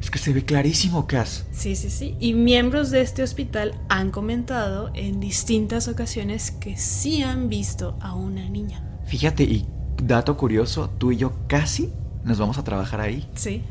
Es 0.00 0.10
que 0.10 0.18
se 0.18 0.32
ve 0.32 0.44
clarísimo, 0.44 1.06
Cass. 1.06 1.46
Sí, 1.52 1.76
sí, 1.76 1.90
sí. 1.90 2.16
Y 2.20 2.34
miembros 2.34 2.90
de 2.90 3.00
este 3.00 3.22
hospital 3.22 3.78
han 3.88 4.10
comentado 4.10 4.90
en 4.94 5.20
distintas 5.20 5.88
ocasiones 5.88 6.50
que 6.50 6.76
sí 6.76 7.22
han 7.22 7.48
visto 7.48 7.96
a 8.00 8.14
una 8.14 8.48
niña. 8.48 8.82
Fíjate, 9.06 9.44
y 9.44 9.66
dato 10.02 10.36
curioso, 10.36 10.90
tú 10.98 11.12
y 11.12 11.18
yo 11.18 11.32
casi 11.46 11.92
nos 12.24 12.38
vamos 12.38 12.58
a 12.58 12.64
trabajar 12.64 13.00
ahí. 13.00 13.28
Sí. 13.34 13.62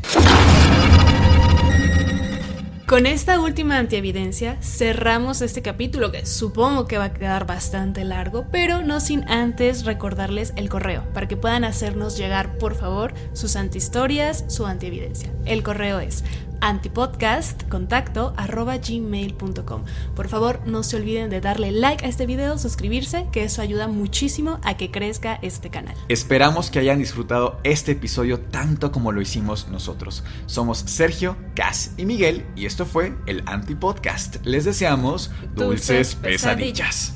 Con 2.93 3.07
esta 3.07 3.39
última 3.39 3.79
antievidencia 3.79 4.55
cerramos 4.61 5.41
este 5.41 5.63
capítulo 5.63 6.11
que 6.11 6.27
supongo 6.27 6.85
que 6.85 6.99
va 6.99 7.05
a 7.05 7.13
quedar 7.13 7.47
bastante 7.47 8.03
largo, 8.03 8.45
pero 8.51 8.83
no 8.83 8.99
sin 8.99 9.27
antes 9.27 9.83
recordarles 9.83 10.53
el 10.57 10.69
correo 10.69 11.03
para 11.11 11.27
que 11.27 11.35
puedan 11.35 11.63
hacernos 11.63 12.19
llegar 12.19 12.59
por 12.59 12.75
favor 12.75 13.15
sus 13.33 13.55
antihistorias, 13.55 14.45
su 14.47 14.67
antievidencia. 14.67 15.31
El 15.45 15.63
correo 15.63 15.99
es 16.01 16.23
antipodcastcontacto 16.61 18.33
arroba 18.37 18.77
gmail.com. 18.77 19.83
Por 20.15 20.27
favor, 20.27 20.61
no 20.65 20.83
se 20.83 20.97
olviden 20.97 21.29
de 21.29 21.41
darle 21.41 21.71
like 21.71 22.05
a 22.05 22.07
este 22.07 22.25
video, 22.25 22.57
suscribirse, 22.57 23.27
que 23.31 23.43
eso 23.43 23.61
ayuda 23.61 23.87
muchísimo 23.87 24.59
a 24.63 24.77
que 24.77 24.91
crezca 24.91 25.39
este 25.41 25.69
canal. 25.69 25.95
Esperamos 26.09 26.71
que 26.71 26.79
hayan 26.79 26.99
disfrutado 26.99 27.59
este 27.63 27.93
episodio 27.93 28.39
tanto 28.39 28.91
como 28.91 29.11
lo 29.11 29.21
hicimos 29.21 29.67
nosotros. 29.69 30.23
Somos 30.45 30.79
Sergio, 30.79 31.37
Cas 31.55 31.91
y 31.97 32.05
Miguel 32.05 32.45
y 32.55 32.65
esto 32.65 32.85
fue 32.85 33.13
el 33.25 33.43
Antipodcast. 33.45 34.45
Les 34.45 34.65
deseamos 34.65 35.31
dulces, 35.55 36.15
pesadillas. 36.15 37.15